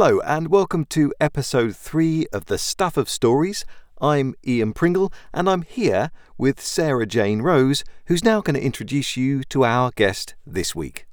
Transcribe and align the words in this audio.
Hello, 0.00 0.20
and 0.20 0.46
welcome 0.46 0.84
to 0.90 1.12
episode 1.20 1.74
three 1.74 2.28
of 2.32 2.44
The 2.44 2.56
Stuff 2.56 2.96
of 2.96 3.10
Stories. 3.10 3.64
I'm 4.00 4.36
Ian 4.46 4.72
Pringle, 4.72 5.12
and 5.34 5.50
I'm 5.50 5.62
here 5.62 6.12
with 6.38 6.60
Sarah 6.60 7.04
Jane 7.04 7.42
Rose, 7.42 7.82
who's 8.06 8.22
now 8.22 8.40
going 8.40 8.54
to 8.54 8.64
introduce 8.64 9.16
you 9.16 9.42
to 9.48 9.64
our 9.64 9.90
guest 9.96 10.36
this 10.46 10.72
week. 10.72 11.08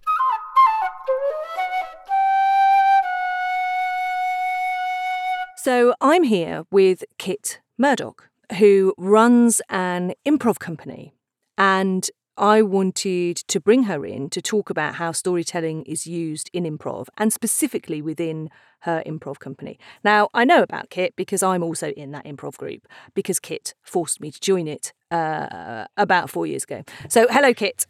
So 5.57 5.95
I'm 5.99 6.21
here 6.21 6.65
with 6.69 7.03
Kit 7.17 7.61
Murdoch, 7.79 8.29
who 8.59 8.93
runs 8.99 9.63
an 9.67 10.13
improv 10.27 10.59
company. 10.59 11.15
And 11.57 12.07
I 12.37 12.61
wanted 12.61 13.37
to 13.37 13.59
bring 13.59 13.83
her 13.83 14.05
in 14.05 14.29
to 14.31 14.41
talk 14.41 14.69
about 14.69 14.95
how 14.95 15.11
storytelling 15.13 15.83
is 15.83 16.05
used 16.05 16.49
in 16.51 16.63
improv 16.63 17.07
and 17.17 17.31
specifically 17.31 18.01
within 18.01 18.49
her 18.81 19.01
improv 19.05 19.39
company. 19.39 19.79
Now, 20.03 20.29
I 20.33 20.43
know 20.43 20.61
about 20.61 20.89
Kit 20.89 21.15
because 21.15 21.41
I'm 21.41 21.63
also 21.63 21.89
in 21.91 22.11
that 22.11 22.25
improv 22.25 22.57
group 22.57 22.87
because 23.13 23.39
Kit 23.39 23.73
forced 23.81 24.19
me 24.19 24.31
to 24.31 24.39
join 24.39 24.67
it 24.67 24.93
uh, 25.11 25.85
about 25.95 26.29
four 26.29 26.45
years 26.45 26.63
ago. 26.63 26.83
So, 27.07 27.25
hello, 27.29 27.53
Kit. 27.53 27.85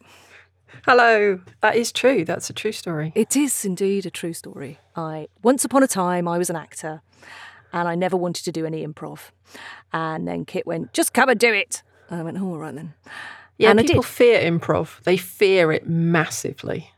Hello. 0.84 1.40
That 1.60 1.76
is 1.76 1.90
true. 1.90 2.24
That's 2.24 2.48
a 2.48 2.52
true 2.52 2.72
story. 2.72 3.12
It 3.14 3.36
is 3.36 3.64
indeed 3.64 4.06
a 4.06 4.10
true 4.10 4.32
story. 4.32 4.78
I 4.94 5.28
once 5.42 5.64
upon 5.64 5.82
a 5.82 5.88
time 5.88 6.28
I 6.28 6.38
was 6.38 6.50
an 6.50 6.56
actor 6.56 7.02
and 7.72 7.88
I 7.88 7.94
never 7.94 8.16
wanted 8.16 8.44
to 8.44 8.52
do 8.52 8.64
any 8.64 8.86
improv. 8.86 9.30
And 9.92 10.26
then 10.26 10.44
Kit 10.44 10.66
went, 10.66 10.92
"Just 10.92 11.12
come 11.12 11.28
and 11.28 11.38
do 11.38 11.52
it." 11.52 11.82
And 12.08 12.20
I 12.20 12.22
went, 12.22 12.38
"Oh, 12.38 12.50
all 12.50 12.58
right 12.58 12.74
then." 12.74 12.94
Yeah, 13.58 13.70
and 13.70 13.80
people 13.80 14.02
fear 14.02 14.40
improv. 14.40 15.02
They 15.04 15.16
fear 15.16 15.72
it 15.72 15.88
massively. 15.88 16.90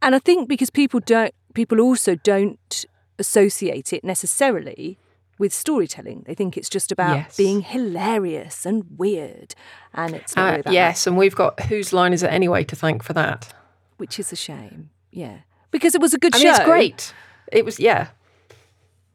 And 0.00 0.14
I 0.14 0.18
think 0.18 0.48
because 0.48 0.70
people 0.70 1.00
don't, 1.00 1.34
people 1.54 1.80
also 1.80 2.14
don't 2.14 2.84
associate 3.18 3.92
it 3.92 4.04
necessarily 4.04 4.98
with 5.38 5.52
storytelling. 5.52 6.24
They 6.26 6.34
think 6.34 6.56
it's 6.56 6.68
just 6.68 6.90
about 6.92 7.16
Yes. 7.16 7.36
being 7.36 7.60
hilarious 7.62 8.64
and 8.66 8.84
weird, 8.96 9.54
and 9.94 10.14
it's 10.14 10.34
not 10.34 10.42
Uh, 10.42 10.46
really 10.50 10.60
about 10.60 10.72
yes, 10.72 11.06
and 11.06 11.16
we've 11.16 11.36
got 11.36 11.60
whose 11.64 11.92
line 11.92 12.12
is 12.12 12.22
it 12.22 12.28
anyway 12.32 12.64
to 12.64 12.74
thank 12.76 13.02
for 13.02 13.12
that. 13.12 13.40
that, 13.42 13.54
which 13.98 14.18
is 14.18 14.32
a 14.32 14.36
shame. 14.36 14.90
Yeah, 15.10 15.38
because 15.70 15.94
it 15.94 16.00
was 16.00 16.14
a 16.14 16.18
good 16.18 16.34
I 16.34 16.38
show. 16.38 16.44
mean, 16.44 16.54
it's 16.54 16.64
great. 16.64 17.14
It 17.52 17.64
was, 17.64 17.78
yeah. 17.78 18.08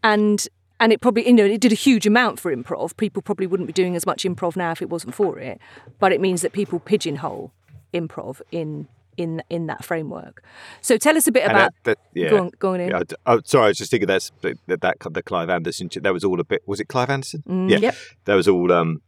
and 0.03 0.47
and 0.83 0.91
it 0.91 0.99
probably 1.01 1.25
you 1.25 1.33
know 1.33 1.45
it 1.45 1.61
did 1.61 1.71
a 1.71 1.75
huge 1.75 2.05
amount 2.05 2.39
for 2.41 2.53
improv. 2.55 2.95
People 2.97 3.21
probably 3.21 3.47
wouldn't 3.47 3.67
be 3.67 3.73
doing 3.73 3.95
as 3.95 4.05
much 4.05 4.23
improv 4.23 4.55
now 4.57 4.71
if 4.71 4.81
it 4.81 4.89
wasn't 4.89 5.15
for 5.15 5.39
it. 5.39 5.59
But 5.99 6.11
it 6.11 6.19
means 6.19 6.41
that 6.41 6.51
people 6.51 6.79
pigeonhole 6.79 7.51
improv 7.93 8.41
in 8.51 8.87
in 9.15 9.41
in 9.49 9.67
that 9.67 9.85
framework. 9.85 10.43
So 10.81 10.97
tell 10.97 11.15
us 11.15 11.25
a 11.27 11.31
bit 11.31 11.45
about. 11.45 11.73
that- 11.83 11.97
that- 11.97 11.99
yeah. 12.13 12.29
Go 12.29 12.37
on, 12.43 12.51
go 12.59 12.73
on 12.73 12.79
in. 12.81 12.89
Yeah, 12.89 12.99
I 13.25 13.33
oh, 13.33 13.41
sorry, 13.45 13.65
I 13.65 13.67
was 13.69 13.77
just 13.77 13.91
thinking 13.91 14.07
that's 14.07 14.31
that, 14.41 14.57
that, 14.67 14.81
that 14.81 14.97
the 15.13 15.23
Clive 15.23 15.49
Anderson. 15.49 15.89
That 16.01 16.13
was 16.13 16.23
all 16.23 16.39
a 16.39 16.43
bit. 16.43 16.61
Was 16.67 16.79
it 16.79 16.89
Clive 16.89 17.09
Anderson? 17.09 17.43
Mm. 17.47 17.69
Yeah, 17.69 17.77
Yep. 17.77 17.95
that 18.25 18.35
was 18.35 18.47
all. 18.47 18.71
Um, 18.71 19.01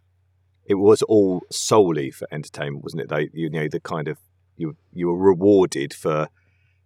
it 0.66 0.75
was 0.75 1.02
all 1.03 1.41
solely 1.52 2.09
for 2.09 2.28
entertainment, 2.31 2.84
wasn't 2.84 3.02
it? 3.03 3.09
They, 3.09 3.30
you 3.34 3.50
know, 3.50 3.68
the 3.68 3.80
kind 3.80 4.08
of 4.08 4.18
you 4.58 4.75
you 4.94 5.08
were 5.08 5.18
rewarded 5.18 5.94
for 5.94 6.30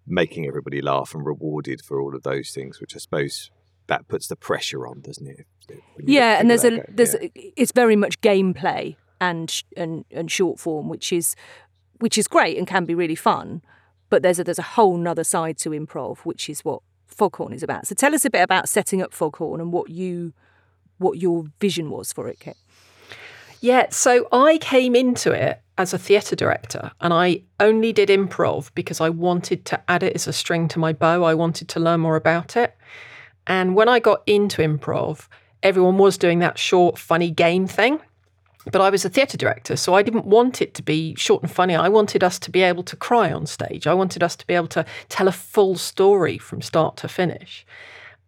making 0.07 0.47
everybody 0.47 0.81
laugh 0.81 1.13
and 1.13 1.23
rewarded 1.25 1.81
for 1.81 2.01
all 2.01 2.15
of 2.15 2.23
those 2.23 2.49
things, 2.51 2.81
which 2.81 2.95
I 2.95 2.99
suppose 2.99 3.51
that 3.89 4.07
puts 4.07 4.27
the 4.27 4.35
pressure 4.35 4.87
on, 4.87 5.01
doesn't 5.01 5.27
it? 5.27 5.45
yeah, 6.03 6.39
and 6.39 6.49
there's 6.49 6.63
a 6.63 6.71
that 6.77 6.95
there's 6.97 7.13
Yeah. 7.13 7.27
a, 7.35 7.53
it's 7.61 7.71
very 7.73 7.95
much 7.95 8.19
gameplay 8.21 8.95
and 9.21 9.61
and 9.77 10.05
and 10.11 10.31
short 10.31 10.59
form, 10.59 10.89
which 10.89 11.11
is 11.13 11.35
which 11.99 12.17
is 12.17 12.27
great 12.27 12.57
and 12.57 12.65
can 12.65 12.85
be 12.85 12.95
really 12.95 13.15
fun. 13.15 13.61
But 14.09 14.23
there's 14.23 14.39
a 14.39 14.43
there's 14.43 14.57
a 14.59 14.63
whole 14.77 14.97
nother 14.97 15.23
side 15.23 15.57
to 15.59 15.69
improv, 15.71 16.19
which 16.19 16.49
is 16.49 16.63
what 16.65 16.81
Foghorn 17.07 17.53
is 17.53 17.61
about. 17.63 17.85
So 17.87 17.93
tell 17.95 18.15
us 18.15 18.25
a 18.25 18.29
bit 18.29 18.41
about 18.41 18.69
setting 18.69 19.01
up 19.01 19.13
Foghorn 19.13 19.59
and 19.61 19.71
what 19.73 19.89
you 19.89 20.33
what 20.97 21.17
your 21.19 21.45
vision 21.59 21.89
was 21.89 22.11
for 22.13 22.27
it, 22.27 22.39
Kit. 22.39 22.57
Yeah, 23.61 23.87
so 23.89 24.27
I 24.31 24.57
came 24.59 24.95
into 24.95 25.31
it 25.33 25.61
as 25.77 25.93
a 25.93 25.97
theatre 25.97 26.35
director 26.35 26.91
and 27.01 27.13
I 27.13 27.43
only 27.59 27.91
did 27.91 28.07
improv 28.09 28.71
because 28.73 29.01
I 29.01 29.09
wanted 29.09 29.65
to 29.65 29.81
add 29.89 30.01
it 30.01 30.13
as 30.15 30.27
a 30.27 30.33
string 30.33 30.67
to 30.69 30.79
my 30.79 30.93
bow. 30.93 31.23
I 31.23 31.33
wanted 31.33 31.67
to 31.69 31.79
learn 31.79 31.99
more 31.99 32.15
about 32.15 32.55
it. 32.55 32.73
And 33.49 33.75
when 33.75 33.89
I 33.89 33.99
got 33.99 34.21
into 34.27 34.61
improv, 34.61 35.27
everyone 35.63 35.97
was 35.97 36.17
doing 36.17 36.39
that 36.39 36.57
short, 36.57 36.97
funny 36.97 37.31
game 37.31 37.67
thing. 37.67 37.99
But 38.71 38.81
I 38.81 38.89
was 38.91 39.03
a 39.03 39.09
theatre 39.09 39.37
director, 39.37 39.75
so 39.75 39.95
I 39.95 40.03
didn't 40.03 40.25
want 40.25 40.61
it 40.61 40.75
to 40.75 40.83
be 40.83 41.15
short 41.15 41.41
and 41.41 41.51
funny. 41.51 41.75
I 41.75 41.89
wanted 41.89 42.23
us 42.23 42.37
to 42.39 42.51
be 42.51 42.61
able 42.61 42.83
to 42.83 42.95
cry 42.95 43.31
on 43.31 43.47
stage. 43.47 43.87
I 43.87 43.93
wanted 43.95 44.21
us 44.21 44.35
to 44.35 44.45
be 44.45 44.53
able 44.53 44.67
to 44.67 44.85
tell 45.07 45.27
a 45.27 45.31
full 45.31 45.75
story 45.75 46.37
from 46.37 46.61
start 46.61 46.95
to 46.97 47.07
finish. 47.07 47.65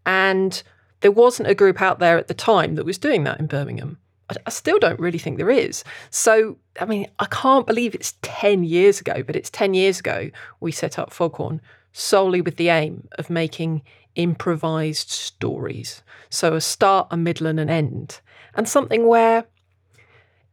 And 0.06 0.64
there 1.02 1.12
wasn't 1.12 1.50
a 1.50 1.56
group 1.56 1.82
out 1.82 2.00
there 2.00 2.18
at 2.18 2.28
the 2.28 2.34
time 2.34 2.76
that 2.76 2.86
was 2.86 2.98
doing 2.98 3.24
that 3.26 3.40
in 3.40 3.46
Birmingham. 3.46 3.98
I, 4.46 4.50
still 4.50 4.80
don't 4.80 5.00
really 5.00 5.18
think 5.18 5.38
there 5.38 5.50
is. 5.50 5.84
So, 6.10 6.58
I 6.80 6.86
mean, 6.86 7.08
I 7.20 7.26
can't 7.26 7.68
believe 7.68 7.94
it's 7.94 8.16
10 8.22 8.64
years 8.64 9.02
ago, 9.02 9.24
but 9.24 9.36
it's 9.36 9.50
10 9.50 9.74
years 9.74 10.00
ago 10.00 10.32
we 10.62 10.72
set 10.72 10.98
up 10.98 11.12
Foghorn 11.12 11.60
solely 11.92 12.42
with 12.42 12.56
the 12.56 12.70
aim 12.70 13.08
of 13.18 13.30
making 13.30 13.82
improvised 14.16 15.10
stories. 15.10 16.04
So, 16.30 16.54
a 16.54 16.62
start, 16.62 17.08
a 17.12 17.18
middle, 17.18 17.48
and 17.48 17.60
an 17.60 17.70
end. 17.70 18.22
And 18.54 18.68
something 18.68 19.08
where 19.08 19.46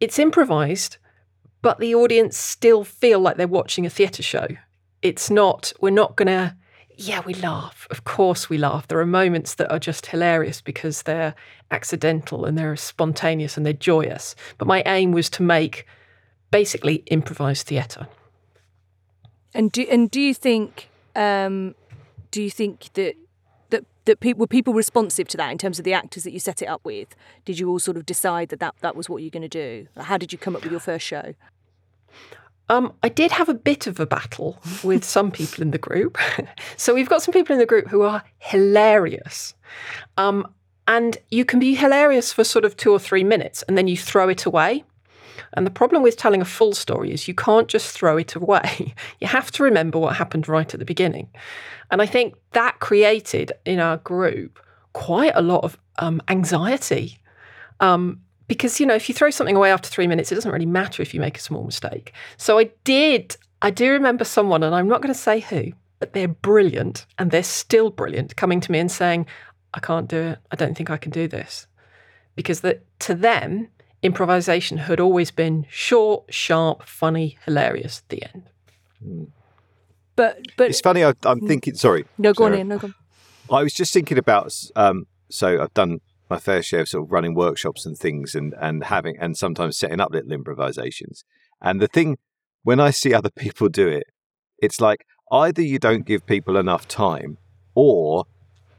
it's 0.00 0.18
improvised, 0.18 0.96
but 1.62 1.78
the 1.78 1.94
audience 1.94 2.36
still 2.36 2.84
feel 2.84 3.20
like 3.20 3.36
they're 3.36 3.48
watching 3.48 3.86
a 3.86 3.90
theatre 3.90 4.22
show. 4.22 4.46
It's 5.02 5.30
not, 5.30 5.72
we're 5.80 5.90
not 5.90 6.16
going 6.16 6.28
to, 6.28 6.56
yeah, 6.96 7.22
we 7.24 7.34
laugh. 7.34 7.86
Of 7.90 8.04
course 8.04 8.48
we 8.48 8.58
laugh. 8.58 8.88
There 8.88 8.98
are 8.98 9.06
moments 9.06 9.54
that 9.54 9.70
are 9.70 9.78
just 9.78 10.06
hilarious 10.06 10.60
because 10.60 11.02
they're 11.02 11.34
accidental 11.70 12.44
and 12.44 12.58
they're 12.58 12.76
spontaneous 12.76 13.56
and 13.56 13.64
they're 13.64 13.72
joyous. 13.72 14.34
But 14.58 14.68
my 14.68 14.82
aim 14.86 15.12
was 15.12 15.30
to 15.30 15.42
make 15.42 15.86
basically 16.50 16.96
improvised 17.06 17.66
theatre. 17.66 18.08
And 19.54 19.72
do 19.72 19.86
and 19.90 20.10
do 20.10 20.20
you 20.20 20.34
think 20.34 20.88
um, 21.16 21.74
do 22.30 22.42
you 22.42 22.50
think 22.50 22.92
that 22.94 23.14
that 24.08 24.36
were 24.36 24.46
people 24.46 24.74
responsive 24.74 25.28
to 25.28 25.36
that 25.36 25.52
in 25.52 25.58
terms 25.58 25.78
of 25.78 25.84
the 25.84 25.92
actors 25.92 26.24
that 26.24 26.32
you 26.32 26.40
set 26.40 26.62
it 26.62 26.66
up 26.66 26.84
with? 26.84 27.14
Did 27.44 27.58
you 27.58 27.68
all 27.68 27.78
sort 27.78 27.96
of 27.96 28.06
decide 28.06 28.48
that 28.48 28.60
that, 28.60 28.74
that 28.80 28.96
was 28.96 29.08
what 29.08 29.22
you're 29.22 29.30
going 29.30 29.42
to 29.42 29.48
do? 29.48 29.86
How 29.96 30.16
did 30.16 30.32
you 30.32 30.38
come 30.38 30.56
up 30.56 30.62
with 30.62 30.72
your 30.72 30.80
first 30.80 31.06
show? 31.06 31.34
Um, 32.70 32.92
I 33.02 33.08
did 33.08 33.32
have 33.32 33.48
a 33.48 33.54
bit 33.54 33.86
of 33.86 33.98
a 34.00 34.06
battle 34.06 34.58
with 34.82 35.04
some 35.04 35.30
people 35.30 35.62
in 35.62 35.70
the 35.70 35.78
group. 35.78 36.18
so 36.76 36.94
we've 36.94 37.08
got 37.08 37.22
some 37.22 37.32
people 37.32 37.54
in 37.54 37.58
the 37.58 37.66
group 37.66 37.88
who 37.88 38.02
are 38.02 38.22
hilarious. 38.38 39.54
Um, 40.16 40.46
and 40.86 41.18
you 41.30 41.44
can 41.44 41.60
be 41.60 41.74
hilarious 41.74 42.32
for 42.32 42.44
sort 42.44 42.64
of 42.64 42.76
two 42.76 42.92
or 42.92 42.98
three 42.98 43.24
minutes 43.24 43.62
and 43.68 43.76
then 43.76 43.88
you 43.88 43.96
throw 43.96 44.28
it 44.28 44.46
away. 44.46 44.84
And 45.54 45.66
the 45.66 45.70
problem 45.70 46.02
with 46.02 46.16
telling 46.16 46.40
a 46.40 46.46
full 46.46 46.74
story 46.74 47.12
is 47.12 47.28
you 47.28 47.34
can't 47.34 47.68
just 47.68 47.96
throw 47.96 48.16
it 48.16 48.34
away. 48.34 48.94
You 49.20 49.26
have 49.26 49.50
to 49.52 49.62
remember 49.62 49.98
what 49.98 50.16
happened 50.16 50.48
right 50.48 50.72
at 50.72 50.78
the 50.78 50.86
beginning. 50.86 51.28
And 51.90 52.00
I 52.00 52.06
think 52.06 52.34
that 52.52 52.78
created 52.78 53.52
in 53.64 53.80
our 53.80 53.96
group 53.98 54.60
quite 54.92 55.32
a 55.34 55.42
lot 55.42 55.64
of 55.64 55.78
um, 55.98 56.22
anxiety. 56.28 57.18
Um, 57.80 58.20
because, 58.46 58.80
you 58.80 58.86
know, 58.86 58.94
if 58.94 59.08
you 59.08 59.14
throw 59.14 59.30
something 59.30 59.56
away 59.56 59.70
after 59.70 59.88
three 59.88 60.06
minutes, 60.06 60.32
it 60.32 60.34
doesn't 60.34 60.50
really 60.50 60.66
matter 60.66 61.02
if 61.02 61.12
you 61.12 61.20
make 61.20 61.36
a 61.36 61.40
small 61.40 61.64
mistake. 61.64 62.12
So 62.36 62.58
I 62.58 62.70
did, 62.84 63.36
I 63.60 63.70
do 63.70 63.92
remember 63.92 64.24
someone, 64.24 64.62
and 64.62 64.74
I'm 64.74 64.88
not 64.88 65.02
going 65.02 65.12
to 65.12 65.18
say 65.18 65.40
who, 65.40 65.72
but 65.98 66.14
they're 66.14 66.28
brilliant 66.28 67.06
and 67.18 67.30
they're 67.30 67.42
still 67.42 67.90
brilliant, 67.90 68.36
coming 68.36 68.60
to 68.60 68.72
me 68.72 68.78
and 68.78 68.90
saying, 68.90 69.26
I 69.74 69.80
can't 69.80 70.08
do 70.08 70.16
it. 70.16 70.38
I 70.50 70.56
don't 70.56 70.76
think 70.76 70.90
I 70.90 70.96
can 70.96 71.12
do 71.12 71.28
this. 71.28 71.66
Because 72.36 72.60
that 72.60 72.82
to 73.00 73.14
them, 73.14 73.68
improvisation 74.02 74.78
had 74.78 75.00
always 75.00 75.30
been 75.30 75.66
short, 75.68 76.32
sharp, 76.32 76.84
funny, 76.84 77.38
hilarious 77.44 78.02
the 78.08 78.22
end. 78.22 78.44
But 80.16 80.40
but 80.56 80.70
It's 80.70 80.80
funny. 80.80 81.04
I, 81.04 81.14
I'm 81.24 81.40
thinking. 81.46 81.74
Sorry. 81.74 82.04
no, 82.18 82.32
go 82.32 82.46
on 82.46 82.54
in. 82.54 82.68
No, 82.68 82.78
go 82.78 82.88
on. 82.88 82.94
I 83.50 83.62
was 83.62 83.72
just 83.72 83.92
thinking 83.92 84.18
about. 84.18 84.52
Um, 84.74 85.06
so 85.30 85.62
I've 85.62 85.74
done 85.74 86.00
my 86.28 86.38
fair 86.38 86.62
share 86.62 86.80
of 86.80 86.88
sort 86.88 87.04
of 87.04 87.12
running 87.12 87.34
workshops 87.34 87.86
and 87.86 87.96
things, 87.96 88.34
and 88.34 88.54
and 88.60 88.84
having 88.84 89.16
and 89.18 89.36
sometimes 89.36 89.76
setting 89.76 90.00
up 90.00 90.10
little 90.10 90.32
improvisations. 90.32 91.24
And 91.60 91.80
the 91.80 91.88
thing 91.88 92.18
when 92.62 92.80
I 92.80 92.90
see 92.90 93.14
other 93.14 93.30
people 93.36 93.68
do 93.68 93.88
it, 93.88 94.08
it's 94.58 94.80
like 94.80 95.04
either 95.30 95.62
you 95.62 95.78
don't 95.78 96.04
give 96.04 96.26
people 96.26 96.56
enough 96.56 96.88
time, 96.88 97.38
or 97.74 98.24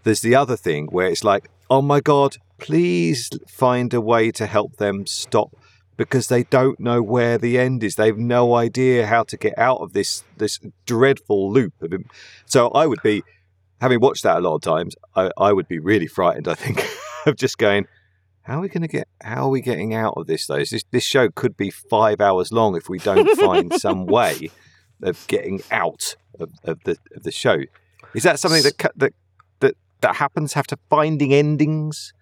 there's 0.04 0.22
the 0.22 0.36
other 0.36 0.58
thing 0.58 0.88
where 0.88 1.08
it's 1.08 1.24
like, 1.24 1.50
oh 1.70 1.82
my 1.82 2.02
god, 2.02 2.38
please 2.60 3.30
find 3.48 3.94
a 3.94 4.02
way 4.02 4.32
to 4.32 4.46
help 4.46 4.78
them 4.78 5.06
stop 5.06 5.56
because 5.98 6.28
they 6.28 6.44
don't 6.44 6.80
know 6.80 7.02
where 7.02 7.38
the 7.38 7.58
end 7.60 7.84
is. 7.84 7.96
They've 7.96 8.18
no 8.18 8.56
idea 8.56 9.06
how 9.08 9.24
to 9.24 9.38
get 9.38 9.58
out 9.58 9.80
of 9.80 9.94
this 9.94 10.24
this 10.38 10.60
dreadful 10.86 11.52
loop. 11.52 11.74
So 12.46 12.70
I 12.70 12.86
would 12.86 13.02
be 13.04 13.24
having 13.82 14.00
watched 14.00 14.24
that 14.24 14.38
a 14.38 14.42
lot 14.42 14.56
of 14.56 14.62
times, 14.62 14.96
I, 15.16 15.32
I 15.38 15.54
would 15.54 15.68
be 15.68 15.80
really 15.80 16.08
frightened, 16.08 16.48
I 16.48 16.54
think, 16.54 16.86
of 17.26 17.36
just 17.36 17.58
going, 17.58 17.88
how 18.42 18.58
are 18.58 18.62
we 18.62 18.70
going 18.70 18.82
to 18.82 18.88
get, 18.88 19.08
how 19.22 19.46
are 19.46 19.50
we 19.50 19.62
getting 19.62 19.94
out 19.94 20.14
of 20.18 20.28
this 20.28 20.48
though? 20.48 20.58
This, 20.58 20.84
this 20.92 21.04
show 21.04 21.30
could 21.30 21.56
be 21.56 21.70
five 21.70 22.20
hours 22.20 22.52
long 22.52 22.76
if 22.76 22.90
we 22.90 23.00
don't 23.00 23.30
find 23.38 23.74
some 23.80 24.06
way 24.06 24.50
of 25.02 25.26
getting 25.28 25.62
out 25.72 26.16
of, 26.40 26.52
of 26.64 26.84
the 26.84 26.98
of 27.16 27.24
the 27.24 27.32
show. 27.32 27.58
Is 28.14 28.24
that 28.24 28.40
something 28.40 28.64
that, 28.64 28.92
that, 28.96 29.14
that 29.60 29.76
that 30.02 30.16
happens 30.16 30.54
have 30.54 30.68
to 30.68 30.78
finding 30.90 31.34
endings? 31.34 32.14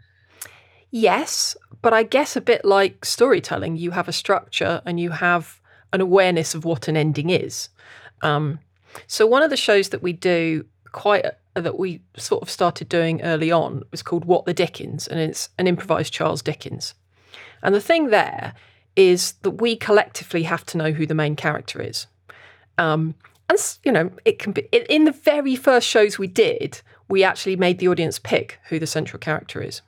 Yes, 0.99 1.55
but 1.83 1.93
I 1.93 2.01
guess 2.01 2.35
a 2.35 2.41
bit 2.41 2.65
like 2.65 3.05
storytelling, 3.05 3.75
you 3.75 3.91
have 3.91 4.07
a 4.07 4.11
structure 4.11 4.81
and 4.83 4.99
you 4.99 5.11
have 5.11 5.61
an 5.93 6.01
awareness 6.01 6.55
of 6.55 6.65
what 6.65 6.87
an 6.87 6.97
ending 6.97 7.29
is. 7.29 7.69
Um, 8.23 8.57
so 9.05 9.27
one 9.27 9.43
of 9.43 9.51
the 9.51 9.57
shows 9.57 9.89
that 9.89 10.01
we 10.01 10.11
do 10.11 10.65
quite 10.93 11.23
uh, 11.23 11.61
that 11.61 11.77
we 11.77 12.01
sort 12.15 12.41
of 12.41 12.49
started 12.49 12.89
doing 12.89 13.21
early 13.21 13.51
on 13.51 13.83
was 13.91 14.01
called 14.01 14.25
What 14.25 14.45
the 14.45 14.55
Dickens, 14.55 15.07
and 15.07 15.19
it's 15.19 15.49
an 15.59 15.67
improvised 15.67 16.13
Charles 16.13 16.41
Dickens. 16.41 16.95
And 17.61 17.75
the 17.75 17.81
thing 17.81 18.09
there 18.09 18.55
is 18.95 19.33
that 19.43 19.61
we 19.61 19.75
collectively 19.75 20.43
have 20.43 20.65
to 20.65 20.79
know 20.79 20.93
who 20.93 21.05
the 21.05 21.13
main 21.13 21.35
character 21.35 21.79
is. 21.79 22.07
Um, 22.79 23.13
and 23.49 23.59
you 23.83 23.91
know, 23.91 24.09
it 24.25 24.39
can 24.39 24.51
be 24.51 24.67
in 24.71 25.03
the 25.03 25.11
very 25.11 25.55
first 25.55 25.87
shows 25.87 26.17
we 26.17 26.25
did, 26.25 26.81
we 27.07 27.23
actually 27.23 27.55
made 27.55 27.77
the 27.77 27.87
audience 27.87 28.17
pick 28.17 28.57
who 28.69 28.79
the 28.79 28.87
central 28.87 29.19
character 29.19 29.61
is. 29.61 29.83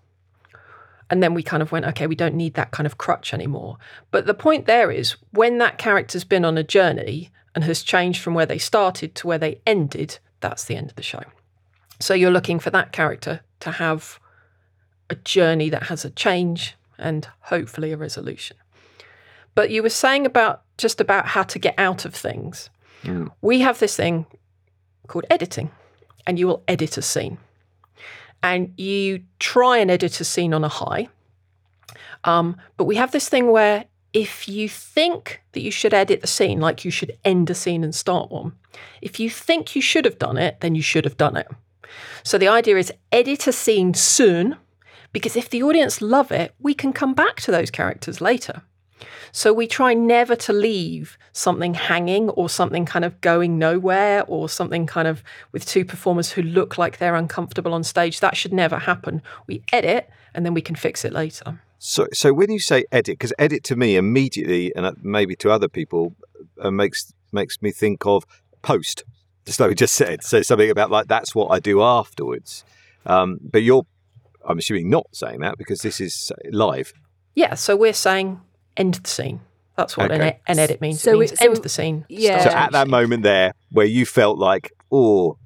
And 1.09 1.23
then 1.23 1.33
we 1.33 1.41
kind 1.41 1.63
of 1.63 1.71
went, 1.71 1.85
okay, 1.85 2.07
we 2.07 2.15
don't 2.15 2.35
need 2.35 2.53
that 2.53 2.71
kind 2.71 2.85
of 2.85 2.97
crutch 2.97 3.33
anymore. 3.33 3.77
But 4.11 4.25
the 4.25 4.33
point 4.33 4.65
there 4.65 4.91
is 4.91 5.15
when 5.31 5.57
that 5.57 5.77
character's 5.77 6.23
been 6.23 6.45
on 6.45 6.57
a 6.57 6.63
journey 6.63 7.31
and 7.55 7.63
has 7.63 7.81
changed 7.81 8.21
from 8.21 8.35
where 8.35 8.45
they 8.45 8.59
started 8.59 9.15
to 9.15 9.27
where 9.27 9.39
they 9.39 9.59
ended, 9.65 10.19
that's 10.39 10.65
the 10.65 10.75
end 10.75 10.89
of 10.89 10.95
the 10.95 11.03
show. 11.03 11.23
So 11.99 12.13
you're 12.13 12.31
looking 12.31 12.59
for 12.59 12.69
that 12.69 12.91
character 12.91 13.41
to 13.61 13.71
have 13.71 14.19
a 15.09 15.15
journey 15.15 15.69
that 15.69 15.83
has 15.83 16.05
a 16.05 16.11
change 16.11 16.75
and 16.97 17.27
hopefully 17.41 17.91
a 17.91 17.97
resolution. 17.97 18.57
But 19.55 19.71
you 19.71 19.81
were 19.81 19.89
saying 19.89 20.25
about 20.25 20.61
just 20.77 21.01
about 21.01 21.27
how 21.27 21.43
to 21.43 21.59
get 21.59 21.75
out 21.77 22.05
of 22.05 22.13
things. 22.13 22.69
Mm. 23.03 23.31
We 23.41 23.61
have 23.61 23.79
this 23.79 23.95
thing 23.95 24.27
called 25.07 25.25
editing, 25.29 25.71
and 26.27 26.37
you 26.37 26.47
will 26.47 26.63
edit 26.67 26.97
a 26.97 27.01
scene 27.01 27.39
and 28.41 28.73
you 28.77 29.23
try 29.39 29.77
and 29.77 29.91
edit 29.91 30.19
a 30.19 30.23
scene 30.23 30.53
on 30.53 30.63
a 30.63 30.69
high. 30.69 31.07
Um, 32.23 32.57
but 32.77 32.85
we 32.85 32.95
have 32.95 33.11
this 33.11 33.29
thing 33.29 33.51
where 33.51 33.85
if 34.13 34.47
you 34.47 34.67
think 34.67 35.41
that 35.51 35.61
you 35.61 35.71
should 35.71 35.93
edit 35.93 36.21
the 36.21 36.27
scene, 36.27 36.59
like 36.59 36.83
you 36.83 36.91
should 36.91 37.17
end 37.23 37.49
a 37.49 37.55
scene 37.55 37.83
and 37.83 37.93
start 37.93 38.31
one, 38.31 38.53
if 39.01 39.19
you 39.19 39.29
think 39.29 39.75
you 39.75 39.81
should 39.81 40.05
have 40.05 40.19
done 40.19 40.37
it, 40.37 40.61
then 40.61 40.75
you 40.75 40.81
should 40.81 41.05
have 41.05 41.17
done 41.17 41.37
it. 41.37 41.47
So 42.23 42.37
the 42.37 42.47
idea 42.47 42.77
is 42.77 42.93
edit 43.11 43.47
a 43.47 43.51
scene 43.51 43.93
soon, 43.93 44.57
because 45.11 45.35
if 45.35 45.49
the 45.49 45.63
audience 45.63 46.01
love 46.01 46.31
it, 46.31 46.53
we 46.59 46.73
can 46.73 46.93
come 46.93 47.13
back 47.13 47.37
to 47.41 47.51
those 47.51 47.71
characters 47.71 48.21
later. 48.21 48.61
So 49.31 49.53
we 49.53 49.67
try 49.67 49.93
never 49.93 50.35
to 50.35 50.53
leave 50.53 51.17
something 51.31 51.73
hanging 51.73 52.29
or 52.29 52.49
something 52.49 52.85
kind 52.85 53.05
of 53.05 53.19
going 53.21 53.57
nowhere 53.57 54.23
or 54.27 54.49
something 54.49 54.85
kind 54.85 55.07
of 55.07 55.23
with 55.51 55.65
two 55.65 55.85
performers 55.85 56.31
who 56.31 56.41
look 56.41 56.77
like 56.77 56.97
they're 56.97 57.15
uncomfortable 57.15 57.73
on 57.73 57.83
stage. 57.83 58.19
That 58.19 58.35
should 58.37 58.53
never 58.53 58.79
happen. 58.79 59.21
We 59.47 59.63
edit 59.71 60.09
and 60.33 60.45
then 60.45 60.53
we 60.53 60.61
can 60.61 60.75
fix 60.75 61.05
it 61.05 61.13
later. 61.13 61.59
So, 61.79 62.07
so 62.13 62.33
when 62.33 62.51
you 62.51 62.59
say 62.59 62.85
edit, 62.91 63.17
because 63.17 63.33
edit 63.39 63.63
to 63.65 63.75
me 63.75 63.95
immediately, 63.95 64.75
and 64.75 64.95
maybe 65.01 65.35
to 65.37 65.49
other 65.49 65.69
people, 65.69 66.13
uh, 66.61 66.71
makes 66.71 67.13
makes 67.31 67.61
me 67.61 67.71
think 67.71 68.05
of 68.05 68.25
post. 68.61 69.03
Just 69.45 69.59
like 69.59 69.69
we 69.69 69.75
just 69.75 69.95
said, 69.95 70.23
so 70.23 70.41
something 70.41 70.69
about 70.69 70.91
like 70.91 71.07
that's 71.07 71.33
what 71.33 71.47
I 71.47 71.59
do 71.59 71.81
afterwards. 71.81 72.65
Um, 73.05 73.39
but 73.41 73.63
you're, 73.63 73.85
I'm 74.47 74.57
assuming, 74.57 74.89
not 74.89 75.07
saying 75.13 75.39
that 75.39 75.57
because 75.57 75.81
this 75.81 76.01
is 76.01 76.31
live. 76.51 76.91
Yeah, 77.33 77.55
so 77.55 77.77
we're 77.77 77.93
saying 77.93 78.41
end 78.79 78.95
the 78.95 79.09
scene. 79.09 79.41
That's 79.75 79.95
what 79.95 80.11
okay. 80.11 80.39
an, 80.47 80.57
an, 80.57 80.59
edit 80.59 80.81
means. 80.81 81.01
So 81.01 81.13
it 81.13 81.19
means 81.19 81.31
it, 81.33 81.39
so, 81.39 81.45
end 81.45 81.57
the 81.57 81.69
scene. 81.69 82.05
Yeah. 82.09 82.43
So 82.43 82.49
at 82.49 82.71
that 82.73 82.87
moment 82.87 83.23
there, 83.23 83.53
where 83.71 83.85
you 83.85 84.05
felt 84.05 84.37
like, 84.37 84.73
oh, 84.91 85.37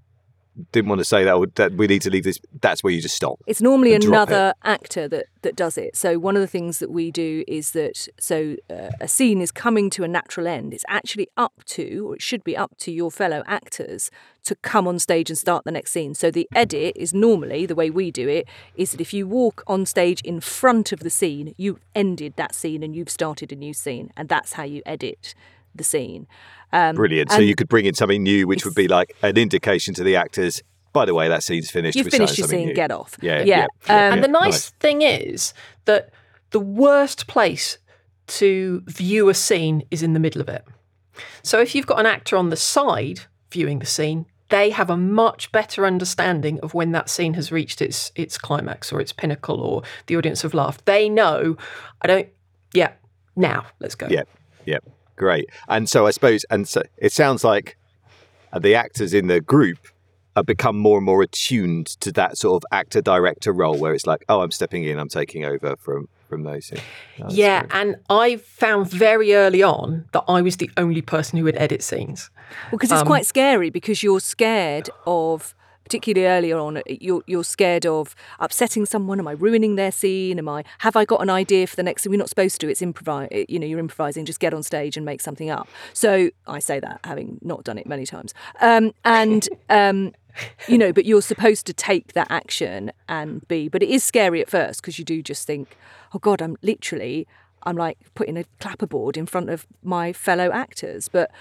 didn't 0.72 0.90
want 0.90 1.00
to 1.00 1.06
say 1.06 1.24
that, 1.24 1.56
that 1.56 1.74
we 1.74 1.88
need 1.88 2.02
to 2.04 2.10
leave 2.10 2.24
this. 2.24 2.40
That's 2.62 2.84
where 2.84 2.94
you 2.94 3.02
just 3.02 3.16
stop. 3.16 3.40
It's 3.48 3.62
normally 3.62 3.94
another 3.94 4.54
actor 4.64 5.08
that 5.08 5.26
that 5.42 5.56
does 5.56 5.78
it. 5.78 5.96
So 5.96 6.18
one 6.18 6.36
of 6.36 6.42
the 6.42 6.48
things 6.48 6.80
that 6.80 6.90
we 6.90 7.12
do 7.12 7.44
is 7.48 7.72
that 7.72 8.08
so 8.20 8.56
uh, 8.70 8.90
a 9.02 9.08
scene 9.08 9.42
is 9.42 9.52
coming 9.52 9.90
to 9.92 10.04
a 10.04 10.08
natural 10.08 10.48
end. 10.48 10.74
It's 10.74 10.86
actually 10.88 11.28
up 11.38 11.64
to, 11.66 12.08
or 12.08 12.16
it 12.16 12.22
should 12.22 12.44
be 12.44 12.56
up 12.56 12.78
to 12.80 12.92
your 12.92 13.12
fellow 13.12 13.44
actors 13.46 14.10
to 14.46 14.56
come 14.56 14.88
on 14.88 15.00
stage 15.00 15.30
and 15.30 15.38
start 15.38 15.64
the 15.64 15.72
next 15.72 15.92
scene. 15.92 16.14
So 16.14 16.30
the 16.30 16.48
edit 16.54 16.94
is 16.96 17.14
normally 17.14 17.66
the 17.66 17.76
way 17.76 17.90
we 17.90 18.12
do 18.12 18.28
it 18.28 18.48
is 18.76 18.92
that 18.92 19.02
if 19.02 19.14
you 19.14 19.28
walk 19.28 19.64
on 19.68 19.86
stage 19.86 20.22
in 20.22 20.40
front 20.40 20.92
of 20.92 21.00
the 21.00 21.10
scene, 21.10 21.54
you 21.58 21.80
ended 21.96 22.34
that 22.36 22.54
scene 22.56 22.84
and 22.84 22.96
you've 22.96 23.10
started 23.10 23.52
a 23.52 23.56
new 23.56 23.74
scene, 23.74 24.12
and 24.16 24.30
that's 24.30 24.54
how 24.54 24.64
you 24.64 24.82
edit 24.86 25.34
the 25.76 25.84
scene. 25.84 26.28
Um, 26.72 26.96
Brilliant. 26.96 27.32
So 27.32 27.40
you 27.40 27.56
could 27.56 27.70
bring 27.70 27.86
in 27.86 27.94
something 27.94 28.24
new, 28.24 28.48
which 28.48 28.66
would 28.66 28.76
be 28.76 28.88
like 28.88 29.16
an 29.22 29.38
indication 29.38 29.94
to 29.96 30.04
the 30.04 30.16
actors. 30.16 30.62
By 30.92 31.06
the 31.06 31.14
way, 31.14 31.28
that 31.28 31.44
scene's 31.44 31.72
finished. 31.72 31.96
You've 31.96 32.08
finished 32.08 32.38
your 32.38 32.48
scene. 32.48 32.68
New. 32.68 32.74
Get 32.74 32.92
off. 32.92 33.18
Yeah, 33.22 33.44
yeah. 33.44 33.68
yeah. 33.88 34.08
Um, 34.08 34.14
and 34.14 34.24
the 34.24 34.28
nice, 34.28 34.44
nice 34.44 34.70
thing 34.80 35.02
is 35.02 35.54
that 35.86 36.12
the 36.52 36.60
worst 36.60 37.28
place 37.28 37.78
to 38.28 38.82
view 38.86 39.30
a 39.30 39.34
scene 39.34 39.84
is 39.92 40.04
in 40.04 40.14
the 40.14 40.20
middle 40.20 40.42
of 40.42 40.50
it. 40.50 40.64
So 41.42 41.60
if 41.60 41.76
you've 41.76 41.88
got 41.88 42.00
an 42.00 42.06
actor 42.06 42.38
on 42.38 42.50
the 42.50 42.56
side 42.56 43.22
viewing 43.52 43.80
the 43.80 43.86
scene, 43.86 44.26
they 44.50 44.70
have 44.70 44.90
a 44.90 44.98
much 44.98 45.52
better 45.52 45.86
understanding 45.86 46.60
of 46.62 46.74
when 46.74 46.92
that 46.92 47.10
scene 47.10 47.34
has 47.34 47.52
reached 47.52 47.82
its 47.82 48.12
its 48.16 48.38
climax 48.38 48.94
or 48.94 49.02
its 49.02 49.12
pinnacle 49.12 49.60
or 49.60 49.82
the 50.08 50.16
audience 50.16 50.44
have 50.44 50.54
laughed. 50.54 50.86
They 50.86 51.10
know, 51.10 51.58
I 52.02 52.08
don't, 52.08 52.30
yeah, 52.74 52.94
now 53.36 53.66
let's 53.80 53.96
go. 53.96 54.08
Yeah, 54.10 54.24
yeah. 54.66 54.78
Great. 55.24 55.50
And 55.70 55.88
so 55.88 56.06
I 56.06 56.12
suppose, 56.12 56.44
and 56.50 56.68
so 56.68 56.84
it 56.98 57.14
sounds 57.14 57.46
like 57.46 57.78
the 58.60 58.76
actors 58.76 59.14
in 59.14 59.28
the 59.28 59.40
group 59.40 59.78
have 60.36 60.46
become 60.46 60.78
more 60.78 60.98
and 60.98 61.06
more 61.06 61.22
attuned 61.22 61.88
to 62.02 62.12
that 62.12 62.38
sort 62.38 62.62
of 62.62 62.68
actor 62.74 63.02
director 63.02 63.54
role 63.54 63.78
where 63.78 63.94
it's 63.94 64.06
like, 64.06 64.26
oh, 64.28 64.42
I'm 64.42 64.52
stepping 64.52 64.84
in, 64.84 65.00
I'm 65.00 65.08
taking 65.08 65.46
over 65.46 65.78
from 65.78 66.10
from 66.28 66.44
those. 66.44 66.74
yeah, 67.30 67.62
great. 67.62 67.74
and 67.74 67.96
I 68.10 68.36
found 68.36 68.90
very 68.90 69.34
early 69.34 69.64
on 69.64 70.10
that 70.12 70.26
I 70.28 70.42
was 70.42 70.58
the 70.58 70.70
only 70.76 71.02
person 71.02 71.38
who 71.38 71.46
would 71.46 71.56
edit 71.56 71.82
scenes. 71.82 72.30
Well, 72.66 72.72
because 72.72 72.92
it's 72.92 73.00
um, 73.00 73.08
quite 73.08 73.26
scary 73.26 73.70
because 73.70 74.04
you're 74.04 74.20
scared 74.20 74.90
of 75.06 75.56
particularly 75.84 76.28
earlier 76.28 76.58
on, 76.58 76.82
you're 76.88 77.24
you're 77.28 77.44
scared 77.44 77.86
of 77.86 78.16
upsetting 78.40 78.86
someone. 78.86 79.20
Am 79.20 79.28
I 79.28 79.34
ruining 79.34 79.76
their 79.76 79.92
scene? 79.92 80.40
Am 80.40 80.50
I 80.50 80.64
have 80.80 80.96
I 80.96 81.06
got 81.06 81.22
an 81.22 81.30
idea 81.30 81.68
for 81.68 81.76
the 81.76 81.84
next? 81.84 82.08
We're 82.08 82.18
not 82.18 82.30
supposed 82.30 82.60
to. 82.62 82.70
It's 82.70 82.82
improvise. 82.82 83.30
You 83.48 83.60
know, 83.60 83.68
you're 83.68 83.80
improvising. 83.80 84.26
Just 84.26 84.40
get 84.40 84.54
on 84.54 84.64
stage 84.64 84.98
and 84.98 85.06
make 85.06 85.22
something 85.22 85.50
up. 85.50 85.68
So 85.94 86.30
I 86.48 86.60
say 86.60 86.80
that 86.80 87.00
having 87.04 87.40
not 87.42 87.64
done 87.64 87.78
it 87.78 87.88
many 87.88 88.06
times. 88.06 88.34
Um, 88.62 88.94
and 89.06 89.48
um, 89.70 90.14
you 90.68 90.78
know, 90.78 90.92
but 90.92 91.06
you're 91.06 91.22
supposed 91.22 91.66
to 91.68 91.74
take 91.74 92.14
that 92.14 92.28
action 92.30 92.92
and 93.08 93.48
be. 93.48 93.68
But 93.68 93.84
it 93.84 93.90
is 93.90 94.04
scary 94.04 94.42
at 94.42 94.50
first 94.50 94.82
because 94.82 94.98
you 94.98 95.06
do 95.06 95.22
just 95.22 95.46
think, 95.46 95.78
oh 96.14 96.20
God, 96.20 96.42
I'm 96.42 96.58
literally. 96.62 97.28
I'm 97.66 97.78
like 97.78 97.98
putting 98.14 98.38
a 98.38 98.44
clapperboard 98.60 99.16
in 99.16 99.26
front 99.26 99.50
of 99.50 99.66
my 99.82 100.12
fellow 100.12 100.52
actors, 100.52 101.08
but 101.08 101.32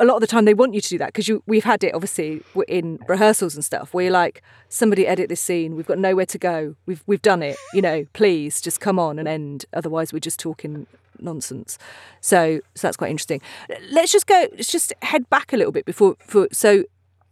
a 0.00 0.04
lot 0.04 0.14
of 0.14 0.20
the 0.22 0.26
time 0.26 0.46
they 0.46 0.54
want 0.54 0.74
you 0.74 0.80
to 0.80 0.88
do 0.88 0.98
that 0.98 1.12
because 1.12 1.30
we've 1.46 1.64
had 1.64 1.84
it 1.84 1.94
obviously 1.94 2.42
in 2.66 2.98
rehearsals 3.06 3.54
and 3.54 3.64
stuff. 3.64 3.92
Where 3.94 4.04
you're 4.04 4.12
like 4.12 4.42
somebody 4.68 5.06
edit 5.06 5.28
this 5.28 5.40
scene. 5.40 5.76
We've 5.76 5.86
got 5.86 5.98
nowhere 5.98 6.26
to 6.26 6.38
go. 6.38 6.74
We've 6.86 7.04
we've 7.06 7.22
done 7.22 7.42
it. 7.42 7.56
You 7.74 7.82
know 7.82 8.06
please 8.14 8.60
just 8.60 8.80
come 8.80 8.98
on 8.98 9.18
and 9.18 9.28
end. 9.28 9.66
Otherwise 9.74 10.12
we're 10.12 10.20
just 10.20 10.40
talking 10.40 10.86
nonsense. 11.20 11.78
So 12.20 12.60
so 12.74 12.88
that's 12.88 12.96
quite 12.96 13.10
interesting. 13.10 13.42
Let's 13.90 14.10
just 14.10 14.26
go 14.26 14.48
let's 14.52 14.72
just 14.72 14.92
head 15.02 15.28
back 15.28 15.52
a 15.52 15.56
little 15.56 15.72
bit 15.72 15.84
before 15.84 16.16
for 16.20 16.48
so 16.50 16.84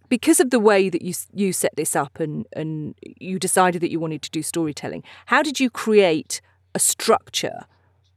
because 0.08 0.40
of 0.40 0.50
the 0.50 0.60
way 0.60 0.88
that 0.88 1.02
you 1.02 1.14
you 1.32 1.52
set 1.52 1.74
this 1.76 1.96
up 1.96 2.20
and 2.20 2.46
and 2.52 2.94
you 3.00 3.38
decided 3.38 3.80
that 3.80 3.90
you 3.90 3.98
wanted 3.98 4.22
to 4.22 4.30
do 4.30 4.42
storytelling 4.42 5.02
how 5.26 5.42
did 5.42 5.60
you 5.60 5.68
create 5.68 6.40
a 6.74 6.78
structure 6.78 7.66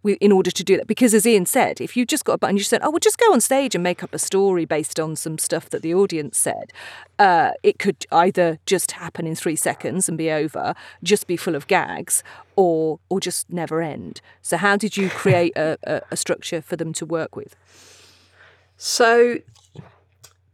in 0.04 0.32
order 0.32 0.52
to 0.52 0.64
do 0.64 0.78
that. 0.78 0.88
Because 0.88 1.14
as 1.14 1.26
Ian 1.26 1.46
said, 1.46 1.80
if 1.80 1.96
you 1.96 2.06
just 2.06 2.26
got 2.26 2.34
a 2.34 2.38
button, 2.38 2.58
you 2.58 2.64
said, 2.64 2.82
"Oh, 2.84 2.90
we'll 2.90 3.00
just 3.00 3.18
go 3.18 3.32
on 3.32 3.42
stage 3.42 3.76
and 3.76 3.84
make 3.84 4.04
up 4.04 4.14
a 4.14 4.20
story 4.20 4.66
based 4.66 5.00
on 5.00 5.16
some 5.16 5.38
stuff 5.38 5.70
that 5.70 5.82
the 5.82 5.94
audience 5.94 6.38
said," 6.38 6.72
uh, 7.20 7.52
it 7.64 7.80
could 7.80 8.06
either 8.12 8.60
just 8.66 8.92
happen 8.92 9.28
in 9.28 9.36
three 9.36 9.56
seconds 9.56 10.10
and 10.10 10.18
be 10.18 10.32
over, 10.32 10.74
just 11.04 11.28
be 11.28 11.38
full 11.38 11.56
of 11.56 11.68
gags, 11.68 12.24
or 12.56 13.00
or 13.10 13.20
just 13.20 13.50
never 13.52 13.82
end. 13.82 14.22
So, 14.42 14.58
how 14.58 14.76
did 14.76 14.98
you 14.98 15.10
create 15.10 15.56
a, 15.56 15.78
a, 15.84 16.02
a 16.12 16.18
structure 16.18 16.62
for 16.62 16.76
them 16.76 16.94
to 16.94 17.06
work 17.06 17.36
with? 17.36 17.56
So. 18.78 19.38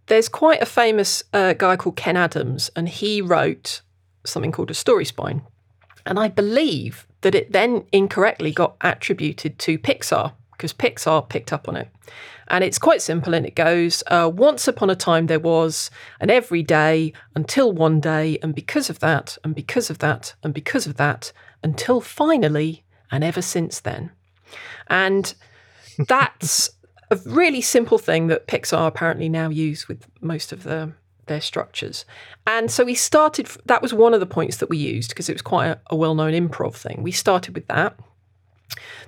There's 0.08 0.30
quite 0.30 0.62
a 0.62 0.66
famous 0.66 1.22
uh, 1.34 1.52
guy 1.52 1.76
called 1.76 1.98
Kenn 1.98 2.16
Adams, 2.16 2.72
and 2.78 2.88
he 2.88 3.22
wrote 3.22 3.82
something 4.24 4.54
called 4.54 4.72
a 4.72 4.74
story 4.74 5.04
spine. 5.04 5.42
And 6.06 6.18
I 6.18 6.30
believe 6.30 7.06
that 7.28 7.36
it 7.36 7.52
then 7.52 7.86
incorrectly 7.92 8.54
got 8.54 8.78
attributed 8.80 9.60
to 9.60 9.78
Pixar 9.78 10.32
because 10.54 10.72
Pixar 10.72 11.28
picked 11.28 11.52
up 11.52 11.68
on 11.68 11.76
it. 11.76 11.90
And 12.48 12.64
it's 12.64 12.80
quite 12.80 13.02
simple 13.02 13.34
and 13.34 13.46
it 13.46 13.54
goes 13.54 14.02
uh, 14.08 14.32
Once 14.34 14.66
upon 14.66 14.90
a 14.90 14.96
time 14.96 15.26
there 15.26 15.38
was 15.38 15.92
an 16.22 16.30
every 16.30 16.64
day 16.64 17.12
until 17.36 17.74
one 17.74 18.00
day, 18.00 18.40
and 18.42 18.56
because 18.56 18.90
of 18.90 19.00
that, 19.00 19.38
and 19.44 19.54
because 19.54 19.90
of 19.90 19.98
that, 19.98 20.36
and 20.42 20.54
because 20.54 20.88
of 20.88 20.96
that, 20.96 21.34
until 21.62 22.00
finally, 22.00 22.86
and 23.12 23.26
ever 23.26 23.42
since 23.42 23.82
then. 23.82 24.12
And 24.90 25.36
that's 26.08 26.70
a 27.12 27.18
really 27.26 27.62
simple 27.62 27.98
thing 27.98 28.28
that 28.28 28.48
Pixar 28.48 28.88
apparently 28.88 29.28
now 29.28 29.50
use 29.50 29.90
with 29.90 30.08
most 30.22 30.54
of 30.54 30.64
the 30.64 30.94
their 31.28 31.42
structures. 31.42 32.06
And 32.46 32.72
so 32.72 32.84
we 32.84 32.96
started, 32.96 33.48
that 33.66 33.82
was 33.82 33.94
one 33.94 34.14
of 34.14 34.20
the 34.20 34.26
points 34.26 34.58
that 34.58 34.70
we 34.70 34.78
used 34.78 35.10
because 35.10 35.30
it 35.30 35.34
was 35.34 35.42
quite 35.42 35.68
a, 35.68 35.80
a 35.90 35.96
well 35.96 36.16
known 36.16 36.34
improv 36.34 36.76
thing. 36.76 37.04
We 37.04 37.12
started 37.12 37.56
with 37.56 37.68
that. 37.68 37.98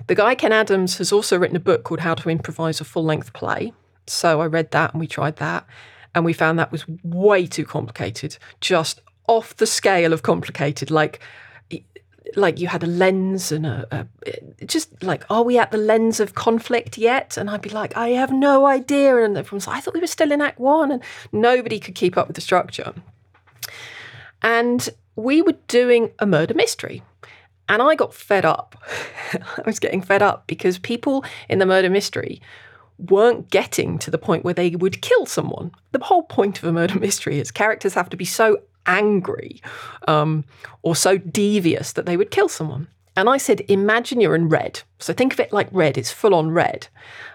The 0.06 0.14
guy, 0.14 0.34
Kenn 0.34 0.52
Adams, 0.52 0.98
has 0.98 1.12
also 1.12 1.38
written 1.38 1.56
a 1.56 1.60
book 1.60 1.84
called 1.84 2.00
How 2.00 2.14
to 2.14 2.30
Improvise 2.30 2.80
a 2.80 2.84
Full 2.84 3.04
Length 3.04 3.32
Play. 3.32 3.72
So 4.06 4.40
I 4.40 4.46
read 4.46 4.70
that 4.72 4.92
and 4.92 5.00
we 5.00 5.06
tried 5.06 5.36
that. 5.36 5.66
And 6.14 6.24
we 6.24 6.32
found 6.32 6.58
that 6.58 6.72
was 6.72 6.84
way 7.04 7.46
too 7.46 7.64
complicated, 7.64 8.36
just 8.60 9.00
off 9.28 9.56
the 9.56 9.66
scale 9.66 10.12
of 10.12 10.22
complicated. 10.22 10.90
Like, 10.90 11.20
like 12.36 12.58
you 12.58 12.68
had 12.68 12.82
a 12.82 12.86
lens 12.86 13.52
and 13.52 13.66
a, 13.66 13.86
a, 13.90 14.64
just 14.64 15.02
like 15.02 15.24
are 15.30 15.42
we 15.42 15.58
at 15.58 15.70
the 15.70 15.78
lens 15.78 16.20
of 16.20 16.34
conflict 16.34 16.98
yet? 16.98 17.36
And 17.36 17.50
i'd 17.50 17.62
be 17.62 17.70
like 17.70 17.96
i 17.96 18.08
have 18.10 18.32
no 18.32 18.66
idea. 18.66 19.22
And 19.22 19.36
everyone's 19.36 19.66
like 19.66 19.78
i 19.78 19.80
thought 19.80 19.94
we 19.94 20.00
were 20.00 20.06
still 20.06 20.32
in 20.32 20.40
act 20.40 20.58
one 20.58 20.90
and 20.90 21.02
nobody 21.32 21.78
could 21.78 21.94
keep 21.94 22.16
up 22.16 22.26
with 22.26 22.36
the 22.36 22.42
structure. 22.42 22.94
And 24.42 24.88
we 25.16 25.42
were 25.42 25.56
doing 25.68 26.12
a 26.18 26.26
murder 26.26 26.54
mystery 26.54 27.02
and 27.68 27.82
i 27.82 27.94
got 27.94 28.14
fed 28.14 28.44
up. 28.44 28.76
I 29.32 29.62
was 29.64 29.78
getting 29.78 30.02
fed 30.02 30.22
up 30.22 30.46
because 30.46 30.78
people 30.78 31.24
in 31.48 31.58
the 31.58 31.66
murder 31.66 31.90
mystery 31.90 32.40
weren't 33.08 33.50
getting 33.50 33.98
to 33.98 34.10
the 34.10 34.18
point 34.18 34.44
where 34.44 34.54
they 34.54 34.70
would 34.70 35.00
kill 35.00 35.24
someone. 35.24 35.72
The 35.92 36.04
whole 36.04 36.22
point 36.22 36.58
of 36.58 36.64
a 36.64 36.72
murder 36.72 36.98
mystery 37.00 37.38
is 37.38 37.50
characters 37.50 37.94
have 37.94 38.10
to 38.10 38.16
be 38.16 38.24
so 38.24 38.62
angry 38.86 39.60
um, 40.08 40.44
or 40.82 40.96
so 40.96 41.18
devious 41.18 41.92
that 41.92 42.06
they 42.06 42.16
would 42.16 42.30
kill 42.30 42.48
someone. 42.48 42.88
And 43.16 43.28
I 43.28 43.36
said, 43.36 43.62
imagine 43.68 44.20
you're 44.20 44.36
in 44.36 44.48
red. 44.48 44.82
So 44.98 45.12
think 45.12 45.32
of 45.32 45.40
it 45.40 45.52
like 45.52 45.68
red, 45.72 45.98
it's 45.98 46.12
full 46.12 46.34
on 46.34 46.52
red. 46.52 46.88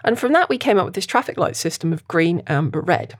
And 0.04 0.18
from 0.18 0.32
that, 0.32 0.48
we 0.48 0.58
came 0.58 0.78
up 0.78 0.84
with 0.84 0.94
this 0.94 1.06
traffic 1.06 1.36
light 1.36 1.56
system 1.56 1.92
of 1.92 2.06
green, 2.08 2.42
amber, 2.46 2.80
red. 2.80 3.16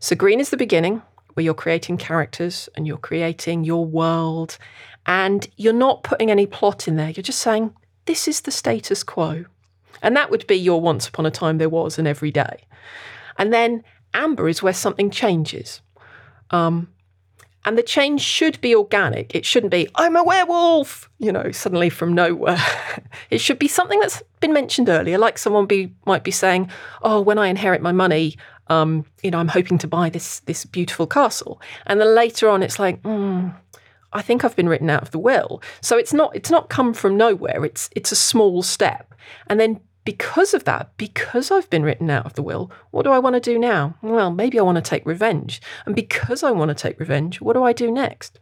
So 0.00 0.16
green 0.16 0.40
is 0.40 0.50
the 0.50 0.56
beginning, 0.56 1.02
where 1.32 1.44
you're 1.44 1.54
creating 1.54 1.96
characters 1.96 2.68
and 2.74 2.86
you're 2.86 2.96
creating 2.96 3.64
your 3.64 3.84
world. 3.84 4.58
And 5.06 5.46
you're 5.56 5.72
not 5.72 6.02
putting 6.02 6.30
any 6.30 6.46
plot 6.46 6.88
in 6.88 6.96
there. 6.96 7.10
You're 7.10 7.22
just 7.22 7.40
saying, 7.40 7.74
this 8.06 8.26
is 8.26 8.42
the 8.42 8.50
status 8.50 9.02
quo. 9.02 9.44
And 10.02 10.16
that 10.16 10.30
would 10.30 10.46
be 10.46 10.56
your 10.56 10.80
once 10.80 11.08
upon 11.08 11.26
a 11.26 11.30
time 11.30 11.58
there 11.58 11.68
was 11.68 11.98
and 11.98 12.08
every 12.08 12.30
day. 12.30 12.66
And 13.38 13.52
then 13.52 13.84
amber 14.12 14.48
is 14.48 14.62
where 14.62 14.72
something 14.72 15.10
changes. 15.10 15.80
Um, 16.50 16.88
and 17.64 17.78
the 17.78 17.82
change 17.82 18.20
should 18.20 18.60
be 18.60 18.74
organic. 18.74 19.34
It 19.34 19.46
shouldn't 19.46 19.70
be, 19.70 19.88
I'm 19.94 20.16
a 20.16 20.24
werewolf, 20.24 21.08
you 21.18 21.32
know, 21.32 21.50
suddenly 21.50 21.88
from 21.90 22.12
nowhere. 22.12 22.58
it 23.30 23.40
should 23.40 23.58
be 23.58 23.68
something 23.68 24.00
that's 24.00 24.22
been 24.40 24.52
mentioned 24.52 24.88
earlier, 24.88 25.18
like 25.18 25.38
someone 25.38 25.66
be 25.66 25.92
might 26.06 26.24
be 26.24 26.30
saying, 26.30 26.70
Oh, 27.02 27.20
when 27.20 27.38
I 27.38 27.48
inherit 27.48 27.80
my 27.80 27.92
money, 27.92 28.36
um, 28.68 29.04
you 29.22 29.30
know, 29.30 29.38
I'm 29.38 29.48
hoping 29.48 29.78
to 29.78 29.86
buy 29.86 30.10
this 30.10 30.40
this 30.40 30.64
beautiful 30.64 31.06
castle. 31.06 31.60
And 31.86 32.00
then 32.00 32.14
later 32.14 32.48
on 32.48 32.62
it's 32.62 32.78
like, 32.78 33.02
mm, 33.02 33.54
I 34.12 34.22
think 34.22 34.44
I've 34.44 34.56
been 34.56 34.68
written 34.68 34.90
out 34.90 35.02
of 35.02 35.10
the 35.10 35.18
will. 35.18 35.62
So 35.80 35.96
it's 35.96 36.12
not 36.12 36.34
it's 36.36 36.50
not 36.50 36.68
come 36.68 36.94
from 36.94 37.16
nowhere. 37.16 37.64
It's 37.64 37.90
it's 37.96 38.12
a 38.12 38.16
small 38.16 38.62
step. 38.62 39.14
And 39.46 39.58
then 39.58 39.80
because 40.04 40.54
of 40.54 40.64
that, 40.64 40.96
because 40.96 41.50
I've 41.50 41.70
been 41.70 41.82
written 41.82 42.10
out 42.10 42.26
of 42.26 42.34
the 42.34 42.42
will, 42.42 42.70
what 42.90 43.04
do 43.04 43.10
I 43.10 43.18
want 43.18 43.34
to 43.34 43.40
do 43.40 43.58
now? 43.58 43.96
Well, 44.02 44.30
maybe 44.30 44.58
I 44.58 44.62
want 44.62 44.76
to 44.76 44.82
take 44.82 45.06
revenge. 45.06 45.62
And 45.86 45.94
because 45.94 46.42
I 46.42 46.50
want 46.50 46.68
to 46.68 46.74
take 46.74 47.00
revenge, 47.00 47.40
what 47.40 47.54
do 47.54 47.62
I 47.62 47.72
do 47.72 47.90
next? 47.90 48.38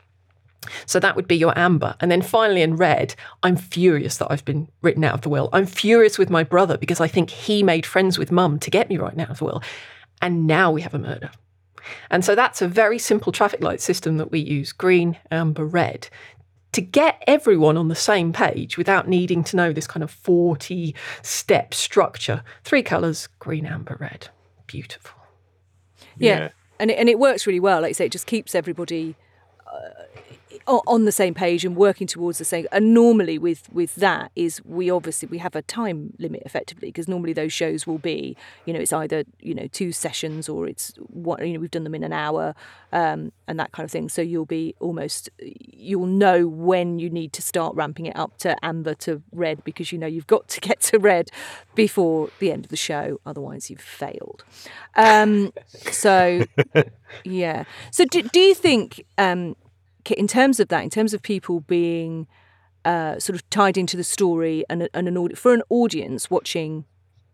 So 0.86 1.00
that 1.00 1.16
would 1.16 1.26
be 1.26 1.36
your 1.36 1.56
amber. 1.58 1.96
And 2.00 2.10
then 2.10 2.22
finally 2.22 2.62
in 2.62 2.76
red, 2.76 3.14
I'm 3.42 3.56
furious 3.56 4.16
that 4.18 4.30
I've 4.30 4.44
been 4.44 4.68
written 4.80 5.04
out 5.04 5.14
of 5.14 5.22
the 5.22 5.28
will. 5.28 5.48
I'm 5.52 5.66
furious 5.66 6.18
with 6.18 6.30
my 6.30 6.44
brother 6.44 6.78
because 6.78 7.00
I 7.00 7.08
think 7.08 7.30
he 7.30 7.62
made 7.62 7.86
friends 7.86 8.18
with 8.18 8.32
mum 8.32 8.58
to 8.60 8.70
get 8.70 8.88
me 8.88 8.96
right 8.96 9.18
out 9.18 9.30
of 9.30 9.38
the 9.38 9.44
will. 9.44 9.62
And 10.20 10.46
now 10.46 10.70
we 10.70 10.82
have 10.82 10.94
a 10.94 10.98
murder. 10.98 11.30
And 12.10 12.24
so 12.24 12.34
that's 12.34 12.62
a 12.62 12.68
very 12.68 12.98
simple 12.98 13.32
traffic 13.32 13.60
light 13.60 13.80
system 13.80 14.16
that 14.18 14.30
we 14.30 14.38
use 14.38 14.72
green, 14.72 15.18
amber, 15.30 15.66
red 15.66 16.08
to 16.72 16.80
get 16.80 17.22
everyone 17.26 17.76
on 17.76 17.88
the 17.88 17.94
same 17.94 18.32
page 18.32 18.76
without 18.78 19.06
needing 19.06 19.44
to 19.44 19.56
know 19.56 19.72
this 19.72 19.86
kind 19.86 20.02
of 20.02 20.10
40 20.10 20.94
step 21.22 21.74
structure. 21.74 22.42
Three 22.64 22.82
colours 22.82 23.28
green, 23.38 23.66
amber, 23.66 23.96
red. 24.00 24.28
Beautiful. 24.66 25.20
Yeah. 26.16 26.38
yeah. 26.38 26.48
And, 26.80 26.90
it, 26.90 26.98
and 26.98 27.08
it 27.08 27.18
works 27.18 27.46
really 27.46 27.60
well. 27.60 27.82
Like 27.82 27.90
I 27.90 27.92
say, 27.92 28.06
it 28.06 28.12
just 28.12 28.26
keeps 28.26 28.54
everybody 28.54 29.14
uh, 29.66 30.04
on 30.66 31.04
the 31.04 31.12
same 31.12 31.34
page 31.34 31.64
and 31.64 31.76
working 31.76 32.06
towards 32.06 32.38
the 32.38 32.44
same 32.44 32.66
and 32.72 32.94
normally 32.94 33.38
with 33.38 33.72
with 33.72 33.94
that 33.96 34.30
is 34.36 34.64
we 34.64 34.90
obviously 34.90 35.28
we 35.28 35.38
have 35.38 35.54
a 35.56 35.62
time 35.62 36.12
limit 36.18 36.42
effectively 36.44 36.88
because 36.88 37.08
normally 37.08 37.32
those 37.32 37.52
shows 37.52 37.86
will 37.86 37.98
be 37.98 38.36
you 38.66 38.72
know 38.72 38.80
it's 38.80 38.92
either 38.92 39.24
you 39.40 39.54
know 39.54 39.66
two 39.68 39.92
sessions 39.92 40.48
or 40.48 40.68
it's 40.68 40.92
what 41.08 41.44
you 41.46 41.54
know 41.54 41.60
we've 41.60 41.70
done 41.70 41.84
them 41.84 41.94
in 41.94 42.04
an 42.04 42.12
hour 42.12 42.54
um, 42.92 43.32
and 43.48 43.58
that 43.58 43.72
kind 43.72 43.84
of 43.84 43.90
thing. 43.90 44.08
So 44.08 44.22
you'll 44.22 44.44
be 44.44 44.74
almost 44.80 45.30
you'll 45.38 46.06
know 46.06 46.46
when 46.46 46.98
you 46.98 47.10
need 47.10 47.32
to 47.34 47.42
start 47.42 47.74
ramping 47.74 48.06
it 48.06 48.16
up 48.16 48.38
to 48.38 48.56
amber 48.64 48.94
to 48.94 49.22
red 49.32 49.64
because 49.64 49.92
you 49.92 49.98
know 49.98 50.06
you've 50.06 50.26
got 50.26 50.48
to 50.48 50.60
get 50.60 50.80
to 50.82 50.98
red 50.98 51.30
before 51.74 52.30
the 52.38 52.52
end 52.52 52.66
of 52.66 52.70
the 52.70 52.76
show 52.76 53.20
otherwise 53.26 53.70
you've 53.70 53.80
failed. 53.80 54.44
Um, 54.94 55.52
so 55.90 56.44
yeah. 57.24 57.64
So 57.90 58.04
do, 58.04 58.22
do 58.22 58.40
you 58.40 58.54
think 58.54 59.04
um, 59.18 59.56
in 60.10 60.26
terms 60.26 60.60
of 60.60 60.68
that, 60.68 60.82
in 60.82 60.90
terms 60.90 61.14
of 61.14 61.22
people 61.22 61.60
being 61.60 62.26
uh, 62.84 63.18
sort 63.18 63.36
of 63.36 63.48
tied 63.50 63.76
into 63.76 63.96
the 63.96 64.04
story 64.04 64.64
and, 64.68 64.88
and 64.92 65.08
an 65.08 65.34
for 65.34 65.54
an 65.54 65.62
audience 65.68 66.30
watching 66.30 66.84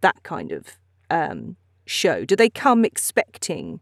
that 0.00 0.22
kind 0.22 0.52
of 0.52 0.78
um, 1.10 1.56
show, 1.86 2.24
do 2.24 2.36
they 2.36 2.50
come 2.50 2.84
expecting? 2.84 3.80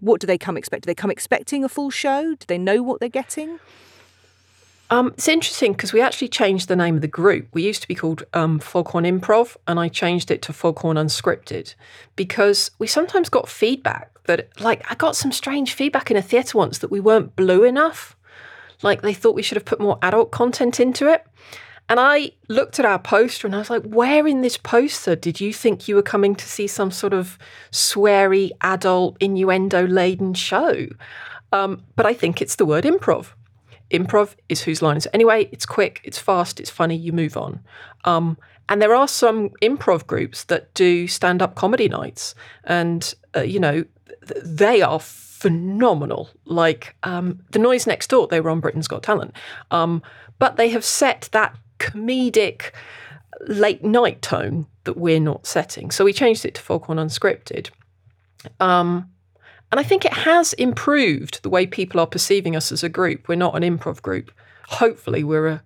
What 0.00 0.20
do 0.20 0.26
they 0.26 0.38
come 0.38 0.56
expect? 0.56 0.84
Do 0.84 0.86
they 0.86 0.94
come 0.94 1.10
expecting 1.10 1.64
a 1.64 1.68
full 1.68 1.90
show? 1.90 2.34
Do 2.34 2.44
they 2.46 2.58
know 2.58 2.82
what 2.82 3.00
they're 3.00 3.08
getting? 3.08 3.58
Um, 4.90 5.08
it's 5.08 5.28
interesting 5.28 5.72
because 5.72 5.92
we 5.92 6.00
actually 6.00 6.28
changed 6.28 6.68
the 6.68 6.76
name 6.76 6.94
of 6.94 7.02
the 7.02 7.08
group. 7.08 7.48
We 7.52 7.62
used 7.62 7.82
to 7.82 7.88
be 7.88 7.94
called 7.94 8.22
um, 8.32 8.58
Foghorn 8.58 9.04
Improv, 9.04 9.56
and 9.66 9.78
I 9.78 9.88
changed 9.88 10.30
it 10.30 10.40
to 10.42 10.52
Foghorn 10.52 10.96
Unscripted 10.96 11.74
because 12.16 12.70
we 12.78 12.86
sometimes 12.86 13.28
got 13.28 13.48
feedback 13.48 14.17
that, 14.28 14.48
like, 14.60 14.88
I 14.90 14.94
got 14.94 15.16
some 15.16 15.32
strange 15.32 15.74
feedback 15.74 16.10
in 16.10 16.16
a 16.16 16.22
theatre 16.22 16.56
once 16.56 16.78
that 16.78 16.90
we 16.90 17.00
weren't 17.00 17.36
blue 17.36 17.64
enough. 17.64 18.16
Like, 18.82 19.02
they 19.02 19.12
thought 19.12 19.34
we 19.34 19.42
should 19.42 19.56
have 19.56 19.64
put 19.64 19.80
more 19.80 19.98
adult 20.00 20.30
content 20.30 20.80
into 20.80 21.12
it. 21.12 21.26
And 21.90 21.98
I 21.98 22.30
looked 22.48 22.78
at 22.78 22.84
our 22.84 22.98
poster 22.98 23.46
and 23.46 23.54
I 23.56 23.58
was 23.58 23.70
like, 23.70 23.82
where 23.82 24.26
in 24.26 24.42
this 24.42 24.56
poster 24.56 25.16
did 25.16 25.40
you 25.40 25.52
think 25.52 25.88
you 25.88 25.94
were 25.94 26.02
coming 26.02 26.34
to 26.36 26.48
see 26.48 26.66
some 26.66 26.90
sort 26.90 27.14
of 27.14 27.38
sweary, 27.72 28.50
adult, 28.60 29.16
innuendo 29.20 29.86
laden 29.86 30.34
show? 30.34 30.86
Um, 31.52 31.82
but 31.96 32.06
I 32.06 32.14
think 32.14 32.40
it's 32.40 32.56
the 32.56 32.66
word 32.66 32.84
improv 32.84 33.32
improv 33.90 34.34
is 34.48 34.62
whose 34.62 34.82
line 34.82 34.96
is 34.96 35.06
it 35.06 35.14
anyway. 35.14 35.48
It's 35.52 35.66
quick, 35.66 36.00
it's 36.04 36.18
fast, 36.18 36.60
it's 36.60 36.70
funny. 36.70 36.96
You 36.96 37.12
move 37.12 37.36
on. 37.36 37.60
Um, 38.04 38.36
and 38.68 38.82
there 38.82 38.94
are 38.94 39.08
some 39.08 39.50
improv 39.62 40.06
groups 40.06 40.44
that 40.44 40.72
do 40.74 41.08
stand 41.08 41.40
up 41.40 41.54
comedy 41.54 41.88
nights, 41.88 42.34
and 42.64 43.14
uh, 43.34 43.40
you 43.40 43.58
know 43.58 43.84
they 44.44 44.82
are 44.82 45.00
phenomenal. 45.00 46.30
Like 46.44 46.96
um, 47.02 47.40
the 47.50 47.58
Noise 47.58 47.86
Next 47.86 48.08
Door, 48.08 48.28
they 48.28 48.40
were 48.40 48.50
on 48.50 48.60
Britain's 48.60 48.88
Got 48.88 49.02
Talent, 49.02 49.34
um, 49.70 50.02
but 50.38 50.56
they 50.56 50.70
have 50.70 50.84
set 50.84 51.28
that 51.32 51.56
comedic 51.78 52.72
late 53.46 53.84
night 53.84 54.20
tone 54.22 54.66
that 54.84 54.96
we're 54.96 55.20
not 55.20 55.46
setting. 55.46 55.90
So 55.90 56.04
we 56.04 56.12
changed 56.12 56.44
it 56.44 56.54
to 56.54 56.62
Foghorn 56.62 56.98
Unscripted. 56.98 57.70
Um, 58.58 59.10
and 59.70 59.78
I 59.78 59.82
think 59.82 60.04
it 60.04 60.12
has 60.12 60.54
improved 60.54 61.42
the 61.42 61.50
way 61.50 61.66
people 61.66 62.00
are 62.00 62.06
perceiving 62.06 62.56
us 62.56 62.72
as 62.72 62.82
a 62.82 62.88
group. 62.88 63.28
We're 63.28 63.36
not 63.36 63.56
an 63.56 63.62
improv 63.62 64.00
group. 64.02 64.32
Hopefully, 64.68 65.22
we're 65.24 65.48
a 65.48 65.62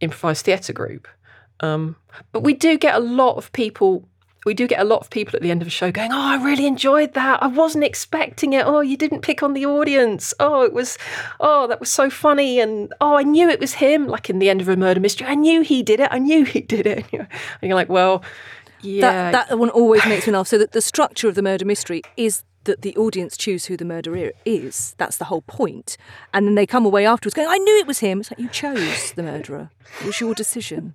improvised 0.00 0.44
theatre 0.44 0.72
group. 0.72 1.06
Um, 1.60 1.96
but 2.32 2.42
we 2.42 2.54
do 2.54 2.76
get 2.78 2.94
a 2.94 3.00
lot 3.00 3.36
of 3.36 3.52
people. 3.52 4.08
We 4.44 4.54
do 4.54 4.66
get 4.66 4.80
a 4.80 4.84
lot 4.84 5.00
of 5.00 5.10
people 5.10 5.36
at 5.36 5.42
the 5.42 5.50
end 5.50 5.62
of 5.62 5.68
a 5.68 5.70
show 5.70 5.92
going, 5.92 6.12
"Oh, 6.12 6.20
I 6.20 6.42
really 6.42 6.66
enjoyed 6.66 7.14
that. 7.14 7.42
I 7.42 7.46
wasn't 7.46 7.84
expecting 7.84 8.52
it. 8.52 8.66
Oh, 8.66 8.80
you 8.80 8.96
didn't 8.96 9.20
pick 9.20 9.42
on 9.42 9.54
the 9.54 9.66
audience. 9.66 10.34
Oh, 10.40 10.62
it 10.62 10.72
was, 10.72 10.98
oh, 11.40 11.66
that 11.68 11.80
was 11.80 11.90
so 11.90 12.10
funny. 12.10 12.60
And 12.60 12.92
oh, 13.00 13.16
I 13.16 13.22
knew 13.22 13.48
it 13.48 13.60
was 13.60 13.74
him. 13.74 14.06
Like 14.06 14.28
in 14.28 14.38
the 14.38 14.50
end 14.50 14.60
of 14.60 14.68
a 14.68 14.76
murder 14.76 15.00
mystery, 15.00 15.26
I 15.26 15.34
knew 15.34 15.62
he 15.62 15.82
did 15.82 16.00
it. 16.00 16.08
I 16.10 16.18
knew 16.18 16.44
he 16.44 16.60
did 16.60 16.86
it. 16.86 17.06
And 17.12 17.68
you're 17.68 17.74
like, 17.74 17.88
well, 17.88 18.22
yeah. 18.80 19.30
That, 19.30 19.48
that 19.48 19.58
one 19.58 19.70
always 19.70 20.04
makes 20.06 20.26
me 20.26 20.32
laugh. 20.36 20.48
So 20.48 20.58
that 20.58 20.72
the 20.72 20.82
structure 20.82 21.28
of 21.28 21.34
the 21.34 21.42
murder 21.42 21.64
mystery 21.64 22.02
is 22.16 22.42
that 22.64 22.82
the 22.82 22.96
audience 22.96 23.36
choose 23.36 23.66
who 23.66 23.76
the 23.76 23.84
murderer 23.84 24.32
is. 24.44 24.94
That's 24.98 25.16
the 25.16 25.24
whole 25.24 25.42
point. 25.42 25.96
And 26.32 26.46
then 26.46 26.54
they 26.54 26.66
come 26.66 26.84
away 26.86 27.06
afterwards 27.06 27.34
going, 27.34 27.48
I 27.48 27.58
knew 27.58 27.78
it 27.78 27.86
was 27.86 27.98
him. 27.98 28.20
It's 28.20 28.30
like 28.30 28.38
you 28.38 28.48
chose 28.48 29.12
the 29.12 29.22
murderer. 29.22 29.70
It 30.00 30.06
was 30.06 30.20
your 30.20 30.34
decision. 30.34 30.94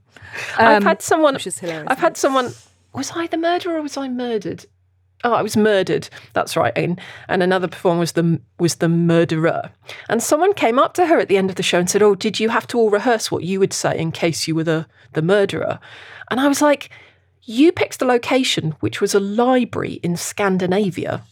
Um, 0.57 0.67
I've 0.67 0.83
had 0.83 1.01
someone 1.01 1.33
which 1.33 1.47
is 1.47 1.59
hilarious. 1.59 1.87
I've 1.89 1.99
had 1.99 2.15
someone 2.17 2.53
was 2.97 3.11
I 3.15 3.27
the 3.27 3.37
murderer 3.37 3.77
or 3.77 3.81
was 3.81 3.95
I 3.95 4.09
murdered? 4.09 4.65
Oh, 5.23 5.33
I 5.33 5.41
was 5.41 5.57
murdered. 5.57 6.09
That's 6.33 6.55
right. 6.55 6.73
And, 6.75 6.99
and 7.27 7.41
another 7.41 7.67
performer 7.67 8.01
was 8.01 8.11
the 8.11 8.39
was 8.59 8.75
the 8.75 8.89
murderer. 8.89 9.71
And 10.09 10.21
someone 10.21 10.53
came 10.53 10.77
up 10.77 10.93
to 10.95 11.07
her 11.07 11.19
at 11.19 11.27
the 11.27 11.37
end 11.37 11.49
of 11.49 11.55
the 11.55 11.63
show 11.63 11.79
and 11.79 11.89
said, 11.89 12.03
"Oh, 12.03 12.13
did 12.13 12.39
you 12.39 12.49
have 12.49 12.67
to 12.67 12.77
all 12.77 12.89
rehearse 12.89 13.31
what 13.31 13.43
you 13.43 13.59
would 13.59 13.73
say 13.73 13.97
in 13.97 14.11
case 14.11 14.47
you 14.47 14.55
were 14.55 14.63
the 14.63 14.85
the 15.13 15.23
murderer?" 15.23 15.79
And 16.29 16.39
I 16.39 16.47
was 16.47 16.61
like, 16.61 16.89
"You 17.43 17.71
picked 17.71 17.99
the 17.99 18.05
location, 18.05 18.75
which 18.79 19.01
was 19.01 19.15
a 19.15 19.19
library 19.19 19.93
in 20.03 20.17
Scandinavia." 20.17 21.23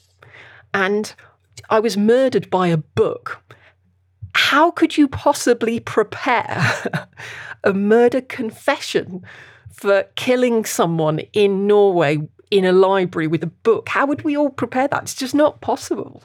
And 0.74 1.14
I 1.70 1.80
was 1.80 1.96
murdered 1.96 2.50
by 2.50 2.68
a 2.68 2.78
book. 2.78 3.44
How 4.34 4.72
could 4.72 4.98
you 4.98 5.08
possibly 5.08 5.80
prepare 5.80 7.08
a 7.64 7.72
murder 7.72 8.22
confession 8.22 9.24
for 9.76 10.04
killing 10.16 10.66
someone 10.66 11.20
in 11.34 11.68
Norway 11.68 12.20
in 12.52 12.66
a 12.66 12.72
library 12.72 13.28
with 13.28 13.44
a 13.44 13.48
book? 13.48 13.90
How 13.90 14.06
would 14.06 14.24
we 14.24 14.38
all 14.38 14.50
prepare 14.50 14.88
that? 14.88 15.04
It's 15.04 15.16
just 15.16 15.36
not 15.36 15.62
possible. 15.62 16.24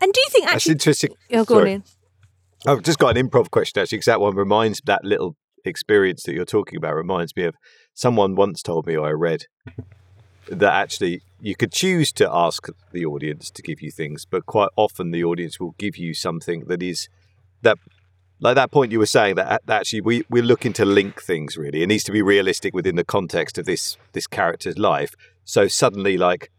And 0.00 0.12
do 0.12 0.20
you 0.20 0.26
think 0.30 0.44
That's 0.44 0.56
actually? 0.56 0.72
interesting. 0.72 1.10
Oh, 1.32 1.44
go 1.44 1.54
on, 1.56 1.60
Sorry. 1.60 1.70
Ian. 1.70 1.84
I've 2.66 2.82
just 2.82 2.98
got 2.98 3.16
an 3.16 3.28
improv 3.28 3.50
question 3.50 3.80
actually, 3.80 3.98
because 3.98 4.06
that 4.06 4.20
one 4.20 4.34
reminds 4.34 4.80
that 4.82 5.04
little 5.04 5.36
experience 5.64 6.24
that 6.24 6.34
you're 6.34 6.44
talking 6.44 6.76
about 6.76 6.94
reminds 6.94 7.34
me 7.36 7.44
of 7.44 7.54
someone 7.94 8.34
once 8.34 8.62
told 8.62 8.86
me 8.86 8.96
or 8.96 9.06
I 9.06 9.12
read 9.12 9.44
that 10.48 10.72
actually 10.72 11.22
you 11.40 11.54
could 11.54 11.72
choose 11.72 12.10
to 12.12 12.28
ask 12.30 12.66
the 12.92 13.04
audience 13.04 13.50
to 13.50 13.62
give 13.62 13.80
you 13.80 13.90
things, 13.90 14.24
but 14.24 14.46
quite 14.46 14.70
often 14.76 15.10
the 15.10 15.24
audience 15.24 15.60
will 15.60 15.74
give 15.78 15.96
you 15.96 16.14
something 16.14 16.64
that 16.66 16.82
is 16.82 17.08
that 17.62 17.78
like 18.40 18.54
that 18.54 18.70
point 18.70 18.92
you 18.92 18.98
were 18.98 19.06
saying 19.06 19.34
that, 19.36 19.62
that 19.66 19.80
actually 19.80 20.00
we, 20.00 20.24
we're 20.30 20.42
looking 20.42 20.72
to 20.74 20.84
link 20.84 21.22
things 21.22 21.56
really. 21.56 21.82
It 21.82 21.86
needs 21.88 22.04
to 22.04 22.12
be 22.12 22.22
realistic 22.22 22.74
within 22.74 22.96
the 22.96 23.04
context 23.04 23.58
of 23.58 23.64
this 23.66 23.96
this 24.12 24.26
character's 24.26 24.78
life. 24.78 25.14
So 25.44 25.68
suddenly 25.68 26.16
like 26.16 26.50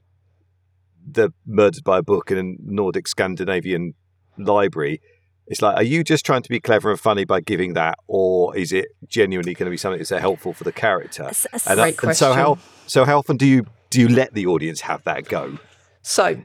the 1.11 1.33
murdered 1.45 1.83
by 1.83 1.99
a 1.99 2.03
book 2.03 2.31
in 2.31 2.37
a 2.37 2.55
Nordic 2.71 3.07
Scandinavian 3.07 3.93
library 4.37 5.01
it's 5.49 5.63
like, 5.63 5.75
are 5.77 5.83
you 5.83 6.03
just 6.03 6.25
trying 6.25 6.43
to 6.43 6.49
be 6.49 6.59
clever 6.59 6.91
and 6.91 6.99
funny 6.99 7.25
by 7.25 7.41
giving 7.41 7.73
that, 7.73 7.97
or 8.07 8.55
is 8.55 8.71
it 8.71 8.89
genuinely 9.07 9.55
going 9.55 9.65
to 9.65 9.71
be 9.71 9.77
something 9.77 9.97
that's 9.97 10.11
helpful 10.11 10.53
for 10.53 10.63
the 10.63 10.71
character? 10.71 11.23
S- 11.23 11.47
s- 11.51 11.65
And, 11.65 11.79
uh, 11.79 11.83
Great 11.85 12.03
and 12.03 12.15
so 12.15 12.33
how 12.33 12.59
so 12.85 13.03
how 13.03 13.17
often 13.17 13.35
do 13.35 13.47
you 13.47 13.65
do 13.89 13.99
you 13.99 14.07
let 14.07 14.35
the 14.35 14.45
audience 14.45 14.81
have 14.81 15.03
that 15.05 15.27
go? 15.27 15.57
So 16.03 16.43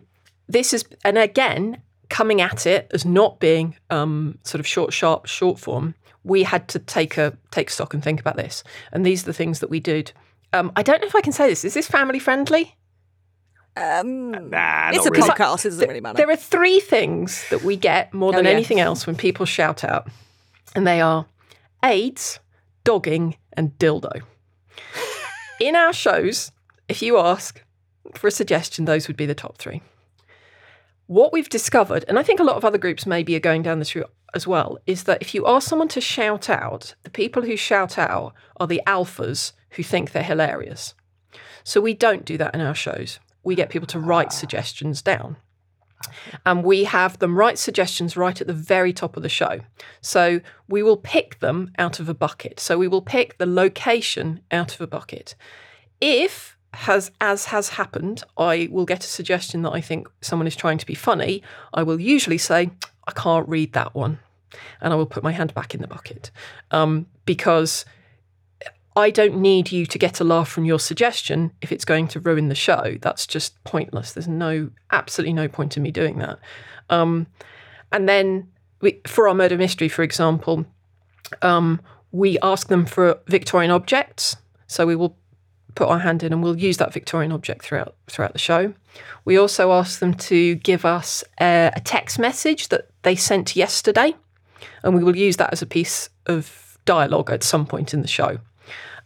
this 0.49 0.73
is, 0.73 0.87
and 1.05 1.19
again, 1.19 1.83
coming 2.15 2.41
at 2.41 2.65
it 2.67 2.87
as 2.95 3.05
not 3.05 3.41
being 3.41 3.75
um, 3.91 4.39
sort 4.45 4.61
of 4.61 4.67
short, 4.67 4.93
sharp, 4.93 5.27
short 5.27 5.59
form. 5.59 5.95
We 6.23 6.45
had 6.45 6.69
to 6.69 6.79
take 6.79 7.19
a 7.19 7.37
take 7.51 7.69
stock 7.71 7.93
and 7.93 8.03
think 8.03 8.21
about 8.21 8.37
this, 8.37 8.63
and 8.93 9.05
these 9.05 9.23
are 9.25 9.27
the 9.27 9.33
things 9.35 9.59
that 9.61 9.69
we 9.69 9.81
did. 9.81 10.13
Um, 10.53 10.71
I 10.77 10.83
don't 10.83 11.01
know 11.01 11.09
if 11.09 11.17
I 11.17 11.21
can 11.21 11.33
say 11.33 11.49
this. 11.49 11.65
Is 11.65 11.75
this 11.75 11.89
family 11.89 12.21
friendly? 12.21 12.77
Um, 13.77 14.31
Nah, 14.51 14.91
it's 14.91 14.99
not 15.05 15.07
a 15.09 15.11
really. 15.11 15.29
podcast. 15.29 15.67
It 15.67 15.71
doesn't 15.71 15.89
really 15.89 16.01
matter. 16.01 16.17
There 16.17 16.31
are 16.31 16.37
three 16.37 16.79
things 16.79 17.45
that 17.51 17.63
we 17.65 17.77
get 17.77 18.15
more 18.15 18.33
Oh, 18.33 18.37
than 18.37 18.45
yeah. 18.45 18.53
anything 18.53 18.79
else 18.79 19.07
when 19.07 19.17
people 19.17 19.47
shout 19.47 19.83
out, 19.83 20.07
and 20.77 20.87
they 20.87 21.01
are 21.01 21.27
AIDS, 21.83 22.39
dogging, 22.85 23.37
and 23.55 23.77
dildo. 23.79 24.23
In 25.61 25.75
our 25.77 25.93
shows, 25.93 26.53
if 26.89 27.03
you 27.03 27.19
ask 27.19 27.63
for 28.15 28.29
a 28.29 28.31
suggestion, 28.31 28.85
those 28.85 29.09
would 29.09 29.17
be 29.17 29.27
the 29.27 29.35
top 29.35 29.59
three. 29.59 29.83
What 31.07 31.33
we've 31.33 31.49
discovered, 31.49 32.05
and 32.09 32.19
I 32.19 32.23
think 32.23 32.41
a 32.41 32.45
lot 32.45 32.57
of 32.57 32.65
other 32.65 32.79
groups 32.79 33.05
maybe 33.07 33.37
are 33.37 33.41
going 33.41 33.63
down 33.63 33.79
this 33.79 33.95
route 33.95 34.11
as 34.35 34.47
well, 34.47 34.79
is 34.87 35.05
that 35.05 35.21
if 35.21 35.35
you 35.35 35.47
ask 35.47 35.69
someone 35.69 35.89
to 35.89 36.01
shout 36.01 36.49
out, 36.49 36.95
the 37.03 37.11
people 37.11 37.43
who 37.43 37.57
shout 37.57 37.99
out 37.99 38.33
are 38.59 38.67
the 38.67 38.81
alphas 38.87 39.53
who 39.71 39.83
think 39.83 40.13
they're 40.13 40.23
hilarious. 40.23 40.95
So 41.63 41.81
we 41.81 41.93
don't 41.93 42.25
do 42.25 42.39
that 42.39 42.55
in 42.55 42.61
our 42.63 42.75
shows. 42.75 43.21
We 43.43 43.55
get 43.55 43.69
people 43.69 43.87
to 43.89 43.99
write 43.99 44.29
ah. 44.29 44.31
suggestions 44.31 45.03
down. 45.03 45.37
And 46.45 46.65
we 46.65 46.85
have 46.85 47.19
them 47.19 47.37
write 47.37 47.59
suggestions 47.59 48.17
right 48.17 48.39
at 48.39 48.47
the 48.47 48.53
very 48.53 48.93
top 48.93 49.17
of 49.17 49.23
the 49.23 49.29
show. 49.29 49.61
So 50.01 50.41
we 50.69 50.83
will 50.83 50.99
pick 50.99 51.41
them 51.41 51.71
out 51.79 52.01
of 52.01 52.09
a 52.09 52.15
bucket. 52.15 52.61
So 52.61 52.79
we 52.79 52.89
will 52.89 53.03
pick 53.03 53.39
the 53.39 53.47
location 53.47 54.41
out 54.51 54.75
of 54.75 54.81
a 54.81 54.87
bucket. 54.87 55.35
If 56.01 56.57
has 56.75 57.11
as 57.21 57.47
has 57.47 57.71
happened, 57.71 58.23
I 58.37 58.69
will 58.71 58.85
get 58.85 59.05
a 59.05 59.09
suggestion 59.09 59.63
that 59.63 59.73
I 59.73 59.81
think 59.81 60.09
someone 60.21 60.47
is 60.47 60.57
trying 60.57 60.79
to 60.79 60.87
be 60.87 60.95
funny. 60.95 61.43
I 61.73 61.83
will 61.83 62.01
usually 62.01 62.39
say, 62.39 62.71
I 63.07 63.13
can't 63.13 63.49
read 63.49 63.73
that 63.73 63.95
one. 63.95 64.19
And 64.81 64.93
I 64.93 64.97
will 64.97 65.07
put 65.07 65.23
my 65.23 65.33
hand 65.33 65.53
back 65.55 65.75
in 65.75 65.81
the 65.81 65.89
bucket. 65.89 66.31
Um, 66.71 67.07
because 67.25 67.85
I 68.97 69.11
don't 69.11 69.37
need 69.39 69.73
you 69.73 69.87
to 69.87 69.99
get 69.99 70.21
a 70.21 70.25
laugh 70.25 70.49
from 70.49 70.65
your 70.65 70.79
suggestion 70.79 71.51
if 71.61 71.73
it's 71.73 71.85
going 71.85 72.07
to 72.09 72.21
ruin 72.21 72.49
the 72.49 72.55
show. 72.55 72.97
That's 73.01 73.27
just 73.27 73.63
pointless. 73.65 74.13
There's 74.13 74.29
no, 74.29 74.71
absolutely 74.93 75.33
no 75.33 75.49
point 75.49 75.77
in 75.77 75.83
me 75.83 75.91
doing 75.91 76.19
that. 76.19 76.39
Um, 76.91 77.27
and 77.91 78.09
then 78.09 78.49
we, 78.81 79.01
for 79.07 79.29
our 79.29 79.35
murder 79.35 79.57
mystery, 79.57 79.89
for 79.89 80.03
example, 80.03 80.67
um, 81.43 81.81
we 82.13 82.39
ask 82.41 82.69
them 82.69 82.87
for 82.87 83.19
Victorian 83.27 83.73
objects. 83.73 84.37
So 84.69 84.87
we 84.87 84.95
will 84.95 85.17
put 85.75 85.89
our 85.89 85.99
hand 85.99 86.23
in 86.23 86.33
and 86.33 86.43
we'll 86.43 86.59
use 86.59 86.77
that 86.79 86.93
Victorian 86.93 87.33
object 87.33 87.65
throughout 87.65 87.95
throughout 88.09 88.33
the 88.33 88.39
show. 88.39 88.75
We 89.25 89.37
also 89.37 89.73
ask 89.73 89.99
them 89.99 90.15
to 90.15 90.55
give 90.57 90.85
us 90.85 91.25
a, 91.41 91.73
a 91.75 91.81
text 91.81 92.19
message 92.19 92.69
that 92.69 92.89
they 93.03 93.17
sent 93.17 93.57
yesterday, 93.57 94.15
and 94.83 94.95
we 94.95 95.03
will 95.03 95.17
use 95.17 95.37
that 95.37 95.53
as 95.53 95.63
a 95.63 95.67
piece 95.67 96.11
of 96.27 96.79
dialogue 96.85 97.31
at 97.31 97.43
some 97.43 97.67
point 97.67 97.95
in 97.95 98.03
the 98.03 98.09
show. 98.09 98.39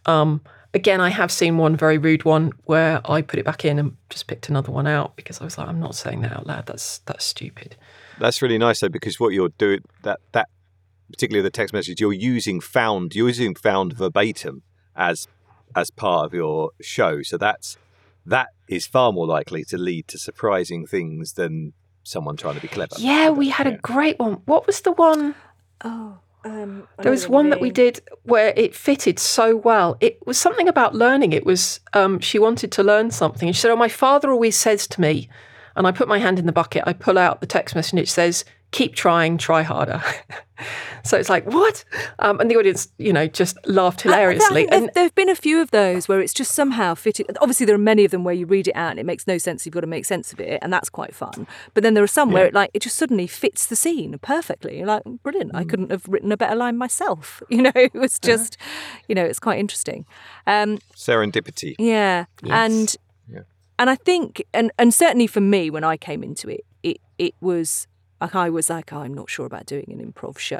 Um, 0.05 0.41
again, 0.73 1.01
I 1.01 1.09
have 1.09 1.31
seen 1.31 1.57
one 1.57 1.75
very 1.75 1.97
rude 1.97 2.25
one 2.25 2.51
where 2.65 3.01
I 3.05 3.21
put 3.21 3.39
it 3.39 3.45
back 3.45 3.65
in 3.65 3.79
and 3.79 3.97
just 4.09 4.27
picked 4.27 4.49
another 4.49 4.71
one 4.71 4.87
out 4.87 5.15
because 5.15 5.41
I 5.41 5.43
was 5.43 5.57
like, 5.57 5.67
I'm 5.67 5.79
not 5.79 5.95
saying 5.95 6.21
that 6.21 6.33
out 6.33 6.47
loud. 6.47 6.65
That's 6.65 6.99
that's 6.99 7.25
stupid. 7.25 7.75
That's 8.19 8.41
really 8.41 8.57
nice 8.57 8.81
though, 8.81 8.89
because 8.89 9.19
what 9.19 9.33
you're 9.33 9.49
doing 9.57 9.79
that 10.03 10.19
that 10.33 10.49
particularly 11.11 11.41
the 11.41 11.49
text 11.49 11.73
message 11.73 11.99
you're 11.99 12.13
using 12.13 12.59
found 12.59 13.15
you're 13.15 13.27
using 13.27 13.55
found 13.55 13.93
verbatim 13.93 14.61
as 14.95 15.27
as 15.75 15.91
part 15.91 16.25
of 16.25 16.33
your 16.33 16.71
show. 16.81 17.21
So 17.23 17.37
that's 17.37 17.77
that 18.25 18.49
is 18.67 18.85
far 18.85 19.11
more 19.11 19.27
likely 19.27 19.63
to 19.65 19.77
lead 19.77 20.07
to 20.09 20.17
surprising 20.17 20.85
things 20.85 21.33
than 21.33 21.73
someone 22.03 22.37
trying 22.37 22.55
to 22.55 22.61
be 22.61 22.67
clever. 22.67 22.95
Yeah, 22.97 23.29
we 23.29 23.49
had 23.49 23.67
a 23.67 23.77
great 23.77 24.19
one. 24.19 24.41
What 24.45 24.67
was 24.67 24.81
the 24.81 24.91
one? 24.91 25.35
oh, 25.83 26.19
um, 26.45 26.87
I 26.97 27.03
There 27.03 27.11
was 27.11 27.23
what 27.23 27.29
you 27.29 27.33
one 27.33 27.49
that 27.49 27.61
we 27.61 27.69
did 27.69 28.01
where 28.23 28.53
it 28.55 28.75
fitted 28.75 29.19
so 29.19 29.55
well. 29.55 29.97
It 29.99 30.25
was 30.25 30.37
something 30.37 30.67
about 30.67 30.95
learning. 30.95 31.33
It 31.33 31.45
was 31.45 31.79
um, 31.93 32.19
she 32.19 32.39
wanted 32.39 32.71
to 32.73 32.83
learn 32.83 33.11
something, 33.11 33.47
and 33.47 33.55
she 33.55 33.61
said, 33.61 33.71
"Oh, 33.71 33.75
my 33.75 33.89
father 33.89 34.31
always 34.31 34.55
says 34.55 34.87
to 34.87 35.01
me," 35.01 35.29
and 35.75 35.85
I 35.87 35.91
put 35.91 36.07
my 36.07 36.19
hand 36.19 36.39
in 36.39 36.45
the 36.45 36.51
bucket. 36.51 36.83
I 36.85 36.93
pull 36.93 37.17
out 37.17 37.41
the 37.41 37.47
text 37.47 37.75
message, 37.75 37.93
and 37.93 37.99
it 37.99 38.09
says, 38.09 38.45
"Keep 38.71 38.95
trying, 38.95 39.37
try 39.37 39.63
harder." 39.63 40.01
so 41.03 41.17
it's 41.17 41.29
like 41.29 41.45
what? 41.45 41.83
Um, 42.19 42.39
and 42.39 42.51
the 42.51 42.55
audience, 42.57 42.89
you 42.97 43.13
know, 43.13 43.27
just 43.27 43.57
laughed 43.65 44.05
I- 44.05 44.09
I 44.09 44.13
hilariously. 44.13 44.67
And 44.69 44.89
there 44.93 45.03
have 45.03 45.15
been 45.15 45.29
a 45.29 45.35
few 45.35 45.61
of 45.61 45.71
those 45.71 46.07
where 46.07 46.19
it's 46.19 46.33
just 46.33 46.51
somehow 46.53 46.93
fitted. 46.95 47.25
Obviously, 47.41 47.65
there 47.65 47.75
are 47.75 47.79
many 47.79 48.05
of 48.05 48.11
them 48.11 48.23
where 48.23 48.33
you 48.35 48.45
read 48.45 48.67
it 48.67 48.75
out 48.75 48.91
and 48.91 48.99
it 48.99 49.05
makes 49.05 49.25
no 49.27 49.37
sense. 49.37 49.65
You've 49.65 49.73
got 49.73 49.81
to 49.81 49.87
make 49.87 50.05
sense 50.05 50.33
of 50.33 50.39
it, 50.39 50.59
and 50.61 50.71
that's 50.71 50.89
quite 50.89 51.15
fun. 51.15 51.47
But 51.73 51.83
then 51.83 51.93
there 51.93 52.03
are 52.03 52.07
some 52.07 52.31
where 52.31 52.45
it 52.45 52.53
like 52.53 52.71
it 52.73 52.81
just 52.81 52.95
suddenly 52.97 53.27
fits 53.27 53.65
the 53.65 53.75
scene 53.75 54.17
perfectly. 54.21 54.77
You're 54.77 54.87
like, 54.87 55.03
brilliant! 55.23 55.51
I 55.55 55.63
couldn't 55.63 55.91
have 55.91 56.07
written 56.07 56.31
a 56.31 56.37
better 56.37 56.55
line 56.55 56.77
myself. 56.77 57.41
You 57.49 57.63
know, 57.63 57.71
it 57.75 57.93
was 57.93 58.19
just, 58.19 58.55
you 59.09 59.15
know, 59.15 59.23
it's 59.25 59.39
quite 59.39 59.59
interesting. 59.59 60.05
Um, 60.47 60.77
Serendipity. 60.95 61.75
yeah, 61.77 62.25
and 62.43 62.95
and 63.79 63.89
I 63.89 63.95
think, 63.95 64.43
and 64.53 64.71
and 64.77 64.93
certainly 64.93 65.25
for 65.27 65.39
me, 65.41 65.69
when 65.69 65.83
I 65.83 65.97
came 65.97 66.21
into 66.23 66.47
it, 66.49 66.65
it 66.83 66.97
it 67.17 67.33
was 67.41 67.87
like 68.21 68.35
I 68.35 68.49
was 68.49 68.69
like, 68.69 68.91
I'm 68.91 69.13
not 69.13 69.29
sure 69.29 69.45
about 69.45 69.65
doing 69.65 69.85
an 69.89 70.11
improv 70.11 70.37
show, 70.37 70.59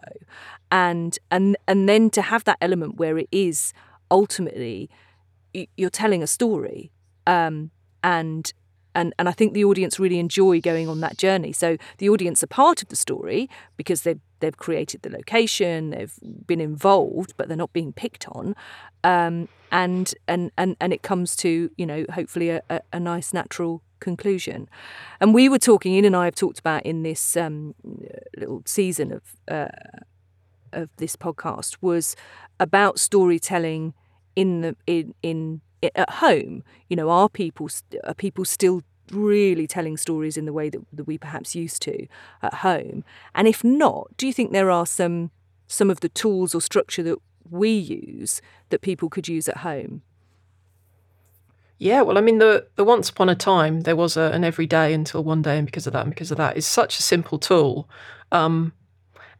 and 0.71 1.17
and 1.31 1.57
and 1.67 1.87
then 1.89 2.09
to 2.11 2.21
have 2.21 2.43
that 2.45 2.57
element 2.61 2.97
where 2.97 3.17
it 3.17 3.27
is 3.31 3.73
ultimately 4.11 4.89
you're 5.77 5.89
telling 5.89 6.23
a 6.23 6.27
story, 6.27 6.91
um, 7.27 7.71
and 8.03 8.53
and 8.95 9.13
and 9.17 9.29
I 9.29 9.31
think 9.31 9.53
the 9.53 9.65
audience 9.65 9.99
really 9.99 10.19
enjoy 10.19 10.61
going 10.61 10.87
on 10.87 11.01
that 11.01 11.17
journey. 11.17 11.51
So 11.51 11.77
the 11.97 12.09
audience 12.09 12.43
are 12.43 12.47
part 12.47 12.81
of 12.81 12.89
the 12.89 12.95
story 12.95 13.49
because 13.77 14.01
they've 14.01 14.19
they've 14.39 14.57
created 14.57 15.01
the 15.01 15.09
location, 15.09 15.91
they've 15.91 16.13
been 16.45 16.61
involved, 16.61 17.33
but 17.37 17.47
they're 17.47 17.57
not 17.57 17.73
being 17.73 17.93
picked 17.93 18.27
on. 18.29 18.55
Um, 19.03 19.49
and 19.71 20.13
and 20.27 20.51
and 20.57 20.75
and 20.79 20.93
it 20.93 21.01
comes 21.01 21.35
to 21.37 21.71
you 21.77 21.85
know 21.85 22.05
hopefully 22.13 22.49
a, 22.49 22.61
a, 22.69 22.81
a 22.93 22.99
nice 22.99 23.33
natural 23.33 23.81
conclusion. 23.99 24.69
And 25.19 25.33
we 25.33 25.49
were 25.49 25.59
talking, 25.59 25.93
Ian 25.93 26.05
and 26.05 26.15
I 26.15 26.25
have 26.25 26.35
talked 26.35 26.59
about 26.59 26.83
in 26.85 27.03
this 27.03 27.37
um, 27.37 27.75
little 28.37 28.61
season 28.65 29.11
of 29.11 29.21
uh, 29.47 29.67
of 30.71 30.89
this 30.97 31.15
podcast 31.15 31.77
was 31.81 32.15
about 32.59 32.99
storytelling 32.99 33.93
in 34.35 34.61
the 34.61 34.75
in 34.87 35.13
in 35.23 35.61
at 35.81 36.09
home. 36.09 36.63
You 36.89 36.95
know, 36.95 37.09
are 37.09 37.29
people 37.29 37.69
are 38.03 38.13
people 38.13 38.45
still 38.45 38.83
really 39.11 39.65
telling 39.65 39.97
stories 39.97 40.37
in 40.37 40.45
the 40.45 40.53
way 40.53 40.69
that, 40.69 40.81
that 40.93 41.05
we 41.05 41.17
perhaps 41.17 41.55
used 41.55 41.81
to 41.83 42.07
at 42.41 42.55
home? 42.55 43.03
And 43.33 43.47
if 43.47 43.63
not, 43.63 44.15
do 44.17 44.27
you 44.27 44.33
think 44.33 44.51
there 44.51 44.71
are 44.71 44.85
some 44.85 45.31
some 45.67 45.89
of 45.89 45.99
the 45.99 46.09
tools 46.09 46.55
or 46.55 46.61
structure 46.61 47.03
that 47.03 47.17
we 47.49 47.71
use 47.71 48.41
that 48.69 48.81
people 48.81 49.09
could 49.09 49.27
use 49.27 49.47
at 49.47 49.57
home? 49.57 50.01
Yeah, 51.81 52.01
well, 52.01 52.17
I 52.17 52.21
mean, 52.21 52.39
the 52.39 52.67
the 52.75 52.83
once 52.83 53.09
upon 53.09 53.29
a 53.29 53.35
time 53.35 53.81
there 53.81 53.95
was 53.95 54.17
a, 54.17 54.31
an 54.33 54.43
every 54.43 54.67
day 54.67 54.93
until 54.93 55.23
one 55.23 55.41
day, 55.41 55.57
and 55.57 55.65
because 55.65 55.87
of 55.87 55.93
that, 55.93 56.01
and 56.01 56.13
because 56.13 56.29
of 56.29 56.37
that, 56.37 56.57
is 56.57 56.65
such 56.65 56.99
a 56.99 57.01
simple 57.01 57.39
tool. 57.39 57.89
Um, 58.33 58.73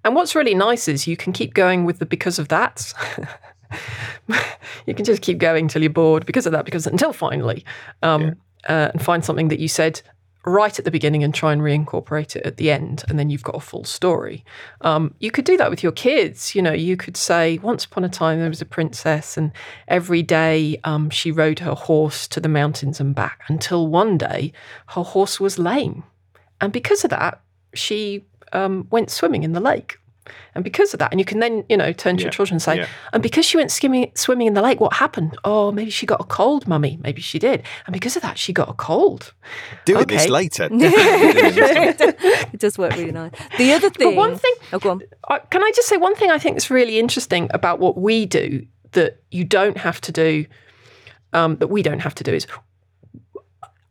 and 0.06 0.16
what's 0.16 0.36
really 0.36 0.56
nice 0.56 0.88
is 0.88 1.06
you 1.06 1.18
can 1.18 1.34
keep 1.34 1.54
going 1.54 1.84
with 1.84 2.00
the 2.00 2.06
because 2.06 2.40
of 2.40 2.48
that. 2.48 2.94
you 4.86 4.94
can 4.96 5.04
just 5.04 5.22
keep 5.22 5.38
going 5.38 5.68
till 5.68 5.82
you're 5.82 5.92
bored 5.92 6.26
because 6.26 6.46
of 6.46 6.54
that, 6.54 6.64
because 6.64 6.88
until 6.88 7.12
finally, 7.12 7.66
um, 8.04 8.38
uh, 8.70 8.90
and 8.94 9.02
find 9.02 9.26
something 9.26 9.50
that 9.50 9.60
you 9.60 9.68
said 9.68 10.02
right 10.46 10.80
at 10.80 10.86
the 10.86 10.92
beginning 10.92 11.24
and 11.24 11.34
try 11.34 11.52
and 11.52 11.62
reincorporate 11.62 12.36
it 12.36 12.46
at 12.46 12.58
the 12.58 12.72
end, 12.72 13.04
and 13.10 13.20
then 13.20 13.30
you've 13.30 13.44
got 13.44 13.56
a 13.56 13.60
full 13.60 13.84
story. 13.84 14.46
Um, 14.82 15.14
you 15.20 15.32
could 15.32 15.46
do 15.46 15.58
that 15.58 15.70
with 15.70 15.84
your 15.84 15.92
kids. 15.92 16.56
You 16.56 16.62
know, 16.62 16.72
you 16.72 16.96
could 16.96 17.18
say, 17.18 17.58
once 17.58 17.86
upon 17.86 18.04
a 18.04 18.10
time 18.10 18.40
there 18.40 18.50
was 18.50 18.62
a 18.62 18.66
princess, 18.66 19.38
and 19.38 19.52
every 19.88 20.24
day 20.24 20.80
um, 20.84 21.10
she 21.10 21.32
rode 21.32 21.60
her 21.60 21.74
horse 21.74 22.28
to 22.30 22.40
the 22.40 22.50
mountains 22.50 23.00
and 23.00 23.14
back 23.14 23.42
until 23.48 23.88
one 23.88 24.18
day 24.18 24.54
her 24.88 25.04
horse 25.04 25.40
was 25.40 25.60
lame. 25.60 26.04
And 26.62 26.72
because 26.74 27.04
of 27.04 27.10
that, 27.10 27.42
she 27.74 28.26
um, 28.54 28.88
went 28.92 29.12
swimming 29.12 29.44
in 29.44 29.54
the 29.54 29.60
lake. 29.60 30.00
And 30.54 30.64
because 30.64 30.94
of 30.94 31.00
that, 31.00 31.12
and 31.12 31.20
you 31.20 31.26
can 31.26 31.40
then, 31.40 31.64
you 31.70 31.78
know, 31.78 31.92
turn 31.92 32.18
to 32.18 32.22
Yeah, 32.22 32.26
your 32.26 32.32
children 32.32 32.56
and 32.56 32.62
say, 32.62 32.78
yeah. 32.78 32.88
and 33.14 33.24
because 33.24 33.46
she 33.46 33.58
went 33.58 33.72
skimming, 33.72 34.12
swimming 34.16 34.48
in 34.48 34.54
the 34.54 34.62
lake, 34.62 34.80
what 34.80 34.94
happened? 34.94 35.36
Oh, 35.44 35.72
maybe 35.72 35.90
she 35.90 36.06
got 36.06 36.22
a 36.22 36.24
cold, 36.24 36.68
mummy. 36.68 37.00
Maybe 37.02 37.22
she 37.22 37.40
did. 37.40 37.64
And 37.88 37.94
because 37.94 38.16
of 38.16 38.22
that, 38.22 38.38
she 38.38 38.54
got 38.54 38.70
a 38.70 38.74
cold. 38.74 39.34
Doing 39.86 40.06
this 40.08 40.24
Okay. 40.24 40.30
later. 40.32 40.70
Definitely 40.78 41.52
doing 41.52 41.96
it 42.54 42.60
does 42.60 42.78
work 42.78 42.96
really 42.96 43.12
nice. 43.12 43.32
The 43.58 43.74
other 43.74 43.90
thing. 43.90 44.10
But 44.12 44.16
one 44.18 44.38
thing, 44.38 44.54
Oh, 44.74 44.80
go 44.80 44.92
on. 44.92 45.02
Can 45.50 45.64
I 45.64 45.72
just 45.76 45.88
say 45.88 45.98
one 45.98 46.16
thing 46.16 46.30
I 46.30 46.38
think 46.38 46.58
is 46.58 46.70
really 46.70 47.00
interesting 47.00 47.48
about 47.54 47.80
what 47.80 47.98
we 47.98 48.26
do 48.26 48.66
that 48.92 49.22
you 49.32 49.44
don't 49.44 49.78
have 49.78 50.00
to 50.02 50.12
do, 50.12 50.46
um, 51.34 51.58
that 51.58 51.68
we 51.68 51.82
don't 51.82 52.00
have 52.02 52.16
to 52.16 52.24
do 52.24 52.34
is 52.34 52.46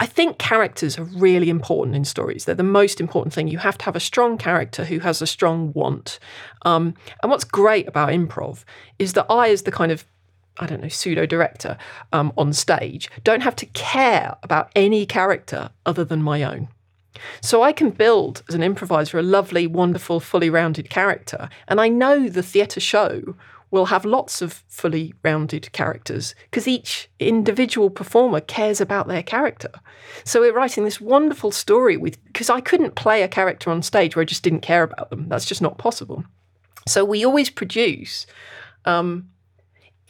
I 0.00 0.06
think 0.06 0.38
characters 0.38 0.96
are 0.98 1.04
really 1.04 1.50
important 1.50 1.96
in 1.96 2.04
stories. 2.04 2.44
They're 2.44 2.54
the 2.54 2.62
most 2.62 3.00
important 3.00 3.34
thing. 3.34 3.48
You 3.48 3.58
have 3.58 3.76
to 3.78 3.84
have 3.84 3.96
a 3.96 4.00
strong 4.00 4.38
character 4.38 4.84
who 4.84 5.00
has 5.00 5.20
a 5.20 5.26
strong 5.26 5.72
want. 5.72 6.20
Um, 6.62 6.94
and 7.22 7.30
what's 7.30 7.44
great 7.44 7.88
about 7.88 8.10
improv 8.10 8.64
is 8.98 9.14
that 9.14 9.26
I, 9.28 9.50
as 9.50 9.62
the 9.62 9.72
kind 9.72 9.90
of 9.90 10.04
I 10.60 10.66
don't 10.66 10.82
know, 10.82 10.88
pseudo 10.88 11.24
director 11.24 11.78
um, 12.12 12.32
on 12.36 12.52
stage, 12.52 13.10
don't 13.22 13.42
have 13.42 13.56
to 13.56 13.66
care 13.66 14.36
about 14.42 14.70
any 14.74 15.06
character 15.06 15.70
other 15.86 16.04
than 16.04 16.22
my 16.22 16.42
own. 16.42 16.68
So 17.40 17.62
I 17.62 17.72
can 17.72 17.90
build 17.90 18.42
as 18.48 18.54
an 18.54 18.62
improviser 18.62 19.18
a 19.18 19.22
lovely, 19.22 19.66
wonderful, 19.66 20.20
fully 20.20 20.50
rounded 20.50 20.90
character. 20.90 21.48
And 21.66 21.80
I 21.80 21.88
know 21.88 22.28
the 22.28 22.42
theatre 22.42 22.80
show 22.80 23.36
will 23.70 23.86
have 23.86 24.04
lots 24.04 24.40
of 24.40 24.64
fully 24.68 25.14
rounded 25.22 25.70
characters 25.72 26.34
because 26.44 26.66
each 26.66 27.08
individual 27.18 27.90
performer 27.90 28.40
cares 28.40 28.80
about 28.80 29.08
their 29.08 29.22
character. 29.22 29.70
So 30.24 30.40
we're 30.40 30.54
writing 30.54 30.84
this 30.84 31.00
wonderful 31.00 31.50
story 31.50 31.96
with 31.96 32.22
because 32.24 32.50
I 32.50 32.60
couldn't 32.60 32.94
play 32.94 33.22
a 33.22 33.28
character 33.28 33.70
on 33.70 33.82
stage 33.82 34.16
where 34.16 34.22
I 34.22 34.26
just 34.26 34.42
didn't 34.42 34.60
care 34.60 34.82
about 34.82 35.10
them. 35.10 35.28
That's 35.28 35.44
just 35.44 35.62
not 35.62 35.78
possible. 35.78 36.24
So 36.86 37.04
we 37.04 37.24
always 37.24 37.50
produce 37.50 38.26
um, 38.84 39.28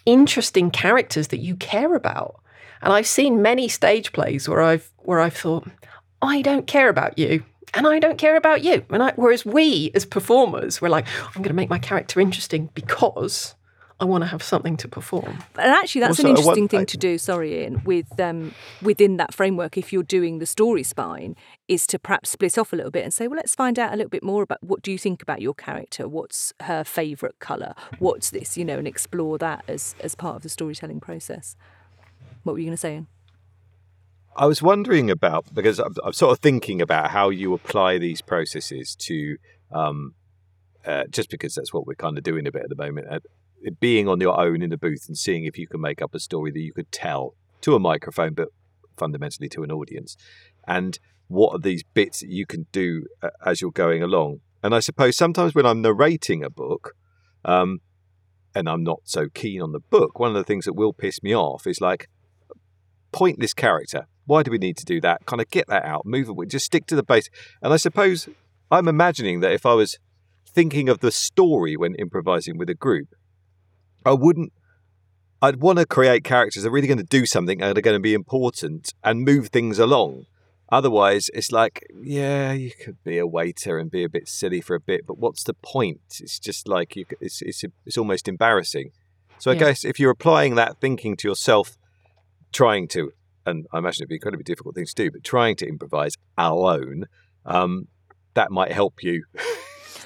interesting 0.07 0.71
characters 0.71 1.29
that 1.29 1.38
you 1.40 1.57
care 1.57 1.94
about. 1.94 2.40
And 2.81 2.92
I've 2.92 3.07
seen 3.09 3.42
many 3.42 3.68
stage 3.68 4.12
plays 4.12 4.49
where 4.49 4.62
I've 4.62 4.90
where 4.99 5.21
I've 5.21 5.37
thought, 5.37 5.66
I 6.23 6.42
don't 6.42 6.66
care 6.66 6.88
about 6.88 7.18
you. 7.18 7.42
And 7.74 7.87
I 7.87 7.98
don't 7.98 8.18
care 8.18 8.37
about 8.37 8.62
you. 8.62 8.85
And 8.90 9.02
I, 9.02 9.12
whereas 9.16 9.44
we 9.44 9.90
as 9.94 10.04
performers, 10.07 10.81
we're 10.81 10.88
like, 10.88 11.07
I'm 11.28 11.42
going 11.42 11.48
to 11.48 11.54
make 11.54 11.70
my 11.70 11.78
character 11.78 12.20
interesting 12.20 12.70
because 12.74 13.54
I 14.00 14.04
want 14.04 14.22
to 14.22 14.28
have 14.28 14.42
something 14.44 14.76
to 14.78 14.87
perform. 14.88 15.38
And 15.57 15.72
actually, 15.72 16.02
that's 16.02 16.20
an 16.20 16.26
Also, 16.26 16.28
uh, 16.28 16.31
interesting 16.31 16.62
one- 16.64 16.68
thing 16.68 16.81
I- 16.81 16.85
to 16.85 16.96
do. 16.96 17.18
Sorry, 17.18 17.62
Ian. 17.62 17.83
With 17.85 18.18
um, 18.20 18.54
within 18.81 19.16
that 19.16 19.35
framework, 19.35 19.76
if 19.76 19.92
you're 19.92 20.04
doing 20.04 20.38
the 20.38 20.46
story 20.46 20.85
spine, 20.85 21.35
is 21.66 21.85
to 21.88 21.98
perhaps 21.98 22.31
split 22.31 22.57
off 22.59 22.72
a 22.72 22.76
little 22.76 22.92
bit 22.92 23.02
and 23.04 23.12
say, 23.12 23.26
well, 23.26 23.37
let's 23.37 23.54
find 23.57 23.76
out 23.78 23.92
a 23.92 23.96
little 23.96 24.09
bit 24.11 24.22
more 24.22 24.42
about 24.44 24.62
what 24.62 24.83
do 24.83 24.92
you 24.92 24.98
think 24.98 25.20
about 25.20 25.40
your 25.42 25.54
character. 25.54 26.07
What's 26.07 26.52
her 26.62 26.85
favourite 26.85 27.38
colour? 27.40 27.74
What's 27.98 28.31
this? 28.31 28.57
You 28.57 28.64
know, 28.64 28.78
and 28.78 28.87
explore 28.87 29.37
that 29.38 29.64
as 29.66 29.96
as 30.00 30.14
part 30.14 30.37
of 30.37 30.42
the 30.42 30.48
storytelling 30.48 31.00
process. 31.00 31.57
What 32.44 32.52
were 32.52 32.61
you 32.61 32.66
going 32.66 32.74
to 32.76 32.81
say? 32.81 32.92
Ian? 32.94 33.07
I 34.38 34.46
was 34.46 34.62
wondering 34.62 35.11
about 35.11 35.53
because 35.53 35.81
I'm, 35.81 35.94
I'm 36.05 36.12
sort 36.12 36.31
of 36.31 36.38
thinking 36.38 36.81
about 36.81 37.11
how 37.11 37.29
you 37.29 37.55
apply 37.55 37.98
these 37.98 38.22
processes 38.22 38.94
to, 39.01 39.37
um, 39.72 40.14
uh, 40.87 41.05
just 41.11 41.29
because 41.29 41.57
that's 41.57 41.74
what 41.74 41.88
we're 41.88 41.96
kind 41.96 42.16
of 42.16 42.22
doing 42.22 42.46
a 42.46 42.53
bit 42.53 42.62
at 42.62 42.68
the 42.68 42.77
moment. 42.77 43.09
Uh, 43.11 43.18
being 43.81 44.09
on 44.09 44.20
your 44.20 44.40
own 44.40 44.62
in 44.62 44.70
the 44.70 44.79
booth 44.79 45.07
and 45.09 45.18
seeing 45.18 45.44
if 45.44 45.59
you 45.59 45.66
can 45.66 45.81
make 45.81 46.01
up 46.01 46.14
a 46.14 46.20
story 46.20 46.53
that 46.53 46.61
you 46.61 46.72
could 46.72 46.92
tell 46.92 47.35
to 47.62 47.74
a 47.74 47.81
microphone, 47.81 48.33
but 48.33 48.51
fundamentally 48.96 49.48
to 49.48 49.64
an 49.64 49.72
audience, 49.72 50.16
and 50.68 51.01
what 51.27 51.53
are 51.53 51.59
these 51.59 51.83
bits 51.83 52.20
that 52.20 52.31
you 52.31 52.46
can 52.46 52.68
do 52.70 53.07
uh, 53.20 53.31
as 53.44 53.61
you're 53.61 53.72
going 53.72 54.05
along. 54.05 54.40
And 54.62 54.72
I 54.72 54.79
suppose 54.79 55.16
sometimes 55.16 55.53
when 55.53 55.66
I'm 55.66 55.83
narrating 55.83 56.44
a 56.44 56.51
book, 56.51 56.94
um, 57.44 57.81
and 58.55 58.68
I'm 58.68 58.85
not 58.85 59.01
so 59.03 59.29
keen 59.29 59.61
on 59.61 59.72
the 59.72 59.81
book, 59.81 60.20
one 60.20 60.31
of 60.31 60.37
the 60.37 60.44
things 60.44 60.64
that 60.64 60.74
will 60.74 60.92
piss 60.92 61.22
me 61.24 61.35
off 61.35 61.66
is 61.66 61.81
like 61.81 62.09
pointless 63.11 63.53
character. 63.53 64.07
Why 64.29 64.43
do 64.43 64.51
we 64.51 64.59
need 64.59 64.77
to 64.77 64.85
do 64.85 65.01
that? 65.01 65.25
Kind 65.27 65.41
of 65.41 65.49
get 65.51 65.67
that 65.69 65.85
out, 65.85 66.05
move 66.05 66.29
it, 66.29 66.49
just 66.51 66.67
stick 66.67 66.87
to 66.87 66.95
the 66.97 67.03
base. 67.03 67.29
And 67.62 67.73
I 67.73 67.79
suppose 67.79 68.29
I'm 68.71 68.87
imagining 68.87 69.41
that 69.41 69.53
if 69.53 69.64
I 69.64 69.75
was 69.75 69.99
thinking 70.47 70.88
of 70.88 71.01
the 71.01 71.11
story 71.11 71.77
when 71.77 71.95
improvising 71.95 72.59
with 72.59 72.69
a 72.69 72.75
group, 72.75 73.09
I 74.05 74.12
wouldn't. 74.12 74.53
I'd 75.41 75.61
want 75.61 75.79
to 75.79 75.87
create 75.87 76.25
characters 76.25 76.62
that 76.64 76.69
are 76.69 76.73
really 76.73 76.88
going 76.88 76.99
to 76.99 77.05
do 77.19 77.25
something 77.25 77.62
and 77.62 77.79
are 77.79 77.81
going 77.81 77.97
to 77.97 78.01
be 78.01 78.12
important 78.12 78.93
and 79.05 79.25
move 79.25 79.49
things 79.49 79.79
along. 79.79 80.27
Otherwise, 80.71 81.31
it's 81.33 81.51
like, 81.53 81.87
yeah, 82.03 82.53
you 82.53 82.73
could 82.73 83.03
be 83.05 83.17
a 83.19 83.27
waiter 83.27 83.79
and 83.79 83.91
be 83.91 84.03
a 84.05 84.09
bit 84.09 84.29
silly 84.29 84.61
for 84.61 84.75
a 84.75 84.81
bit, 84.81 85.07
but 85.07 85.17
what's 85.17 85.45
the 85.45 85.55
point? 85.55 86.01
It's 86.21 86.38
just 86.38 86.69
like 86.69 86.97
you, 86.97 87.07
it's 87.21 87.41
it's 87.41 87.64
it's 87.87 87.97
almost 87.97 88.29
embarrassing. 88.29 88.91
So 89.38 89.51
I 89.51 89.55
Yeah. 89.55 89.61
guess 89.61 89.85
if 89.85 89.99
you're 89.99 90.11
applying 90.11 90.57
that 90.57 90.81
thinking 90.81 91.17
to 91.19 91.29
yourself, 91.29 91.79
trying 92.53 92.88
to, 92.88 93.12
and 93.49 93.67
I 93.73 93.79
imagine 93.79 94.03
it'd 94.03 94.09
be 94.09 94.15
an 94.15 94.19
incredibly 94.19 94.45
difficult 94.45 94.75
thing 94.75 94.87
to 94.87 94.95
do, 94.95 95.11
but 95.11 95.25
trying 95.25 95.57
to 95.57 95.67
improvise 95.67 96.15
alone, 96.37 97.07
um, 97.45 97.89
that 98.35 98.51
might 98.51 98.73
help 98.73 99.03
you. 99.03 99.25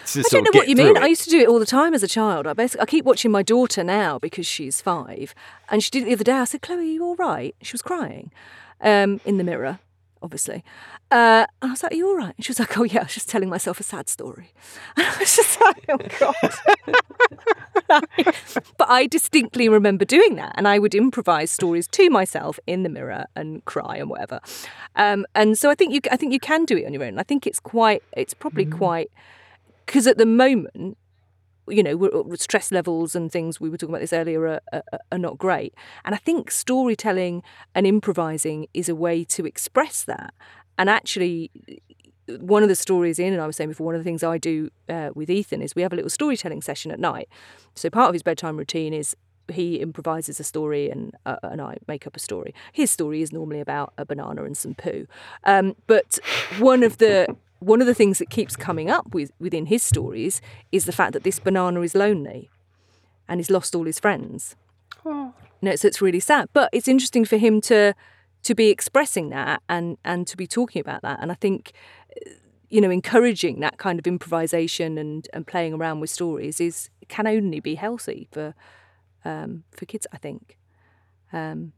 to 0.07 0.21
I 0.21 0.23
don't 0.31 0.45
know 0.45 0.59
what 0.59 0.69
you 0.69 0.77
mean. 0.77 0.97
it. 0.97 1.03
I 1.03 1.07
used 1.07 1.25
to 1.25 1.31
do 1.31 1.39
it 1.39 1.49
all 1.49 1.59
the 1.59 1.67
time 1.67 1.95
as 1.95 2.03
a 2.03 2.09
child. 2.09 2.47
I 2.47 2.53
basically 2.53 2.83
I 2.83 2.87
keep 2.87 3.05
watching 3.05 3.31
my 3.31 3.43
daughter 3.43 3.85
now 3.85 4.19
because 4.19 4.47
she's 4.47 4.81
five, 4.81 5.35
and 5.71 5.83
she 5.83 5.91
did 5.91 6.03
it 6.03 6.07
the 6.07 6.13
other 6.13 6.25
day. 6.25 6.33
I 6.33 6.45
said, 6.45 6.63
"Chloe, 6.63 6.81
are 6.81 6.83
you 6.83 7.05
all 7.05 7.17
right?" 7.17 7.55
She 7.63 7.73
was 7.73 7.83
crying 7.83 8.33
um, 8.81 9.21
in 9.25 9.37
the 9.39 9.45
mirror, 9.45 9.79
obviously. 10.23 10.65
Uh, 11.11 11.47
and 11.61 11.71
I 11.71 11.71
was 11.71 11.83
like, 11.83 11.93
"Are 11.93 11.97
you 11.97 12.09
all 12.09 12.17
right?" 12.17 12.35
And 12.37 12.45
she 12.45 12.51
was 12.51 12.59
like, 12.59 12.77
"Oh 12.79 12.85
yeah, 12.85 13.01
I 13.01 13.03
was 13.05 13.15
just 13.15 13.29
telling 13.29 13.49
myself 13.49 13.81
a 13.81 13.83
sad 13.83 14.09
story." 14.09 14.53
And 14.97 15.07
I 15.07 15.19
was 15.19 15.37
just 15.37 15.61
like, 15.61 15.85
"Oh 15.89 15.99
god." 16.19 16.35
but 18.79 18.89
I 18.89 19.07
distinctly 19.07 19.69
remember 19.69 20.05
doing 20.05 20.37
that, 20.37 20.53
and 20.57 20.67
I 20.69 20.79
would 20.79 20.95
improvise 20.95 21.51
stories 21.51 21.89
to 21.89 22.11
myself 22.11 22.59
in 22.67 22.83
the 22.83 22.89
mirror 22.89 23.27
and 23.35 23.65
cry 23.65 23.97
and 23.97 24.09
whatever. 24.09 24.41
Um, 24.97 25.27
and 25.35 25.59
so 25.59 25.71
I 25.71 25.75
think 25.75 25.93
you, 25.93 26.01
I 26.11 26.17
think 26.17 26.33
you 26.33 26.41
can 26.41 26.65
do 26.65 26.77
it 26.77 26.87
on 26.87 26.93
your 26.93 27.05
own. 27.05 27.19
I 27.19 27.23
think 27.23 27.47
it's 27.47 27.61
quite, 27.61 28.03
it's 28.13 28.35
probably 28.35 28.67
quite 28.67 29.11
because 29.87 30.07
at 30.07 30.17
the 30.19 30.27
moment, 30.27 30.97
you 31.68 31.83
know, 31.83 32.35
stress 32.37 32.72
levels 32.72 33.14
and 33.14 33.31
things 33.31 33.61
we 33.61 33.68
were 33.68 33.77
talking 33.77 33.94
about 33.94 34.01
this 34.01 34.12
earlier 34.12 34.46
are, 34.46 34.61
are, 34.72 34.83
are 35.12 35.18
not 35.18 35.38
great. 35.38 35.75
And 36.05 36.14
I 36.14 36.18
think 36.18 36.51
storytelling 36.51 37.42
and 37.75 37.87
improvising 37.87 38.66
is 38.75 38.88
a 38.88 38.94
way 38.94 39.25
to 39.25 39.46
express 39.46 40.05
that. 40.05 40.35
And 40.79 40.90
actually, 40.90 41.51
one 42.40 42.62
of 42.62 42.68
the 42.68 42.75
stories 42.75 43.18
in, 43.18 43.33
and 43.33 43.42
I 43.42 43.46
was 43.46 43.57
saying 43.57 43.70
before, 43.70 43.87
one 43.87 43.94
of 43.94 44.01
the 44.01 44.05
things 44.05 44.22
I 44.22 44.38
do 44.38 44.70
uh, 44.88 45.11
with 45.14 45.31
Ethan 45.31 45.62
is 45.62 45.75
we 45.75 45.83
have 45.83 45.92
a 45.92 45.96
little 45.96 46.11
storytelling 46.11 46.62
session 46.62 46.90
at 46.90 46.98
night. 46.98 47.29
So 47.75 47.90
part 47.90 48.09
of 48.09 48.14
his 48.14 48.22
bedtime 48.22 48.57
routine 48.57 48.92
is 48.92 49.16
he 49.48 49.81
improvises 49.81 50.38
a 50.40 50.44
story 50.44 50.88
and 50.88 51.14
uh, 51.27 51.37
and 51.42 51.61
I 51.61 51.77
make 51.88 52.07
up 52.07 52.16
a 52.16 52.20
story. 52.20 52.55
His 52.72 52.90
story 52.90 53.22
is 53.22 53.33
normally 53.33 53.61
about 53.61 53.92
a 53.98 54.07
banana 54.07 54.44
and 54.44 54.57
some 54.57 54.75
poo, 54.75 55.07
um, 55.44 55.75
but 55.87 56.18
one 56.59 56.83
of 56.83 56.98
the 56.98 57.37
one 57.62 57.81
of 57.81 57.87
the 57.87 57.94
things 57.94 58.18
that 58.18 58.31
keeps 58.31 58.57
coming 58.57 58.90
up 58.90 59.14
with 59.14 59.31
within 59.38 59.66
his 59.66 59.83
stories 59.83 60.40
is 60.70 60.85
the 60.85 60.92
fact 60.92 61.12
that 61.12 61.22
this 61.22 61.38
banana 61.38 61.81
is 61.81 61.94
lonely, 61.94 62.51
and 63.29 63.38
he's 63.40 63.51
lost 63.51 63.75
all 63.75 63.85
his 63.85 64.01
friends. 64.01 64.57
Oh. 65.05 65.33
No, 65.61 65.77
so 65.77 65.87
it's 65.88 66.03
really 66.03 66.20
sad. 66.20 66.48
But 66.53 66.68
it's 66.72 66.88
interesting 66.88 67.25
for 67.25 67.37
him 67.37 67.61
to 67.62 67.94
to 68.42 68.55
be 68.55 68.70
expressing 68.70 69.31
that 69.31 69.62
and 69.68 69.96
and 70.05 70.27
to 70.27 70.37
be 70.37 70.46
talking 70.46 70.81
about 70.81 71.03
that. 71.03 71.20
And 71.22 71.31
I 71.31 71.35
think 71.35 71.72
uh, 72.16 72.31
you 72.68 72.81
know 72.81 72.90
encouraging 72.90 73.61
that 73.61 73.79
kind 73.79 73.98
of 73.98 74.07
improvisation 74.07 74.98
and 74.98 75.29
and 75.33 75.46
playing 75.46 75.75
around 75.75 76.01
with 76.01 76.11
stories 76.11 76.61
is 76.61 76.90
can 77.09 77.27
only 77.27 77.61
be 77.61 77.77
healthy 77.77 78.29
for 78.33 78.55
um, 79.25 79.64
for 79.70 79.87
kids. 79.87 80.07
I 80.12 80.18
think. 80.18 80.59
Um, 81.33 81.72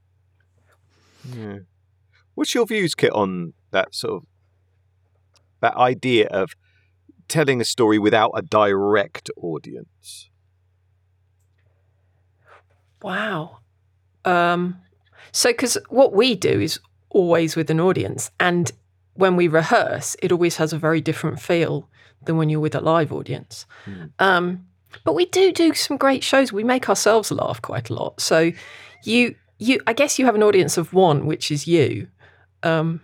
Yeah. 1.37 1.59
What's 2.35 2.55
your 2.55 2.67
views, 2.67 2.95
Kit, 2.95 3.13
on 3.13 3.55
that 3.71 3.95
sort 3.95 4.15
of 4.15 4.27
that 5.65 5.77
idea 5.77 6.27
of 6.29 6.55
telling 7.29 7.61
a 7.61 7.65
story 7.65 7.99
without 7.99 8.33
a 8.35 8.43
direct 8.43 9.31
audience? 9.37 10.31
Wow. 13.03 13.59
Um, 14.25 14.79
so, 15.33 15.51
because 15.51 15.77
what 15.89 16.13
we 16.13 16.35
do 16.35 16.61
is 16.61 16.81
always 17.11 17.57
with 17.57 17.71
an 17.71 17.81
audience, 17.81 18.31
and 18.41 18.71
when 19.15 19.37
we 19.37 19.49
rehearse, 19.49 20.17
it 20.23 20.33
always 20.33 20.57
has 20.57 20.73
a 20.73 20.79
very 20.79 21.01
different 21.01 21.41
feel 21.41 21.89
than 22.25 22.37
when 22.37 22.49
you're 22.49 22.61
with 22.61 22.75
a 22.75 22.81
live 22.81 23.13
audience. 23.13 23.67
Hmm. 23.85 24.05
Um, 24.19 24.67
but 25.05 25.15
we 25.15 25.27
do 25.27 25.53
do 25.53 25.75
some 25.75 25.97
great 25.97 26.23
shows. 26.23 26.53
We 26.53 26.65
make 26.65 26.89
ourselves 26.89 27.31
laugh 27.31 27.61
quite 27.61 27.91
a 27.91 27.95
lot. 27.95 28.21
So, 28.21 28.53
you, 29.03 29.35
you, 29.59 29.81
I 29.87 29.93
guess 29.93 30.19
you 30.19 30.25
have 30.25 30.35
an 30.35 30.43
audience 30.43 30.79
of 30.79 30.93
one, 30.93 31.27
which 31.27 31.51
is 31.51 31.67
you. 31.67 32.09
Um, 32.63 33.01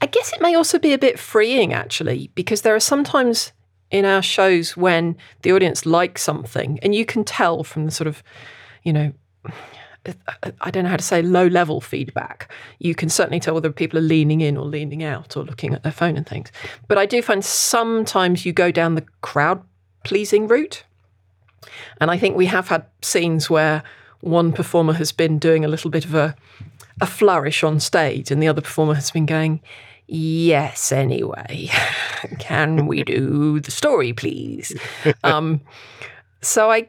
I 0.00 0.06
guess 0.06 0.32
it 0.32 0.40
may 0.40 0.54
also 0.54 0.78
be 0.78 0.92
a 0.92 0.98
bit 0.98 1.18
freeing, 1.18 1.72
actually, 1.72 2.30
because 2.34 2.62
there 2.62 2.74
are 2.74 2.80
sometimes 2.80 3.52
in 3.90 4.04
our 4.04 4.22
shows 4.22 4.76
when 4.76 5.16
the 5.42 5.52
audience 5.52 5.86
likes 5.86 6.22
something, 6.22 6.78
and 6.82 6.94
you 6.94 7.04
can 7.04 7.24
tell 7.24 7.64
from 7.64 7.86
the 7.86 7.90
sort 7.90 8.08
of, 8.08 8.22
you 8.82 8.92
know, 8.92 9.12
I 10.60 10.70
don't 10.70 10.84
know 10.84 10.90
how 10.90 10.96
to 10.96 11.02
say 11.02 11.20
low 11.20 11.48
level 11.48 11.80
feedback. 11.80 12.52
You 12.78 12.94
can 12.94 13.08
certainly 13.08 13.40
tell 13.40 13.54
whether 13.54 13.72
people 13.72 13.98
are 13.98 14.02
leaning 14.02 14.40
in 14.40 14.56
or 14.56 14.64
leaning 14.64 15.02
out 15.02 15.36
or 15.36 15.42
looking 15.42 15.74
at 15.74 15.82
their 15.82 15.90
phone 15.90 16.16
and 16.16 16.24
things. 16.24 16.52
But 16.86 16.96
I 16.96 17.06
do 17.06 17.20
find 17.22 17.44
sometimes 17.44 18.46
you 18.46 18.52
go 18.52 18.70
down 18.70 18.94
the 18.94 19.04
crowd 19.22 19.64
pleasing 20.04 20.46
route. 20.46 20.84
And 22.00 22.08
I 22.08 22.18
think 22.18 22.36
we 22.36 22.46
have 22.46 22.68
had 22.68 22.86
scenes 23.02 23.50
where 23.50 23.82
one 24.20 24.52
performer 24.52 24.92
has 24.92 25.10
been 25.10 25.38
doing 25.38 25.64
a 25.64 25.68
little 25.68 25.90
bit 25.90 26.04
of 26.04 26.14
a, 26.14 26.36
a 27.00 27.06
flourish 27.06 27.62
on 27.62 27.80
stage 27.80 28.30
and 28.30 28.42
the 28.42 28.48
other 28.48 28.60
performer 28.60 28.94
has 28.94 29.10
been 29.10 29.26
going, 29.26 29.60
Yes, 30.08 30.92
anyway, 30.92 31.68
can 32.38 32.86
we 32.86 33.02
do 33.02 33.60
the 33.60 33.70
story, 33.70 34.12
please? 34.12 34.74
Um, 35.24 35.60
so 36.42 36.70
I 36.70 36.88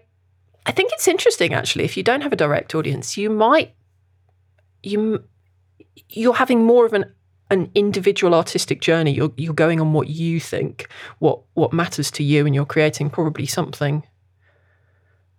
I 0.65 0.71
think 0.71 0.91
it's 0.93 1.07
interesting 1.07 1.53
actually. 1.53 1.85
If 1.85 1.97
you 1.97 2.03
don't 2.03 2.21
have 2.21 2.33
a 2.33 2.35
direct 2.35 2.75
audience, 2.75 3.17
you 3.17 3.29
might 3.29 3.73
you 4.83 5.23
you're 6.09 6.35
having 6.35 6.63
more 6.63 6.85
of 6.85 6.93
an 6.93 7.05
an 7.49 7.71
individual 7.73 8.35
artistic 8.35 8.81
journey. 8.81 9.11
You're 9.11 9.31
you're 9.37 9.53
going 9.53 9.79
on 9.81 9.93
what 9.93 10.09
you 10.09 10.39
think, 10.39 10.87
what 11.19 11.41
what 11.53 11.73
matters 11.73 12.11
to 12.11 12.23
you, 12.23 12.45
and 12.45 12.53
you're 12.53 12.65
creating 12.65 13.09
probably 13.09 13.45
something 13.45 14.03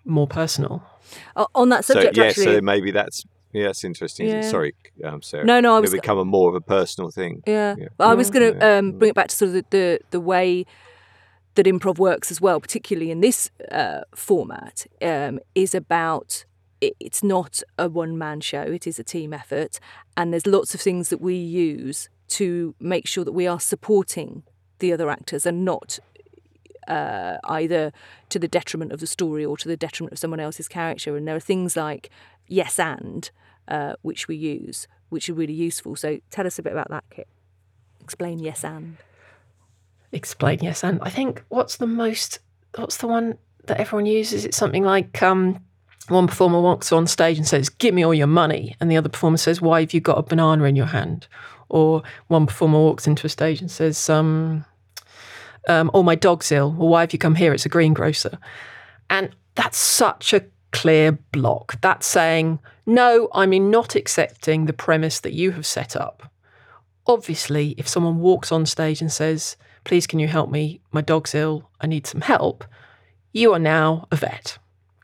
more 0.04 0.26
personal. 0.26 0.82
Uh, 1.36 1.46
on 1.54 1.68
that 1.68 1.84
subject, 1.84 2.16
so, 2.16 2.22
yeah, 2.22 2.28
actually, 2.28 2.44
so 2.44 2.60
maybe 2.60 2.90
that's 2.90 3.24
yeah, 3.52 3.66
that's 3.66 3.84
interesting. 3.84 4.28
Yeah. 4.28 4.42
Sorry, 4.42 4.74
um, 5.04 5.22
Sarah. 5.22 5.44
No, 5.44 5.60
no, 5.60 5.76
I 5.76 5.80
was- 5.80 5.92
It'll 5.92 6.00
become 6.02 6.18
a 6.18 6.24
more 6.24 6.48
of 6.48 6.54
a 6.54 6.60
personal 6.60 7.10
thing. 7.10 7.42
Yeah. 7.46 7.74
Yeah. 7.78 7.88
Well, 7.98 8.08
I 8.10 8.14
was 8.14 8.30
going 8.30 8.52
to 8.52 8.58
Yeah. 8.58 8.78
um, 8.78 8.92
bring 8.92 9.10
it 9.10 9.14
back 9.14 9.28
to 9.28 9.36
sort 9.36 9.48
of 9.48 9.54
the, 9.54 9.64
the, 9.70 10.00
the 10.10 10.20
way 10.20 10.64
that 11.54 11.66
improv 11.66 11.98
works 11.98 12.30
as 12.30 12.40
well, 12.40 12.60
particularly 12.60 13.10
in 13.10 13.20
this 13.20 13.50
uh, 13.72 14.02
format, 14.14 14.86
um, 15.02 15.40
is 15.54 15.74
about 15.74 16.44
it- 16.80 16.94
it's 17.00 17.24
not 17.24 17.60
a 17.76 17.88
one 17.88 18.16
man 18.16 18.40
show, 18.40 18.62
it 18.62 18.86
is 18.86 18.98
a 19.00 19.04
team 19.04 19.32
effort. 19.32 19.80
And 20.16 20.32
there's 20.32 20.46
lots 20.46 20.74
of 20.74 20.80
things 20.80 21.08
that 21.08 21.20
we 21.20 21.34
use 21.34 22.08
to 22.28 22.74
make 22.78 23.08
sure 23.08 23.24
that 23.24 23.32
we 23.32 23.46
are 23.48 23.58
supporting 23.58 24.44
the 24.78 24.92
other 24.92 25.10
actors 25.10 25.44
and 25.46 25.64
not 25.64 25.98
uh, 26.88 27.36
either 27.44 27.92
to 28.30 28.38
the 28.38 28.48
detriment 28.48 28.92
of 28.92 29.00
the 29.00 29.06
story 29.06 29.44
or 29.44 29.56
to 29.56 29.68
the 29.68 29.76
detriment 29.76 30.12
of 30.12 30.18
someone 30.18 30.40
else's 30.40 30.68
character. 30.68 31.16
And 31.16 31.28
there 31.28 31.36
are 31.36 31.40
things 31.40 31.76
like 31.76 32.10
yes 32.48 32.78
and, 32.78 33.30
uh, 33.68 33.94
which 34.02 34.26
we 34.26 34.36
use, 34.36 34.88
which 35.10 35.28
are 35.28 35.34
really 35.34 35.52
useful. 35.52 35.94
So 35.94 36.18
tell 36.30 36.46
us 36.46 36.58
a 36.58 36.62
bit 36.62 36.72
about 36.72 36.88
that, 36.88 37.04
Kit. 37.10 37.28
Explain 38.00 38.38
yes 38.40 38.64
and. 38.64 38.96
Explain 40.10 40.60
yes, 40.62 40.82
and 40.82 40.98
I 41.02 41.10
think 41.10 41.44
what's 41.48 41.76
the 41.76 41.86
most 41.86 42.38
what's 42.76 42.96
the 42.96 43.06
one 43.06 43.36
that 43.66 43.78
everyone 43.78 44.06
uses? 44.06 44.46
It's 44.46 44.56
something 44.56 44.82
like 44.82 45.22
um, 45.22 45.62
one 46.08 46.26
performer 46.26 46.62
walks 46.62 46.92
on 46.92 47.06
stage 47.06 47.36
and 47.36 47.46
says, 47.46 47.68
"Give 47.68 47.92
me 47.92 48.06
all 48.06 48.14
your 48.14 48.26
money," 48.26 48.74
and 48.80 48.90
the 48.90 48.96
other 48.96 49.10
performer 49.10 49.36
says, 49.36 49.60
"Why 49.60 49.80
have 49.80 49.92
you 49.92 50.00
got 50.00 50.16
a 50.16 50.22
banana 50.22 50.64
in 50.64 50.76
your 50.76 50.86
hand?" 50.86 51.26
Or 51.68 52.02
one 52.28 52.46
performer 52.46 52.78
walks 52.78 53.06
into 53.06 53.26
a 53.26 53.30
stage 53.30 53.60
and 53.60 53.70
says, 53.70 54.08
um, 54.08 54.64
um, 55.68 55.90
"Oh, 55.94 56.02
my 56.02 56.14
dog's 56.14 56.52
ill." 56.52 56.72
Well, 56.72 56.88
why 56.88 57.00
have 57.00 57.12
you 57.12 57.18
come 57.18 57.34
here? 57.34 57.52
It's 57.52 57.66
a 57.66 57.70
greengrocer, 57.70 58.38
and 59.10 59.34
that's 59.54 59.78
such 59.78 60.32
a 60.32 60.44
clear 60.72 61.12
block. 61.12 61.80
That's 61.80 62.06
saying, 62.06 62.58
"No, 62.86 63.28
I'm 63.32 63.70
not 63.70 63.94
accepting 63.94 64.66
the 64.66 64.72
premise 64.72 65.20
that 65.20 65.32
you 65.32 65.52
have 65.52 65.66
set 65.66 65.96
up." 65.96 66.30
obviously, 67.08 67.70
if 67.78 67.88
someone 67.88 68.20
walks 68.20 68.52
on 68.52 68.66
stage 68.66 69.00
and 69.00 69.10
says, 69.10 69.56
Please, 69.84 70.06
can 70.06 70.18
you 70.18 70.28
help 70.28 70.50
me? 70.50 70.80
My 70.92 71.00
dog's 71.00 71.34
ill. 71.34 71.70
I 71.80 71.86
need 71.86 72.06
some 72.06 72.20
help. 72.20 72.64
You 73.32 73.54
are 73.54 73.58
now 73.58 74.06
a 74.12 74.16
vet. 74.16 74.58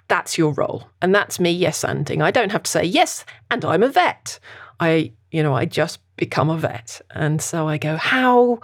That's 0.09 0.37
your 0.37 0.53
role. 0.53 0.89
And 1.01 1.15
that's 1.15 1.41
me 1.41 1.51
yes 1.51 1.83
anding. 1.83 2.23
I 2.23 2.31
don't 2.31 2.53
have 2.53 2.65
to 2.65 2.71
say, 2.71 2.85
Yes, 2.85 3.25
and 3.51 3.65
I'm 3.65 3.83
a 3.83 3.89
vet. 3.89 4.39
I, 4.79 5.13
you 5.31 5.43
know, 5.43 5.55
I 5.55 5.65
just 5.65 6.01
become 6.17 6.51
a 6.51 6.59
vet. 6.59 7.01
And 7.11 7.41
so 7.41 7.67
I 7.67 7.79
go, 7.79 7.97
How? 7.97 8.61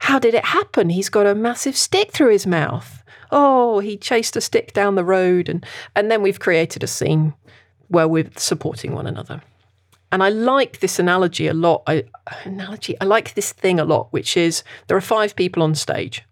How 0.00 0.18
did 0.18 0.34
it 0.34 0.46
happen? 0.46 0.90
He's 0.90 1.08
got 1.08 1.26
a 1.26 1.34
massive 1.34 1.76
stick 1.76 2.10
through 2.10 2.32
his 2.32 2.46
mouth. 2.46 3.02
Oh, 3.30 3.78
he 3.78 3.96
chased 3.96 4.36
a 4.36 4.40
stick 4.40 4.72
down 4.72 4.94
the 4.94 5.04
road. 5.04 5.48
And, 5.48 5.64
and 5.94 6.10
then 6.10 6.22
we've 6.22 6.40
created 6.40 6.82
a 6.82 6.88
scene 6.88 7.34
where 7.88 8.08
we're 8.08 8.30
supporting 8.36 8.92
one 8.92 9.06
another. 9.06 9.42
And 10.10 10.22
I 10.22 10.28
like 10.30 10.80
this 10.80 10.98
analogy 10.98 11.46
a 11.46 11.54
lot. 11.54 11.82
I, 11.86 12.04
analogy. 12.44 12.96
I 13.00 13.04
like 13.04 13.34
this 13.34 13.52
thing 13.52 13.78
a 13.78 13.84
lot, 13.84 14.12
which 14.12 14.36
is 14.36 14.64
there 14.88 14.96
are 14.96 15.02
five 15.02 15.36
people 15.36 15.62
on 15.62 15.74
stage. 15.74 16.24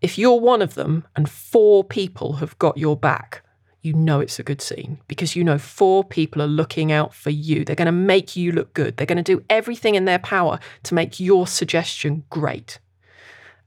If 0.00 0.16
you're 0.16 0.38
one 0.38 0.62
of 0.62 0.74
them 0.74 1.04
and 1.16 1.28
four 1.28 1.82
people 1.82 2.34
have 2.34 2.56
got 2.58 2.78
your 2.78 2.96
back, 2.96 3.42
you 3.82 3.92
know 3.94 4.20
it's 4.20 4.38
a 4.38 4.44
good 4.44 4.60
scene 4.60 4.98
because 5.08 5.34
you 5.34 5.42
know 5.42 5.58
four 5.58 6.04
people 6.04 6.42
are 6.42 6.46
looking 6.46 6.92
out 6.92 7.14
for 7.14 7.30
you. 7.30 7.64
They're 7.64 7.74
going 7.74 7.86
to 7.86 7.92
make 7.92 8.36
you 8.36 8.52
look 8.52 8.74
good. 8.74 8.96
They're 8.96 9.06
going 9.06 9.16
to 9.16 9.22
do 9.22 9.42
everything 9.48 9.94
in 9.94 10.04
their 10.04 10.18
power 10.18 10.60
to 10.84 10.94
make 10.94 11.18
your 11.18 11.46
suggestion 11.46 12.24
great. 12.30 12.78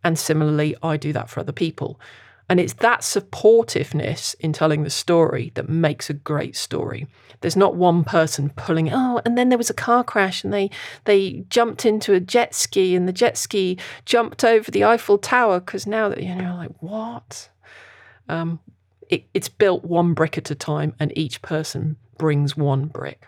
And 0.04 0.18
similarly, 0.18 0.76
I 0.82 0.98
do 0.98 1.14
that 1.14 1.30
for 1.30 1.40
other 1.40 1.52
people. 1.52 2.00
And 2.50 2.60
it's 2.60 2.74
that 2.74 3.00
supportiveness 3.00 4.36
in 4.42 4.52
telling 4.52 4.84
the 4.84 4.90
story 4.90 5.52
that 5.56 5.70
makes 5.70 6.10
a 6.10 6.14
great 6.14 6.56
story. 6.58 7.08
There's 7.40 7.56
not 7.56 7.76
one 7.76 8.04
person 8.04 8.50
pulling, 8.50 8.90
oh, 8.92 9.22
and 9.24 9.38
then 9.38 9.50
there 9.50 9.58
was 9.58 9.70
a 9.70 9.74
car 9.74 10.04
crash 10.04 10.44
and 10.44 10.52
they 10.54 10.70
they 11.06 11.46
jumped 11.50 11.86
into 11.86 12.14
a 12.14 12.20
jet 12.20 12.54
ski 12.54 12.94
and 12.96 13.08
the 13.08 13.14
jet 13.14 13.38
ski 13.38 13.78
jumped 14.06 14.44
over 14.44 14.70
the 14.70 14.84
Eiffel 14.84 15.18
Tower 15.18 15.62
because 15.62 15.88
now 15.88 16.10
that 16.10 16.22
you 16.22 16.36
know, 16.36 16.56
like 16.58 16.72
what? 16.82 17.50
Um, 18.28 18.60
it, 19.10 19.24
it's 19.34 19.50
built 19.50 19.86
one 19.86 20.14
brick 20.14 20.38
at 20.38 20.52
a 20.52 20.56
time, 20.56 20.94
and 21.00 21.18
each 21.18 21.42
person 21.42 21.96
brings 22.18 22.58
one 22.58 22.86
brick. 22.88 23.26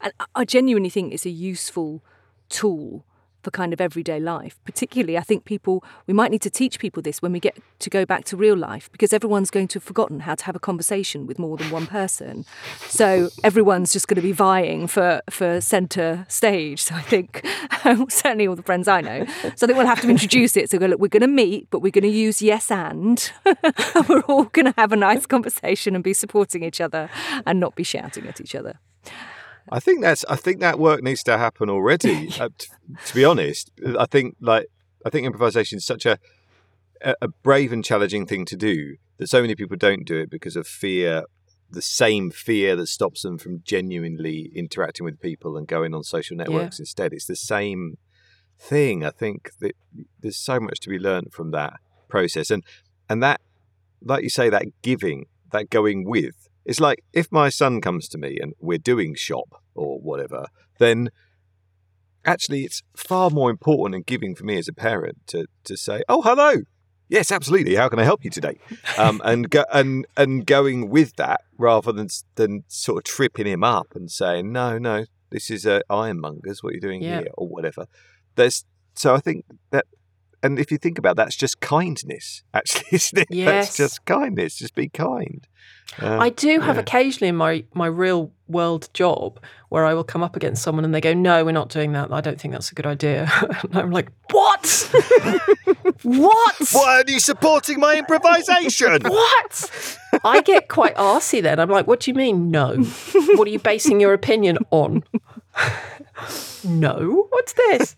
And 0.00 0.12
I- 0.20 0.26
I 0.34 0.44
genuinely 0.44 0.90
think 0.90 1.12
it's 1.14 1.26
a 1.26 1.30
useful 1.30 2.02
tool 2.48 3.04
for 3.42 3.50
kind 3.50 3.72
of 3.72 3.80
everyday 3.80 4.20
life. 4.20 4.58
Particularly, 4.64 5.16
I 5.16 5.22
think 5.22 5.44
people, 5.44 5.84
we 6.06 6.14
might 6.14 6.30
need 6.30 6.42
to 6.42 6.50
teach 6.50 6.78
people 6.78 7.02
this 7.02 7.22
when 7.22 7.32
we 7.32 7.40
get 7.40 7.56
to 7.80 7.90
go 7.90 8.04
back 8.04 8.24
to 8.26 8.36
real 8.36 8.56
life 8.56 8.90
because 8.92 9.12
everyone's 9.12 9.50
going 9.50 9.68
to 9.68 9.78
have 9.78 9.84
forgotten 9.84 10.20
how 10.20 10.34
to 10.34 10.44
have 10.44 10.56
a 10.56 10.60
conversation 10.60 11.26
with 11.26 11.38
more 11.38 11.56
than 11.56 11.70
one 11.70 11.86
person. 11.86 12.44
So 12.80 13.28
everyone's 13.44 13.92
just 13.92 14.08
going 14.08 14.16
to 14.16 14.22
be 14.22 14.32
vying 14.32 14.86
for, 14.86 15.22
for 15.30 15.60
centre 15.60 16.26
stage. 16.28 16.82
So 16.82 16.94
I 16.94 17.02
think, 17.02 17.46
um, 17.84 18.08
certainly 18.10 18.46
all 18.46 18.56
the 18.56 18.62
friends 18.62 18.88
I 18.88 19.00
know. 19.00 19.24
So 19.56 19.64
I 19.64 19.66
think 19.66 19.76
we'll 19.76 19.86
have 19.86 20.00
to 20.02 20.10
introduce 20.10 20.56
it. 20.56 20.70
So 20.70 20.78
go, 20.78 20.86
look, 20.86 21.00
we're 21.00 21.08
going 21.08 21.20
to 21.22 21.28
meet, 21.28 21.68
but 21.70 21.80
we're 21.80 21.92
going 21.92 22.02
to 22.02 22.08
use 22.08 22.42
yes 22.42 22.70
and 22.70 23.32
we're 24.08 24.20
all 24.22 24.44
going 24.44 24.66
to 24.66 24.74
have 24.76 24.92
a 24.92 24.96
nice 24.96 25.26
conversation 25.26 25.94
and 25.94 26.02
be 26.02 26.12
supporting 26.12 26.62
each 26.62 26.80
other 26.80 27.08
and 27.46 27.60
not 27.60 27.74
be 27.74 27.84
shouting 27.84 28.26
at 28.26 28.40
each 28.40 28.54
other. 28.54 28.78
I 29.70 29.80
think 29.80 30.02
that's. 30.02 30.24
I 30.28 30.36
think 30.36 30.60
that 30.60 30.78
work 30.78 31.02
needs 31.02 31.22
to 31.24 31.38
happen 31.38 31.68
already. 31.70 32.30
uh, 32.40 32.48
t- 32.56 32.68
to 33.06 33.14
be 33.14 33.24
honest, 33.24 33.70
I 33.98 34.06
think 34.06 34.36
like 34.40 34.66
I 35.04 35.10
think 35.10 35.26
improvisation 35.26 35.78
is 35.78 35.84
such 35.84 36.06
a 36.06 36.18
a 37.02 37.14
a 37.22 37.28
brave 37.28 37.72
and 37.72 37.84
challenging 37.84 38.26
thing 38.26 38.44
to 38.46 38.56
do 38.56 38.96
that 39.18 39.28
so 39.28 39.40
many 39.40 39.54
people 39.54 39.76
don't 39.76 40.04
do 40.04 40.16
it 40.16 40.30
because 40.30 40.56
of 40.56 40.66
fear. 40.66 41.24
The 41.70 41.82
same 41.82 42.30
fear 42.30 42.76
that 42.76 42.86
stops 42.86 43.20
them 43.22 43.36
from 43.36 43.60
genuinely 43.62 44.50
interacting 44.54 45.04
with 45.04 45.20
people 45.20 45.54
and 45.58 45.68
going 45.68 45.92
on 45.92 46.02
social 46.02 46.34
networks 46.34 46.78
instead. 46.78 47.12
It's 47.12 47.26
the 47.26 47.36
same 47.36 47.98
thing. 48.58 49.04
I 49.04 49.10
think 49.10 49.50
that 49.60 49.76
there's 50.20 50.38
so 50.38 50.58
much 50.60 50.80
to 50.80 50.88
be 50.88 50.98
learned 50.98 51.34
from 51.34 51.50
that 51.50 51.74
process, 52.08 52.50
and 52.50 52.64
and 53.08 53.22
that, 53.22 53.42
like 54.02 54.22
you 54.22 54.30
say, 54.30 54.48
that 54.48 54.64
giving, 54.82 55.26
that 55.52 55.68
going 55.68 56.04
with. 56.04 56.48
It's 56.68 56.80
like 56.80 57.02
if 57.12 57.32
my 57.32 57.48
son 57.48 57.80
comes 57.80 58.08
to 58.10 58.18
me 58.18 58.38
and 58.42 58.52
we're 58.60 58.78
doing 58.92 59.14
shop 59.14 59.48
or 59.74 59.98
whatever, 59.98 60.46
then 60.78 61.10
actually 62.24 62.64
it's 62.64 62.82
far 62.94 63.30
more 63.30 63.50
important 63.50 63.94
and 63.96 64.04
giving 64.06 64.34
for 64.34 64.44
me 64.44 64.58
as 64.58 64.68
a 64.68 64.72
parent 64.72 65.16
to 65.28 65.46
to 65.64 65.76
say, 65.76 66.02
"Oh, 66.10 66.20
hello, 66.22 66.52
yes, 67.08 67.32
absolutely. 67.32 67.74
How 67.76 67.88
can 67.88 67.98
I 67.98 68.04
help 68.04 68.22
you 68.24 68.30
today?" 68.30 68.58
Um, 68.98 69.22
and 69.24 69.48
go, 69.48 69.64
and 69.72 70.06
and 70.16 70.44
going 70.46 70.90
with 70.90 71.16
that 71.16 71.40
rather 71.56 71.90
than 71.92 72.08
than 72.34 72.64
sort 72.68 72.98
of 72.98 73.04
tripping 73.04 73.46
him 73.46 73.64
up 73.64 73.88
and 73.94 74.10
saying, 74.10 74.52
"No, 74.52 74.76
no, 74.78 75.06
this 75.30 75.50
is 75.50 75.64
a 75.64 75.82
ironmongers. 75.88 76.62
What 76.62 76.74
you're 76.74 76.80
doing 76.88 77.02
Yeah. 77.02 77.20
here, 77.20 77.30
or 77.38 77.48
whatever." 77.48 77.86
There's 78.36 78.64
so 78.94 79.14
I 79.14 79.20
think 79.20 79.44
that. 79.70 79.86
And 80.42 80.58
if 80.58 80.70
you 80.70 80.78
think 80.78 80.98
about 80.98 81.16
that, 81.16 81.24
that's 81.24 81.36
just 81.36 81.60
kindness, 81.60 82.42
actually, 82.54 82.88
isn't 82.92 83.18
it? 83.18 83.28
Yes. 83.30 83.46
That's 83.46 83.76
just 83.76 84.04
kindness. 84.04 84.56
Just 84.56 84.74
be 84.74 84.88
kind. 84.88 85.46
Uh, 86.00 86.18
I 86.18 86.28
do 86.30 86.60
have 86.60 86.76
yeah. 86.76 86.82
occasionally 86.82 87.28
in 87.28 87.36
my, 87.36 87.64
my 87.74 87.86
real 87.86 88.30
world 88.46 88.88
job 88.92 89.40
where 89.68 89.84
I 89.84 89.94
will 89.94 90.04
come 90.04 90.22
up 90.22 90.36
against 90.36 90.62
someone 90.62 90.84
and 90.84 90.94
they 90.94 91.00
go, 91.00 91.14
No, 91.14 91.44
we're 91.44 91.52
not 91.52 91.70
doing 91.70 91.92
that. 91.92 92.12
I 92.12 92.20
don't 92.20 92.40
think 92.40 92.52
that's 92.52 92.70
a 92.70 92.74
good 92.74 92.86
idea. 92.86 93.30
and 93.62 93.76
I'm 93.76 93.90
like, 93.90 94.10
What? 94.30 94.90
what? 96.02 96.68
Why 96.72 97.02
are 97.02 97.10
you 97.10 97.18
supporting 97.18 97.80
my 97.80 97.96
improvisation? 97.96 99.02
What? 99.02 99.98
I 100.24 100.42
get 100.42 100.68
quite 100.68 100.94
arsy 100.96 101.42
then. 101.42 101.58
I'm 101.58 101.70
like, 101.70 101.86
What 101.86 102.00
do 102.00 102.10
you 102.10 102.14
mean, 102.14 102.50
no? 102.50 102.76
What 103.34 103.48
are 103.48 103.50
you 103.50 103.58
basing 103.58 103.98
your 103.98 104.12
opinion 104.12 104.58
on? 104.70 105.04
no, 106.64 107.26
what's 107.30 107.54
this? 107.54 107.96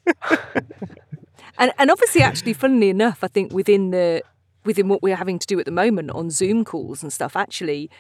And 1.61 1.73
and 1.79 1.91
obviously, 1.91 2.23
actually, 2.23 2.55
funnily 2.55 2.89
enough, 2.89 3.23
I 3.23 3.29
think 3.29 3.53
within 3.53 3.91
the 3.91 4.23
within 4.65 4.89
what 4.89 5.03
we're 5.03 5.17
having 5.17 5.39
to 5.39 5.47
do 5.47 5.61
at 5.61 5.67
the 5.67 5.71
moment 5.71 6.11
on 6.11 6.31
Zoom 6.31 6.65
calls 6.65 7.03
and 7.03 7.13
stuff, 7.13 7.37
actually, 7.37 7.91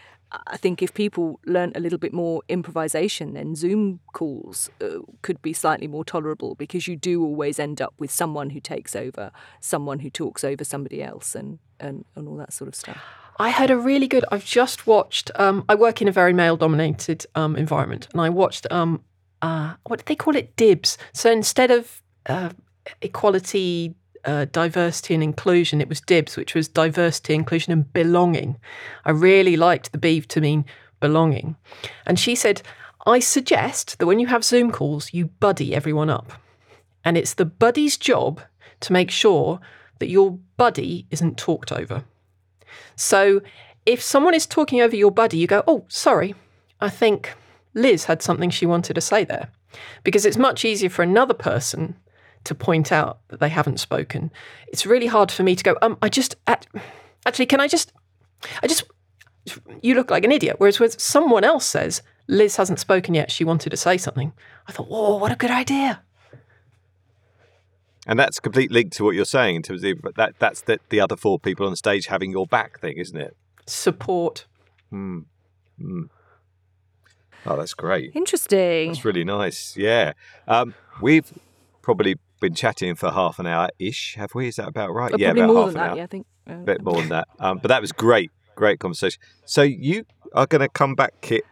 I 0.46 0.56
think 0.56 0.82
if 0.82 0.94
people 0.94 1.40
learnt 1.46 1.76
a 1.76 1.80
little 1.80 1.98
bit 1.98 2.12
more 2.12 2.42
improvisation, 2.48 3.34
then 3.34 3.54
Zoom 3.54 4.00
calls 4.12 4.70
uh, 4.80 5.00
could 5.22 5.42
be 5.42 5.52
slightly 5.52 5.86
more 5.86 6.04
tolerable 6.04 6.54
because 6.54 6.88
you 6.88 6.96
do 6.96 7.22
always 7.22 7.58
end 7.58 7.80
up 7.82 7.94
with 7.98 8.10
someone 8.10 8.50
who 8.50 8.60
takes 8.60 8.96
over, 8.96 9.30
someone 9.60 10.00
who 10.00 10.10
talks 10.10 10.42
over 10.42 10.64
somebody 10.64 11.02
else, 11.02 11.34
and 11.34 11.58
and, 11.78 12.04
and 12.16 12.28
all 12.28 12.36
that 12.36 12.52
sort 12.52 12.68
of 12.68 12.74
stuff. 12.74 12.98
I 13.38 13.50
heard 13.50 13.70
a 13.70 13.78
really 13.78 14.08
good. 14.08 14.24
I've 14.32 14.44
just 14.44 14.86
watched. 14.86 15.30
Um, 15.34 15.64
I 15.68 15.74
work 15.74 16.00
in 16.00 16.08
a 16.08 16.12
very 16.12 16.32
male-dominated 16.32 17.26
um, 17.34 17.56
environment, 17.56 18.08
and 18.12 18.20
I 18.22 18.30
watched. 18.30 18.66
Um, 18.70 19.04
uh, 19.42 19.74
what 19.84 19.98
did 19.98 20.06
they 20.06 20.16
call 20.16 20.36
it? 20.36 20.54
Dibs. 20.56 20.98
So 21.12 21.30
instead 21.30 21.70
of 21.70 22.02
uh, 22.26 22.50
equality, 23.02 23.94
uh, 24.24 24.46
diversity, 24.46 25.14
and 25.14 25.22
inclusion, 25.22 25.80
it 25.80 25.88
was 25.88 26.00
DIBS, 26.00 26.36
which 26.36 26.54
was 26.54 26.68
diversity, 26.68 27.34
inclusion, 27.34 27.72
and 27.72 27.92
belonging. 27.92 28.56
I 29.04 29.10
really 29.10 29.56
liked 29.56 29.92
the 29.92 29.98
B 29.98 30.20
to 30.20 30.40
mean 30.40 30.64
belonging, 31.00 31.56
and 32.06 32.18
she 32.18 32.34
said, 32.34 32.62
"I 33.06 33.18
suggest 33.20 33.98
that 33.98 34.06
when 34.06 34.20
you 34.20 34.26
have 34.26 34.44
Zoom 34.44 34.70
calls, 34.70 35.14
you 35.14 35.26
buddy 35.26 35.74
everyone 35.74 36.10
up, 36.10 36.32
and 37.04 37.16
it's 37.16 37.34
the 37.34 37.46
buddy's 37.46 37.96
job 37.96 38.40
to 38.80 38.92
make 38.92 39.10
sure 39.10 39.60
that 39.98 40.10
your 40.10 40.38
buddy 40.56 41.06
isn't 41.10 41.38
talked 41.38 41.72
over." 41.72 42.04
So 42.96 43.40
if 43.86 44.02
someone 44.02 44.34
is 44.34 44.46
talking 44.46 44.80
over 44.80 44.94
your 44.94 45.10
buddy, 45.10 45.38
you 45.38 45.46
go, 45.46 45.64
oh, 45.66 45.84
sorry, 45.88 46.34
I 46.80 46.88
think 46.88 47.34
Liz 47.74 48.04
had 48.04 48.22
something 48.22 48.50
she 48.50 48.66
wanted 48.66 48.94
to 48.94 49.00
say 49.00 49.24
there. 49.24 49.48
Because 50.04 50.26
it's 50.26 50.36
much 50.36 50.64
easier 50.64 50.90
for 50.90 51.02
another 51.02 51.34
person 51.34 51.96
to 52.44 52.54
point 52.54 52.90
out 52.90 53.20
that 53.28 53.40
they 53.40 53.48
haven't 53.48 53.80
spoken. 53.80 54.30
It's 54.68 54.86
really 54.86 55.06
hard 55.06 55.30
for 55.30 55.42
me 55.42 55.54
to 55.54 55.62
go, 55.62 55.76
um, 55.82 55.98
I 56.02 56.08
just, 56.08 56.36
actually, 56.46 57.46
can 57.46 57.60
I 57.60 57.68
just, 57.68 57.92
I 58.62 58.66
just, 58.66 58.84
you 59.82 59.94
look 59.94 60.10
like 60.10 60.24
an 60.24 60.32
idiot. 60.32 60.56
Whereas 60.58 60.80
when 60.80 60.90
someone 60.90 61.44
else 61.44 61.66
says, 61.66 62.02
Liz 62.28 62.56
hasn't 62.56 62.78
spoken 62.78 63.14
yet, 63.14 63.30
she 63.30 63.44
wanted 63.44 63.70
to 63.70 63.76
say 63.76 63.96
something, 63.96 64.32
I 64.66 64.72
thought, 64.72 64.88
whoa, 64.88 65.16
what 65.16 65.32
a 65.32 65.36
good 65.36 65.50
idea. 65.50 66.02
And 68.06 68.18
that's 68.18 68.38
a 68.38 68.40
complete 68.40 68.70
link 68.70 68.92
to 68.92 69.04
what 69.04 69.14
you're 69.14 69.24
saying 69.24 69.56
in 69.56 69.62
terms 69.62 69.84
of 69.84 70.14
that 70.16 70.34
that's 70.38 70.62
the, 70.62 70.80
the 70.88 71.00
other 71.00 71.16
four 71.16 71.38
people 71.38 71.66
on 71.66 71.76
stage 71.76 72.06
having 72.06 72.30
your 72.30 72.46
back 72.46 72.80
thing, 72.80 72.96
isn't 72.96 73.16
it? 73.16 73.36
Support. 73.66 74.46
Hmm. 74.88 75.20
Mm. 75.80 76.08
Oh, 77.46 77.56
that's 77.56 77.74
great. 77.74 78.12
Interesting. 78.14 78.88
That's 78.88 79.04
really 79.04 79.24
nice. 79.24 79.76
Yeah. 79.76 80.14
Um, 80.48 80.74
we've 81.00 81.30
probably 81.82 82.16
been 82.40 82.54
chatting 82.54 82.94
for 82.94 83.10
half 83.10 83.38
an 83.38 83.46
hour 83.46 83.68
ish, 83.78 84.16
have 84.16 84.34
we? 84.34 84.48
Is 84.48 84.56
that 84.56 84.68
about 84.68 84.92
right? 84.92 85.12
Yeah, 85.16 85.30
about 85.30 85.54
half 85.54 85.68
an 85.68 85.74
that, 85.74 85.90
hour. 85.90 85.96
Yeah, 85.96 86.02
I 86.04 86.06
think. 86.06 86.26
A 86.46 86.54
bit 86.54 86.82
more 86.82 86.96
than 86.96 87.10
that. 87.10 87.28
Um, 87.38 87.58
but 87.58 87.68
that 87.68 87.80
was 87.80 87.92
great. 87.92 88.30
Great 88.56 88.80
conversation. 88.80 89.20
So 89.44 89.62
you 89.62 90.04
are 90.34 90.46
going 90.46 90.60
to 90.60 90.68
come 90.68 90.94
back, 90.94 91.14
Kit, 91.20 91.44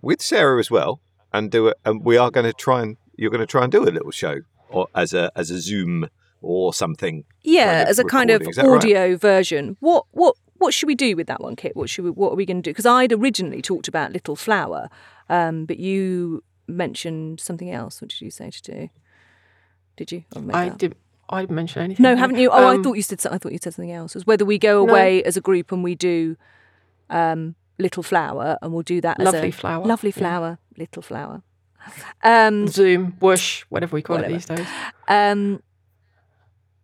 with 0.00 0.22
Sarah 0.22 0.58
as 0.58 0.70
well, 0.70 1.00
and 1.32 1.50
do 1.50 1.68
it. 1.68 1.76
And 1.84 2.04
we 2.04 2.16
are 2.16 2.30
going 2.30 2.46
to 2.46 2.52
try 2.52 2.82
and 2.82 2.96
you're 3.16 3.30
going 3.30 3.40
to 3.40 3.46
try 3.46 3.62
and 3.62 3.70
do 3.70 3.82
a 3.82 3.90
little 3.90 4.10
show 4.10 4.40
or 4.70 4.88
as 4.94 5.12
a 5.12 5.30
as 5.36 5.50
a 5.50 5.60
Zoom 5.60 6.08
or 6.40 6.72
something. 6.72 7.24
Yeah, 7.42 7.64
kind 7.64 7.82
of 7.82 7.88
as 7.88 7.98
a 7.98 8.04
kind 8.04 8.30
of 8.30 8.40
recording. 8.40 8.62
That 8.64 8.70
right? 8.70 8.76
audio 8.76 9.16
version. 9.16 9.76
What 9.80 10.06
what 10.12 10.36
what 10.58 10.74
should 10.74 10.86
we 10.86 10.94
do 10.94 11.16
with 11.16 11.26
that 11.26 11.40
one, 11.40 11.56
Kit? 11.56 11.76
What 11.76 11.90
should 11.90 12.04
we, 12.04 12.10
what 12.10 12.32
are 12.32 12.36
we 12.36 12.46
going 12.46 12.62
to 12.62 12.62
do? 12.62 12.70
Because 12.70 12.86
I'd 12.86 13.12
originally 13.12 13.62
talked 13.62 13.88
about 13.88 14.12
Little 14.12 14.36
Flower, 14.36 14.88
um, 15.28 15.66
but 15.66 15.78
you 15.78 16.42
mentioned 16.66 17.40
something 17.40 17.70
else. 17.70 18.00
What 18.00 18.10
did 18.10 18.20
you 18.20 18.30
say 18.30 18.50
to 18.50 18.62
do? 18.62 18.88
Did 19.96 20.12
you? 20.12 20.24
I 20.36 20.40
that 20.40 20.72
up? 20.72 20.78
did. 20.78 20.94
I 21.28 21.42
didn't 21.42 21.54
mention 21.56 21.82
anything. 21.82 22.02
No, 22.02 22.16
haven't 22.16 22.38
you? 22.38 22.50
Oh, 22.50 22.66
I 22.68 22.74
Um, 22.74 22.82
thought 22.82 22.94
you 22.94 23.02
said. 23.02 23.20
I 23.30 23.38
thought 23.38 23.52
you 23.52 23.58
said 23.62 23.74
something 23.74 23.92
else. 23.92 24.12
It 24.14 24.18
was 24.18 24.26
whether 24.26 24.44
we 24.44 24.58
go 24.58 24.84
No. 24.84 24.90
away 24.90 25.22
as 25.22 25.36
a 25.36 25.40
group 25.40 25.70
and 25.72 25.84
we 25.84 25.94
do 25.94 26.36
um, 27.08 27.54
Little 27.78 28.02
Flower, 28.02 28.58
and 28.62 28.72
we'll 28.72 28.82
do 28.82 29.00
that 29.00 29.20
as 29.20 29.24
Lovely 29.24 29.48
a 29.48 29.52
Flower, 29.52 29.84
lovely 29.86 30.10
yeah. 30.10 30.18
flower, 30.18 30.58
Little 30.76 31.02
Flower. 31.02 31.42
Um, 32.22 32.68
Zoom, 32.68 33.16
whoosh, 33.20 33.62
whatever 33.68 33.94
we 33.94 34.02
call 34.02 34.16
Whatever. 34.16 34.34
it 34.34 34.36
these 34.38 34.46
days. 34.46 34.66
Um, 35.08 35.62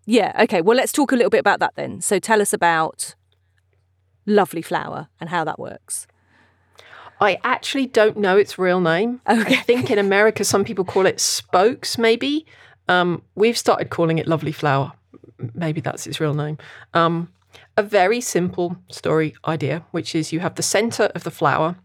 yeah, 0.06 0.32
okay. 0.44 0.62
Well, 0.62 0.76
let's 0.76 0.92
talk 0.92 1.12
a 1.12 1.16
little 1.16 1.30
bit 1.30 1.40
about 1.40 1.60
that 1.60 1.72
then. 1.76 2.00
So 2.00 2.18
tell 2.18 2.40
us 2.40 2.52
about 2.52 3.14
Lovely 4.26 4.62
Flower 4.62 5.08
and 5.20 5.28
how 5.30 5.44
that 5.44 5.58
works. 5.58 6.06
I 7.20 7.38
actually 7.44 7.86
don't 7.86 8.16
know 8.18 8.36
its 8.36 8.58
real 8.58 8.80
name. 8.80 9.20
Okay. 9.28 9.54
I 9.54 9.62
think 9.62 9.90
in 9.90 9.98
America 9.98 10.44
some 10.44 10.64
people 10.64 10.84
call 10.84 11.06
it 11.06 11.20
spokes, 11.20 11.98
maybe. 11.98 12.46
Um, 12.88 13.22
we've 13.34 13.58
started 13.58 13.90
calling 13.90 14.18
it 14.18 14.28
Lovely 14.28 14.52
Flower. 14.52 14.92
Maybe 15.54 15.80
that's 15.80 16.06
its 16.06 16.20
real 16.20 16.34
name. 16.34 16.58
Um, 16.94 17.32
a 17.76 17.82
very 17.82 18.20
simple 18.20 18.76
story 18.90 19.34
idea, 19.46 19.84
which 19.90 20.14
is 20.14 20.32
you 20.32 20.40
have 20.40 20.54
the 20.54 20.62
center 20.62 21.04
of 21.14 21.24
the 21.24 21.30
flower 21.30 21.76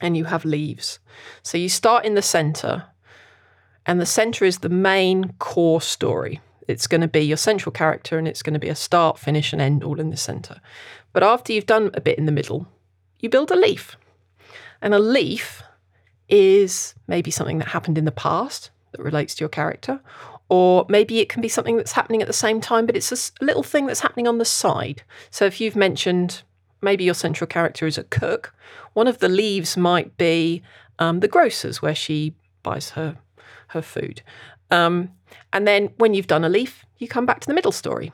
and 0.00 0.16
you 0.16 0.24
have 0.24 0.44
leaves. 0.44 0.98
So 1.42 1.58
you 1.58 1.68
start 1.68 2.04
in 2.04 2.14
the 2.14 2.22
center, 2.22 2.84
and 3.86 4.00
the 4.00 4.06
center 4.06 4.44
is 4.44 4.58
the 4.58 4.68
main 4.68 5.32
core 5.38 5.80
story. 5.80 6.40
It's 6.68 6.86
going 6.86 7.00
to 7.00 7.08
be 7.08 7.20
your 7.20 7.36
central 7.36 7.72
character, 7.72 8.18
and 8.18 8.28
it's 8.28 8.42
going 8.42 8.54
to 8.54 8.60
be 8.60 8.68
a 8.68 8.74
start, 8.74 9.18
finish, 9.18 9.52
and 9.52 9.62
end 9.62 9.84
all 9.84 10.00
in 10.00 10.10
the 10.10 10.16
center. 10.16 10.60
But 11.12 11.22
after 11.22 11.52
you've 11.52 11.66
done 11.66 11.90
a 11.94 12.00
bit 12.00 12.18
in 12.18 12.26
the 12.26 12.32
middle, 12.32 12.68
you 13.20 13.28
build 13.28 13.50
a 13.50 13.56
leaf. 13.56 13.96
And 14.82 14.92
a 14.92 14.98
leaf 14.98 15.62
is 16.28 16.94
maybe 17.06 17.30
something 17.30 17.58
that 17.58 17.68
happened 17.68 17.96
in 17.96 18.04
the 18.04 18.12
past 18.12 18.70
that 18.92 19.02
relates 19.02 19.34
to 19.34 19.40
your 19.40 19.48
character, 19.48 20.00
or 20.48 20.86
maybe 20.88 21.18
it 21.18 21.28
can 21.28 21.42
be 21.42 21.48
something 21.48 21.76
that's 21.76 21.92
happening 21.92 22.22
at 22.22 22.28
the 22.28 22.32
same 22.32 22.60
time, 22.60 22.86
but 22.86 22.96
it's 22.96 23.12
a 23.12 23.44
little 23.44 23.62
thing 23.62 23.86
that's 23.86 24.00
happening 24.00 24.28
on 24.28 24.38
the 24.38 24.44
side. 24.44 25.02
So 25.30 25.44
if 25.44 25.60
you've 25.60 25.76
mentioned 25.76 26.42
maybe 26.80 27.04
your 27.04 27.14
central 27.14 27.48
character 27.48 27.86
is 27.86 27.98
a 27.98 28.04
cook, 28.04 28.54
one 28.92 29.08
of 29.08 29.18
the 29.18 29.28
leaves 29.28 29.76
might 29.76 30.16
be 30.16 30.62
um, 30.98 31.20
the 31.20 31.28
grocer's 31.28 31.82
where 31.82 31.94
she 31.94 32.34
buys 32.62 32.90
her 32.90 33.16
her 33.68 33.82
food. 33.82 34.22
Um, 34.70 35.10
and 35.52 35.66
then 35.66 35.90
when 35.98 36.14
you've 36.14 36.26
done 36.26 36.44
a 36.44 36.48
leaf, 36.48 36.84
you 36.98 37.08
come 37.08 37.26
back 37.26 37.40
to 37.40 37.46
the 37.46 37.54
middle 37.54 37.72
story. 37.72 38.12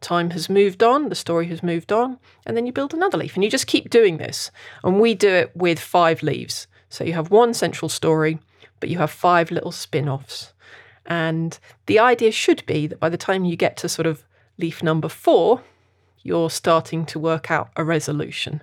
Time 0.00 0.30
has 0.30 0.48
moved 0.48 0.82
on, 0.82 1.08
the 1.08 1.14
story 1.14 1.46
has 1.46 1.62
moved 1.62 1.92
on, 1.92 2.18
and 2.46 2.56
then 2.56 2.66
you 2.66 2.72
build 2.72 2.94
another 2.94 3.18
leaf. 3.18 3.34
And 3.34 3.42
you 3.42 3.50
just 3.50 3.66
keep 3.66 3.90
doing 3.90 4.18
this. 4.18 4.50
And 4.82 5.00
we 5.00 5.14
do 5.14 5.28
it 5.28 5.56
with 5.56 5.78
five 5.78 6.22
leaves. 6.22 6.66
So 6.88 7.04
you 7.04 7.14
have 7.14 7.30
one 7.30 7.54
central 7.54 7.88
story, 7.88 8.38
but 8.84 8.90
you 8.90 8.98
have 8.98 9.10
five 9.10 9.50
little 9.50 9.72
spin 9.72 10.10
offs. 10.10 10.52
And 11.06 11.58
the 11.86 11.98
idea 11.98 12.30
should 12.30 12.66
be 12.66 12.86
that 12.86 13.00
by 13.00 13.08
the 13.08 13.16
time 13.16 13.46
you 13.46 13.56
get 13.56 13.78
to 13.78 13.88
sort 13.88 14.04
of 14.04 14.26
leaf 14.58 14.82
number 14.82 15.08
four, 15.08 15.62
you're 16.22 16.50
starting 16.50 17.06
to 17.06 17.18
work 17.18 17.50
out 17.50 17.70
a 17.76 17.82
resolution. 17.82 18.62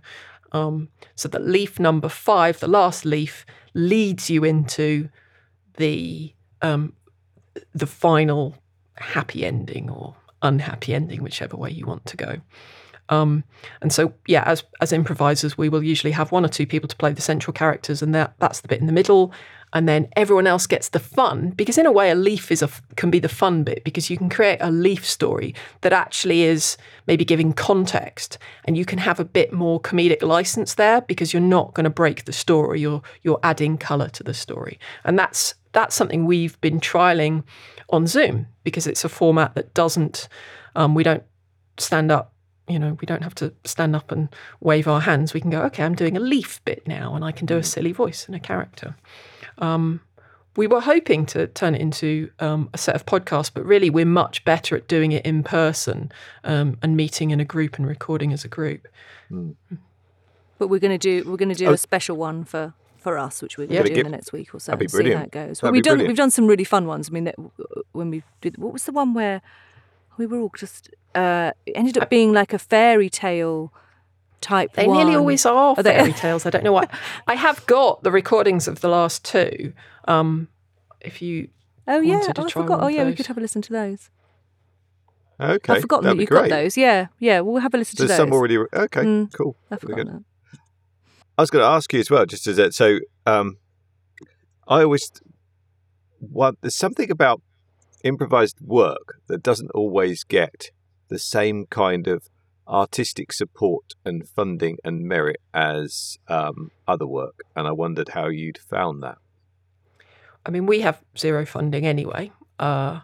Um, 0.51 0.89
so 1.15 1.27
that 1.29 1.41
leaf 1.41 1.79
number 1.79 2.07
five, 2.07 2.59
the 2.59 2.67
last 2.67 3.03
leaf, 3.03 3.47
leads 3.73 4.29
you 4.29 4.43
into 4.43 5.09
the 5.77 6.35
um, 6.61 6.93
the 7.73 7.87
final 7.87 8.53
happy 8.97 9.43
ending 9.43 9.89
or 9.89 10.13
unhappy 10.43 10.93
ending, 10.93 11.23
whichever 11.23 11.57
way 11.57 11.71
you 11.71 11.87
want 11.87 12.05
to 12.05 12.15
go. 12.15 12.41
Um, 13.11 13.43
and 13.81 13.91
so, 13.93 14.13
yeah, 14.25 14.43
as 14.45 14.63
as 14.79 14.91
improvisers, 14.93 15.57
we 15.57 15.69
will 15.69 15.83
usually 15.83 16.11
have 16.11 16.31
one 16.31 16.45
or 16.45 16.47
two 16.47 16.65
people 16.65 16.87
to 16.87 16.95
play 16.95 17.11
the 17.11 17.21
central 17.21 17.53
characters, 17.53 18.01
and 18.01 18.15
that 18.15 18.33
that's 18.39 18.61
the 18.61 18.67
bit 18.67 18.79
in 18.79 18.87
the 18.87 18.93
middle. 18.93 19.31
And 19.73 19.87
then 19.87 20.09
everyone 20.17 20.47
else 20.47 20.67
gets 20.67 20.89
the 20.89 20.99
fun 20.99 21.51
because, 21.51 21.77
in 21.77 21.85
a 21.85 21.91
way, 21.91 22.09
a 22.09 22.15
leaf 22.15 22.51
is 22.51 22.61
a 22.61 22.69
can 22.95 23.11
be 23.11 23.19
the 23.19 23.29
fun 23.29 23.63
bit 23.63 23.83
because 23.83 24.09
you 24.09 24.17
can 24.17 24.29
create 24.29 24.57
a 24.61 24.71
leaf 24.71 25.05
story 25.05 25.53
that 25.81 25.93
actually 25.93 26.43
is 26.43 26.77
maybe 27.05 27.25
giving 27.25 27.53
context, 27.53 28.37
and 28.63 28.77
you 28.77 28.85
can 28.85 28.99
have 28.99 29.19
a 29.19 29.25
bit 29.25 29.51
more 29.51 29.79
comedic 29.81 30.21
license 30.21 30.75
there 30.75 31.01
because 31.01 31.33
you're 31.33 31.41
not 31.41 31.73
going 31.73 31.83
to 31.85 31.89
break 31.89 32.25
the 32.25 32.33
story. 32.33 32.79
You're 32.79 33.01
you're 33.23 33.39
adding 33.43 33.77
color 33.77 34.07
to 34.09 34.23
the 34.23 34.33
story, 34.33 34.79
and 35.03 35.19
that's 35.19 35.55
that's 35.73 35.95
something 35.95 36.25
we've 36.25 36.59
been 36.61 36.79
trialing 36.79 37.43
on 37.89 38.07
Zoom 38.07 38.47
because 38.63 38.87
it's 38.87 39.03
a 39.03 39.09
format 39.09 39.53
that 39.55 39.73
doesn't. 39.73 40.29
Um, 40.75 40.95
we 40.95 41.03
don't 41.03 41.23
stand 41.77 42.11
up 42.11 42.30
you 42.67 42.79
know, 42.79 42.97
we 43.01 43.05
don't 43.05 43.23
have 43.23 43.35
to 43.35 43.53
stand 43.65 43.95
up 43.95 44.11
and 44.11 44.29
wave 44.59 44.87
our 44.87 45.01
hands. 45.01 45.33
We 45.33 45.41
can 45.41 45.49
go, 45.49 45.61
okay, 45.63 45.83
I'm 45.83 45.95
doing 45.95 46.15
a 46.15 46.19
leaf 46.19 46.63
bit 46.65 46.87
now, 46.87 47.15
and 47.15 47.25
I 47.25 47.31
can 47.31 47.45
do 47.45 47.57
a 47.57 47.63
silly 47.63 47.91
voice 47.91 48.25
and 48.27 48.35
a 48.35 48.39
character. 48.39 48.95
Um, 49.57 50.01
we 50.57 50.67
were 50.67 50.81
hoping 50.81 51.25
to 51.27 51.47
turn 51.47 51.75
it 51.75 51.81
into 51.81 52.29
um, 52.39 52.69
a 52.73 52.77
set 52.77 52.93
of 52.95 53.05
podcasts, 53.05 53.51
but 53.53 53.65
really 53.65 53.89
we're 53.89 54.05
much 54.05 54.43
better 54.45 54.75
at 54.75 54.87
doing 54.87 55.11
it 55.13 55.25
in 55.25 55.43
person 55.43 56.11
um, 56.43 56.77
and 56.81 56.95
meeting 56.97 57.31
in 57.31 57.39
a 57.39 57.45
group 57.45 57.77
and 57.77 57.87
recording 57.87 58.33
as 58.33 58.43
a 58.43 58.49
group. 58.49 58.87
But 60.59 60.67
we're 60.67 60.79
going 60.79 60.97
to 60.97 61.21
do 61.21 61.29
we're 61.29 61.37
going 61.37 61.49
to 61.49 61.55
do 61.55 61.67
Oh. 61.67 61.73
a 61.73 61.77
special 61.77 62.17
one 62.17 62.43
for 62.43 62.73
for 62.97 63.17
us, 63.17 63.41
which 63.41 63.57
we're 63.57 63.65
going 63.65 63.77
Yeah. 63.77 63.83
to 63.83 63.93
do 63.93 63.99
in 64.01 64.05
the 64.05 64.11
next 64.11 64.31
week 64.31 64.53
or 64.53 64.59
so. 64.59 64.73
That'd 64.73 64.79
be 64.79 64.85
and 64.85 64.91
see 64.91 64.97
how 64.97 65.01
brilliant. 65.01 65.25
it 65.27 65.31
goes. 65.31 65.61
Well, 65.63 65.71
we've 65.71 65.81
done 65.83 65.93
brilliant. 65.93 66.09
we've 66.09 66.17
done 66.17 66.29
some 66.31 66.45
really 66.47 66.63
fun 66.65 66.85
ones. 66.85 67.09
I 67.09 67.11
mean, 67.13 67.23
that, 67.23 67.35
when 67.93 68.11
we 68.11 68.21
did 68.41 68.57
what 68.57 68.71
was 68.73 68.83
the 68.83 68.91
one 68.91 69.13
where 69.13 69.41
we 70.21 70.27
were 70.27 70.39
all 70.43 70.51
just 70.57 70.89
uh, 71.15 71.51
it 71.65 71.73
ended 71.75 71.97
up 71.97 72.09
being 72.09 72.31
like 72.31 72.53
a 72.53 72.59
fairy 72.59 73.09
tale 73.09 73.73
type. 74.39 74.73
They 74.73 74.87
one. 74.87 74.97
nearly 74.97 75.15
always 75.15 75.45
are 75.45 75.75
Are 75.77 75.83
they- 75.83 75.91
fairy 75.97 76.13
tales. 76.23 76.45
I 76.45 76.49
don't 76.51 76.63
know 76.63 76.71
why. 76.71 76.87
I 77.27 77.35
have 77.35 77.65
got 77.65 78.03
the 78.03 78.11
recordings 78.11 78.67
of 78.67 78.81
the 78.81 78.87
last 78.89 79.25
two. 79.25 79.73
Um, 80.07 80.47
if 81.01 81.21
you 81.21 81.49
Oh 81.87 81.99
yeah, 81.99 82.21
to 82.21 82.33
oh, 82.39 82.45
I 82.45 82.49
try 82.49 82.61
forgot. 82.61 82.69
one 82.79 82.83
Oh 82.83 82.87
of 82.87 82.93
yeah, 82.93 83.03
we 83.05 83.13
could 83.13 83.27
have 83.27 83.37
a 83.37 83.41
listen 83.41 83.61
to 83.63 83.73
those. 83.73 84.09
Okay, 85.39 85.73
I've 85.73 85.81
forgotten 85.81 86.03
that'd 86.05 86.17
that 86.17 86.19
be 86.19 86.21
you've 86.23 86.29
got 86.29 86.49
those. 86.49 86.77
Yeah, 86.77 87.07
yeah, 87.19 87.39
we'll 87.39 87.59
have 87.61 87.73
a 87.73 87.77
listen 87.77 87.97
to 87.97 88.03
There's 88.03 88.09
those. 88.17 88.17
some 88.29 88.31
already. 88.33 88.57
Okay, 88.57 89.01
Mm. 89.01 89.33
cool. 89.33 89.55
I've 89.71 89.81
Very 89.81 89.93
forgotten 89.95 90.05
good. 90.13 90.23
that. 90.53 90.59
I 91.37 91.41
was 91.41 91.49
going 91.49 91.63
to 91.63 91.67
ask 91.67 91.91
you 91.93 91.99
as 91.99 92.11
well, 92.11 92.25
just 92.27 92.45
as 92.47 92.59
a, 92.59 92.71
so. 92.71 92.99
Um, 93.25 93.57
I 94.67 94.83
always 94.83 95.11
want 96.19 96.59
there's 96.61 96.75
something 96.75 97.09
about 97.09 97.41
improvised 98.03 98.59
work 98.61 99.19
that 99.27 99.43
doesn't 99.43 99.71
always 99.71 100.23
get 100.23 100.71
the 101.09 101.19
same 101.19 101.65
kind 101.67 102.07
of 102.07 102.29
artistic 102.67 103.33
support 103.33 103.93
and 104.05 104.27
funding 104.27 104.77
and 104.83 105.03
merit 105.03 105.41
as 105.53 106.17
um, 106.27 106.71
other 106.87 107.05
work, 107.05 107.41
and 107.55 107.67
I 107.67 107.71
wondered 107.71 108.09
how 108.09 108.29
you'd 108.29 108.57
found 108.57 109.03
that. 109.03 109.17
I 110.45 110.49
mean, 110.49 110.65
we 110.65 110.81
have 110.81 111.01
zero 111.17 111.45
funding 111.45 111.85
anyway. 111.85 112.31
Uh, 112.57 113.01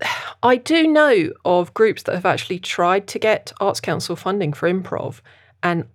I 0.42 0.56
do 0.56 0.88
know 0.88 1.30
of 1.44 1.74
groups 1.74 2.02
that 2.04 2.14
have 2.14 2.26
actually 2.26 2.58
tried 2.58 3.06
to 3.08 3.18
get 3.18 3.52
Arts 3.60 3.80
Council 3.80 4.16
funding 4.16 4.52
for 4.52 4.72
improv, 4.72 5.20
and 5.62 5.86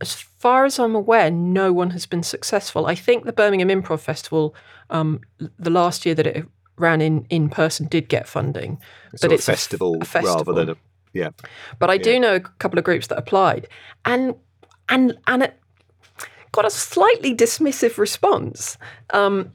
as 0.00 0.14
far 0.14 0.64
as 0.66 0.78
I'm 0.78 0.94
aware, 0.94 1.30
no 1.30 1.72
one 1.72 1.90
has 1.90 2.06
been 2.06 2.22
successful. 2.22 2.86
I 2.86 2.94
think 2.94 3.24
the 3.24 3.32
Birmingham 3.32 3.68
Improv 3.68 4.00
Festival, 4.00 4.54
um, 4.90 5.22
the 5.58 5.70
last 5.70 6.04
year 6.04 6.14
that 6.14 6.26
it 6.26 6.46
ran 6.78 7.00
in 7.00 7.26
in 7.30 7.48
person, 7.48 7.86
did 7.86 8.08
get 8.08 8.28
funding, 8.28 8.78
So 9.16 9.28
but 9.28 9.34
it's 9.34 9.48
a 9.48 9.52
f- 9.52 9.58
festival, 9.58 9.98
a 10.00 10.04
festival. 10.04 10.36
rather 10.44 10.52
than 10.52 10.70
a 10.70 10.76
yeah. 11.12 11.30
But 11.78 11.90
I 11.90 11.94
Yeah. 11.94 12.02
do 12.02 12.20
know 12.20 12.34
a 12.36 12.40
couple 12.40 12.78
of 12.78 12.84
groups 12.84 13.06
that 13.08 13.18
applied, 13.18 13.68
and 14.04 14.34
and 14.88 15.16
and 15.26 15.42
it 15.42 15.58
got 16.52 16.64
a 16.66 16.70
slightly 16.70 17.34
dismissive 17.34 17.98
response, 17.98 18.78
um, 19.10 19.52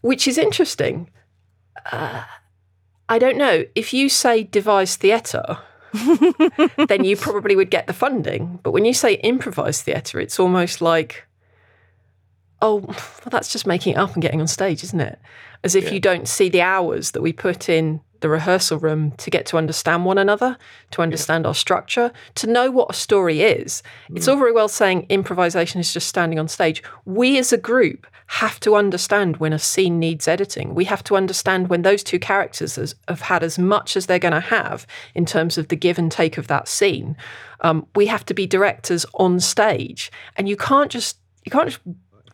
which 0.00 0.26
is 0.28 0.38
interesting. 0.38 1.10
Uh, 1.92 2.22
I 3.08 3.18
don't 3.18 3.36
know 3.36 3.64
if 3.74 3.92
you 3.92 4.08
say 4.08 4.42
devised 4.44 5.00
theatre. 5.00 5.58
then 6.88 7.04
you 7.04 7.16
probably 7.16 7.54
would 7.54 7.70
get 7.70 7.86
the 7.86 7.92
funding. 7.92 8.58
But 8.64 8.72
when 8.72 8.84
you 8.84 8.92
say 8.94 9.14
improvised 9.14 9.84
theatre, 9.84 10.18
it's 10.18 10.40
almost 10.40 10.80
like, 10.80 11.24
oh, 12.62 12.78
well, 12.78 12.96
that's 13.30 13.52
just 13.52 13.66
making 13.66 13.94
it 13.94 13.98
up 13.98 14.14
and 14.14 14.22
getting 14.22 14.40
on 14.40 14.46
stage, 14.48 14.82
isn't 14.82 15.00
it? 15.00 15.18
As 15.64 15.74
if 15.74 15.84
Yeah. 15.84 15.92
you 15.94 16.00
don't 16.00 16.28
see 16.28 16.48
the 16.48 16.60
hours 16.62 17.10
that 17.12 17.22
we 17.22 17.32
put 17.32 17.68
in 17.68 18.00
the 18.20 18.28
rehearsal 18.28 18.78
room 18.78 19.10
to 19.18 19.28
get 19.28 19.44
to 19.44 19.58
understand 19.58 20.06
one 20.06 20.16
another, 20.16 20.56
to 20.92 21.02
understand 21.02 21.46
our 21.46 21.54
structure, 21.54 22.10
to 22.36 22.46
know 22.46 22.70
what 22.70 22.90
a 22.90 22.94
story 22.94 23.42
is. 23.42 23.82
It's 24.14 24.28
all 24.28 24.36
very 24.38 24.52
well 24.52 24.68
saying 24.68 25.04
improvisation 25.10 25.78
is 25.80 25.92
just 25.92 26.08
standing 26.08 26.38
on 26.38 26.48
stage. 26.48 26.82
We 27.04 27.38
as 27.38 27.52
a 27.52 27.58
group 27.58 28.06
have 28.28 28.58
to 28.60 28.76
understand 28.76 29.36
when 29.36 29.52
a 29.52 29.58
scene 29.58 29.98
needs 29.98 30.26
editing. 30.26 30.74
We 30.74 30.86
have 30.86 31.04
to 31.04 31.16
understand 31.16 31.68
when 31.68 31.82
those 31.82 32.02
two 32.02 32.18
characters 32.18 32.76
has, 32.76 32.94
have 33.08 33.20
had 33.20 33.42
as 33.42 33.58
much 33.58 33.94
as 33.94 34.06
they're 34.06 34.18
going 34.18 34.32
to 34.32 34.40
have 34.40 34.86
in 35.14 35.26
terms 35.26 35.58
of 35.58 35.68
the 35.68 35.76
give 35.76 35.98
and 35.98 36.10
take 36.10 36.38
of 36.38 36.46
that 36.46 36.66
scene. 36.66 37.16
Um, 37.60 37.86
we 37.94 38.06
have 38.06 38.24
to 38.26 38.34
be 38.34 38.46
directors 38.46 39.04
on 39.14 39.38
stage, 39.40 40.10
and 40.36 40.48
you 40.48 40.56
can't 40.56 40.90
just 40.90 41.18
you 41.44 41.50
can't 41.50 41.68
just 41.68 41.80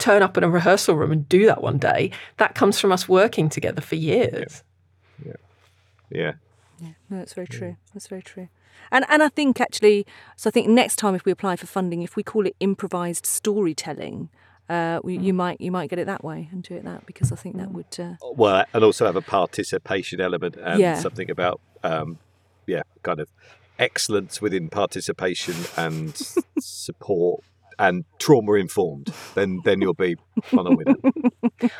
turn 0.01 0.23
up 0.23 0.37
in 0.37 0.43
a 0.45 0.51
rehearsal 0.51 0.97
room 0.97 1.13
and 1.13 1.29
do 1.29 1.47
that 1.47 1.63
one 1.63 1.79
day. 1.79 2.11
That 2.39 2.55
comes 2.55 2.81
from 2.81 2.91
us 2.93 3.09
working 3.09 3.49
together 3.49 3.81
for 3.81 3.95
years. 3.97 4.63
Yeah. 5.25 5.33
Yeah. 6.11 6.33
No, 7.11 7.19
that's 7.19 7.35
very 7.35 7.47
true. 7.47 7.77
That's 7.95 8.09
very 8.09 8.23
true. 8.23 8.49
And 8.91 9.05
and 9.09 9.23
I 9.23 9.29
think 9.29 9.61
actually, 9.61 10.07
so 10.37 10.49
I 10.49 10.51
think 10.51 10.69
next 10.69 10.97
time 10.97 11.15
if 11.15 11.25
we 11.25 11.33
apply 11.33 11.57
for 11.57 11.67
funding, 11.67 12.03
if 12.03 12.17
we 12.17 12.23
call 12.23 12.47
it 12.47 12.57
improvised 12.59 13.27
storytelling, 13.27 14.31
uh, 14.69 15.01
we, 15.05 15.19
you 15.19 15.35
might 15.35 15.61
you 15.61 15.71
might 15.71 15.91
get 15.91 15.99
it 15.99 16.07
that 16.07 16.25
way 16.25 16.49
and 16.51 16.63
do 16.63 16.75
it 16.75 16.85
that 16.85 17.07
because 17.07 17.31
I 17.31 17.37
think 17.37 17.57
that 17.59 17.73
would. 17.73 17.95
Uh, 17.99 18.15
Well, 18.23 18.65
and 18.73 18.83
also 18.83 19.05
have 19.07 19.17
a 19.17 19.21
participation 19.23 20.21
element 20.21 20.57
and 20.57 20.81
Yeah. 20.81 20.95
something 20.99 21.31
about, 21.31 21.61
um, 21.85 22.19
yeah, 22.67 22.83
kind 23.03 23.21
of 23.21 23.29
excellence 23.79 24.41
within 24.41 24.69
participation 24.69 25.55
and 25.77 26.17
support 26.61 27.45
and 27.81 28.05
trauma 28.19 28.53
informed. 28.53 29.13
Then, 29.35 29.61
then 29.65 29.81
you'll 29.81 29.95
be 29.95 30.17
on 30.57 30.67
a 30.67 30.77
winner. 30.77 30.97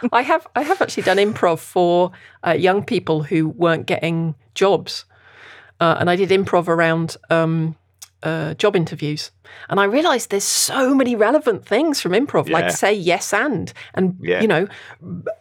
I 0.13 0.23
have 0.23 0.47
I 0.57 0.63
have 0.63 0.81
actually 0.83 1.05
done 1.05 1.19
improv 1.19 1.59
for 1.59 2.11
uh, 2.45 2.53
young 2.53 2.83
people 2.83 3.23
who 3.23 3.51
weren't 3.51 3.87
getting 3.87 4.35
jobs, 4.55 5.05
uh, 5.79 5.97
and 6.01 6.11
I 6.11 6.17
did 6.17 6.31
improv 6.31 6.67
around 6.67 7.17
um, 7.29 7.77
uh, 8.23 8.55
job 8.55 8.77
interviews. 8.77 9.31
And 9.69 9.81
I 9.81 9.85
realised 9.85 10.31
there's 10.31 10.45
so 10.45 10.95
many 10.95 11.17
relevant 11.17 11.65
things 11.65 12.01
from 12.01 12.13
improv, 12.13 12.49
Yeah. 12.49 12.59
like 12.59 12.71
say 12.71 12.93
yes 12.93 13.33
and, 13.33 13.73
and 13.95 14.17
Yeah. 14.21 14.41
you 14.41 14.47
know, 14.47 14.69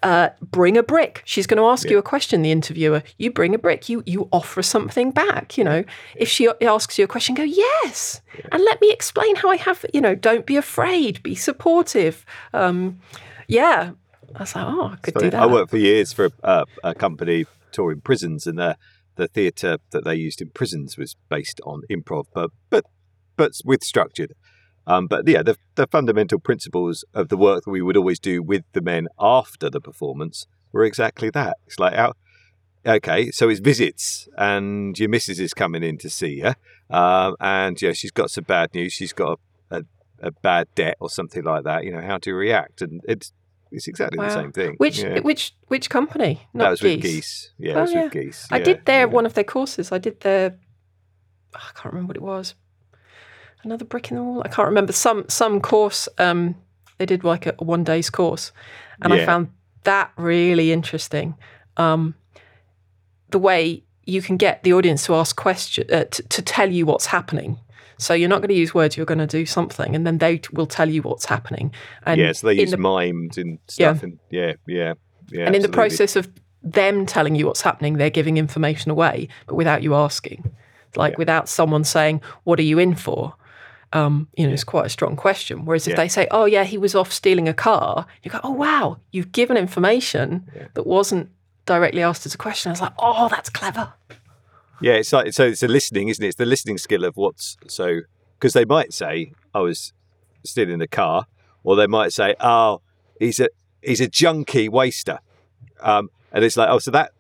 uh, 0.02 0.30
bring 0.42 0.78
a 0.78 0.84
brick. 0.84 1.22
She's 1.26 1.46
going 1.46 1.58
to 1.60 1.66
ask 1.66 1.90
you 1.90 1.98
a 1.98 2.02
question. 2.02 2.42
The 2.42 2.52
interviewer, 2.52 3.04
you 3.18 3.32
bring 3.32 3.54
a 3.54 3.58
brick. 3.58 3.90
You 3.90 4.02
you 4.06 4.28
offer 4.32 4.62
something 4.64 5.12
back. 5.12 5.58
You 5.58 5.64
know, 5.64 5.84
if 6.16 6.30
she 6.30 6.48
asks 6.62 6.98
you 6.98 7.06
a 7.06 7.08
question, 7.08 7.36
go 7.36 7.44
yes, 7.44 8.22
and 8.52 8.64
let 8.64 8.82
me 8.82 8.92
explain 8.92 9.36
how 9.36 9.50
I 9.50 9.58
have. 9.58 9.86
You 9.94 10.02
know, 10.02 10.16
don't 10.16 10.46
be 10.46 10.58
afraid. 10.58 11.22
Be 11.22 11.36
supportive. 11.36 12.26
Um, 12.54 13.00
yeah, 13.48 13.92
I 14.36 14.40
was 14.40 14.56
like, 14.56 14.66
oh, 14.68 14.88
I 14.94 14.96
could 15.02 15.14
So 15.16 15.20
do 15.22 15.30
that. 15.32 15.42
I 15.42 15.46
worked 15.46 15.72
for 15.72 15.78
years 15.78 16.14
for 16.14 16.30
a, 16.44 16.66
a 16.84 16.96
company 16.96 17.46
touring 17.72 18.02
prisons, 18.02 18.48
and 18.48 18.58
the 18.58 18.78
the 19.20 19.28
theatre 19.28 19.78
that 19.92 20.04
they 20.04 20.16
used 20.16 20.42
in 20.42 20.50
prisons 20.50 20.98
was 20.98 21.16
based 21.30 21.62
on 21.66 21.84
improv, 21.90 22.26
but 22.34 22.50
but 22.70 22.86
but 23.36 23.52
with 23.64 23.84
structured. 23.84 24.34
Um, 24.88 25.06
but 25.08 25.28
yeah, 25.28 25.44
the 25.44 25.58
the 25.76 25.88
fundamental 25.88 26.40
principles 26.40 27.06
of 27.14 27.30
the 27.30 27.38
work 27.38 27.66
that 27.66 27.70
we 27.70 27.82
would 27.82 27.98
always 27.98 28.20
do 28.20 28.42
with 28.42 28.64
the 28.74 28.82
men 28.82 29.08
after 29.20 29.70
the 29.70 29.82
performance 29.82 30.48
were 30.72 30.84
exactly 30.84 31.30
that. 31.32 31.58
It's 31.68 31.80
like 31.80 31.94
out. 31.94 32.18
Okay, 32.86 33.30
so 33.32 33.50
it's 33.50 33.60
visits, 33.60 34.30
and 34.38 34.98
your 34.98 35.10
missus 35.10 35.40
is 35.40 35.54
coming 35.54 35.84
in 35.84 35.98
to 35.98 36.10
see 36.10 36.42
you, 36.42 36.54
um, 36.90 37.36
and 37.42 37.80
yeah, 37.82 37.92
she's 37.92 38.12
got 38.12 38.32
some 38.32 38.46
bad 38.46 38.74
news. 38.74 38.94
She's 38.94 39.12
got 39.12 39.38
a, 39.70 39.78
a, 39.80 39.84
a 40.28 40.32
bad 40.32 40.68
debt 40.76 40.96
or 41.02 41.10
something 41.10 41.44
like 41.44 41.66
that. 41.66 41.84
You 41.84 41.92
know, 41.92 42.02
how 42.02 42.18
do 42.20 42.30
you 42.30 42.38
react, 42.38 42.82
and 42.82 43.02
it's 43.04 43.34
it's 43.72 43.88
exactly 43.88 44.18
the 44.18 44.30
same 44.34 44.52
thing. 44.52 44.76
Which 44.78 45.00
Yeah. 45.00 45.20
which 45.20 45.54
which 45.68 45.90
company? 45.90 46.48
Not 46.54 46.64
that 46.64 46.70
was 46.72 46.82
geese. 46.82 46.96
with 46.96 47.02
geese. 47.04 47.52
Yeah, 47.58 47.74
Oh, 47.76 47.82
was 47.82 47.94
yeah. 47.94 48.04
with 48.04 48.14
geese. 48.14 48.48
I 48.52 48.60
did 48.60 48.86
their 48.86 49.00
yeah. 49.02 49.06
one 49.06 49.26
of 49.26 49.34
their 49.34 49.44
courses. 49.44 49.92
I 49.92 49.98
did 49.98 50.20
their 50.22 50.58
I 51.56 51.72
can't 51.76 51.94
remember 51.94 52.10
what 52.12 52.18
it 52.18 52.22
was. 52.24 52.56
Another 53.64 53.86
brick 53.86 54.10
in 54.12 54.18
the 54.18 54.24
wall. 54.24 54.42
I 54.46 54.48
can't 54.48 54.68
remember 54.68 54.94
some 54.94 55.26
some 55.28 55.60
course. 55.62 56.08
Um, 56.18 56.56
they 56.98 57.06
did 57.06 57.24
like 57.24 57.46
a, 57.46 57.54
one 57.60 57.84
day's 57.84 58.10
course, 58.10 58.52
and 59.02 59.14
I 59.14 59.26
found 59.26 59.50
that 59.84 60.12
really 60.18 60.72
interesting. 60.72 61.36
Um, 61.78 62.16
the 63.32 63.40
way 63.40 63.84
you 64.06 64.22
can 64.22 64.38
get 64.38 64.64
the 64.64 64.74
audience 64.74 65.06
to 65.06 65.16
ask 65.16 65.36
question 65.36 65.86
uh, 65.92 66.06
to, 66.06 66.24
to 66.24 66.42
tell 66.42 66.72
you 66.72 66.86
what's 66.86 67.06
happening. 67.08 67.58
So 68.00 68.14
you're 68.16 68.30
not 68.30 68.40
going 68.42 68.50
to 68.50 68.56
use 68.56 68.74
words. 68.74 68.98
You're 68.98 69.06
going 69.06 69.20
to 69.20 69.28
do 69.28 69.46
something, 69.46 69.96
and 69.96 70.08
then 70.08 70.18
they 70.18 70.42
will 70.54 70.66
tell 70.66 70.90
you 70.90 71.02
what's 71.04 71.26
happening. 71.26 71.72
And 72.06 72.20
yeah, 72.20 72.32
so 72.32 72.48
they 72.48 72.54
use 72.54 72.72
the 72.72 72.78
mimes 72.78 73.38
and 73.38 73.60
stuff, 73.68 74.02
and 74.04 74.18
yeah, 74.32 74.54
yeah, 74.68 74.94
yeah. 75.30 75.46
and 75.46 75.56
in 75.56 75.62
the 75.62 75.70
process 75.70 76.16
of 76.16 76.28
them 76.64 77.06
telling 77.06 77.36
you 77.36 77.46
what's 77.46 77.62
happening, 77.62 77.98
they're 77.98 78.10
giving 78.10 78.38
information 78.38 78.90
away, 78.90 79.28
but 79.48 79.56
without 79.56 79.84
you 79.84 79.94
asking. 79.96 80.52
Like 80.96 81.12
Yeah. 81.14 81.18
without 81.20 81.48
someone 81.50 81.84
saying, 81.84 82.22
What 82.46 82.58
are 82.60 82.64
you 82.64 82.80
in 82.80 82.96
for? 82.96 83.36
Um, 83.94 84.28
you 84.36 84.46
know, 84.48 84.54
it's 84.54 84.64
quite 84.64 84.86
a 84.86 84.90
strong 84.90 85.16
question. 85.16 85.66
Whereas 85.66 85.86
if 85.88 85.92
Yeah. 85.92 85.98
they 85.98 86.08
say, 86.08 86.28
Oh 86.32 86.46
yeah, 86.46 86.64
he 86.64 86.78
was 86.78 86.96
off 86.96 87.12
stealing 87.14 87.48
a 87.48 87.54
car, 87.54 88.06
you 88.24 88.32
go, 88.32 88.40
Oh 88.44 88.52
wow, 88.52 88.98
you've 89.12 89.32
given 89.32 89.56
information 89.58 90.50
Yeah. 90.56 90.68
that 90.74 90.88
wasn't 90.88 91.30
directly 91.66 92.02
asked 92.02 92.26
as 92.26 92.34
a 92.34 92.38
question. 92.38 92.70
I 92.70 92.74
was 92.74 92.82
like, 92.82 92.94
Oh, 92.98 93.30
that's 93.30 93.50
clever. 93.50 93.94
Yeah, 94.82 94.94
it's 94.94 95.12
like 95.12 95.34
so. 95.34 95.46
It's 95.46 95.64
a 95.64 95.68
listening, 95.68 96.08
isn't 96.10 96.24
it? 96.24 96.28
It's 96.30 96.38
the 96.38 96.46
listening 96.46 96.78
skill 96.78 97.04
of 97.04 97.18
what's 97.18 97.58
so 97.68 98.02
because 98.38 98.54
they 98.54 98.66
might 98.66 98.94
say, 98.94 99.34
"I 99.54 99.60
was 99.60 99.94
still 100.46 100.70
in 100.70 100.80
the 100.80 100.88
car," 100.88 101.26
or 101.64 101.76
they 101.76 101.88
might 101.88 102.14
say, 102.14 102.36
"Oh, 102.40 102.82
he's 103.20 103.40
a 103.40 103.50
he's 103.82 104.00
a 104.02 104.08
junkie 104.08 104.70
waster," 104.70 105.20
um, 105.82 106.10
and 106.32 106.44
it's 106.46 106.56
like, 106.58 106.70
"Oh, 106.70 106.80
so 106.80 106.92
that 106.92 107.12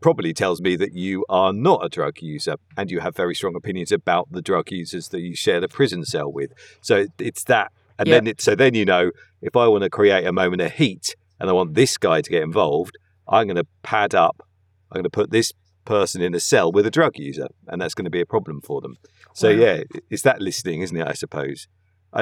probably 0.00 0.34
tells 0.34 0.60
me 0.60 0.74
that 0.76 0.92
you 0.94 1.24
are 1.28 1.52
not 1.52 1.84
a 1.84 1.88
drug 1.88 2.20
user 2.20 2.56
and 2.76 2.90
you 2.90 2.98
have 3.00 3.14
very 3.16 3.34
strong 3.36 3.54
opinions 3.54 3.92
about 3.92 4.26
the 4.32 4.42
drug 4.42 4.70
users 4.72 5.08
that 5.10 5.20
you 5.20 5.34
share 5.34 5.60
the 5.60 5.68
prison 5.68 6.04
cell 6.04 6.30
with." 6.30 6.52
So 6.82 6.96
it- 6.98 7.12
it's 7.18 7.44
that, 7.44 7.72
and 7.98 8.08
Yeah. 8.08 8.14
then 8.16 8.26
it, 8.26 8.40
so 8.42 8.54
then 8.54 8.74
you 8.74 8.84
know 8.84 9.12
if 9.40 9.56
I 9.56 9.66
want 9.68 9.82
to 9.84 9.90
create 9.90 10.26
a 10.26 10.32
moment 10.32 10.60
of 10.60 10.72
heat 10.72 11.14
and 11.40 11.48
I 11.48 11.52
want 11.54 11.74
this 11.74 11.96
guy 11.96 12.20
to 12.20 12.30
get 12.30 12.42
involved, 12.42 12.98
I'm 13.28 13.46
going 13.46 13.56
to 13.56 13.66
pad 13.82 14.14
up. 14.14 14.42
I'm 14.90 14.96
going 14.96 15.04
to 15.04 15.10
put 15.10 15.30
this 15.30 15.52
person 15.84 16.22
in 16.22 16.34
a 16.34 16.40
cell 16.40 16.70
with 16.72 16.86
a 16.86 16.90
drug 16.90 17.18
user, 17.18 17.48
and 17.68 17.80
that's 17.80 17.94
going 17.94 18.04
to 18.04 18.10
be 18.10 18.20
a 18.20 18.26
problem 18.26 18.60
for 18.60 18.80
them. 18.80 18.96
So 19.34 19.48
Wow. 19.48 19.54
yeah, 19.54 19.82
it's 20.10 20.22
that 20.22 20.40
listening, 20.40 20.82
isn't 20.82 20.96
it? 20.96 21.06
I 21.06 21.12
suppose 21.14 21.68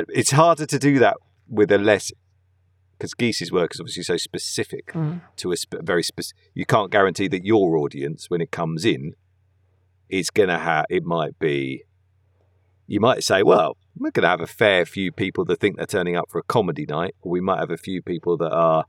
it's 0.09 0.31
harder 0.31 0.67
to 0.67 0.79
do 0.79 0.99
that 1.01 1.17
with 1.49 1.71
a 1.73 1.79
less 1.79 2.13
because 2.93 3.15
Geese's 3.15 3.51
work 3.51 3.75
is 3.75 3.81
obviously 3.81 4.03
so 4.03 4.17
specific 4.19 4.93
Mm. 4.93 5.23
to 5.37 5.53
a 5.53 5.57
sp- 5.57 5.81
very 5.83 6.03
specific. 6.03 6.39
You 6.55 6.67
can't 6.67 6.91
guarantee 6.93 7.29
that 7.29 7.45
your 7.47 7.77
audience, 7.79 8.29
when 8.29 8.41
it 8.43 8.51
comes 8.51 8.85
in, 8.85 9.15
is 10.11 10.29
going 10.31 10.51
to 10.51 10.59
have. 10.59 10.85
It 10.91 11.03
might 11.05 11.39
be. 11.39 11.85
You 12.87 13.01
might 13.01 13.23
say, 13.25 13.43
well, 13.43 13.77
we're 13.97 14.11
going 14.11 14.25
to 14.25 14.29
have 14.29 14.41
a 14.41 14.47
fair 14.47 14.85
few 14.85 15.13
people 15.13 15.45
that 15.47 15.61
think 15.61 15.77
they're 15.77 15.87
turning 15.87 16.15
up 16.17 16.29
for 16.29 16.39
a 16.39 16.43
comedy 16.43 16.85
night, 16.87 17.15
or 17.23 17.31
we 17.33 17.41
might 17.41 17.59
have 17.61 17.71
a 17.71 17.77
few 17.79 18.03
people 18.03 18.37
that 18.39 18.53
are 18.53 18.85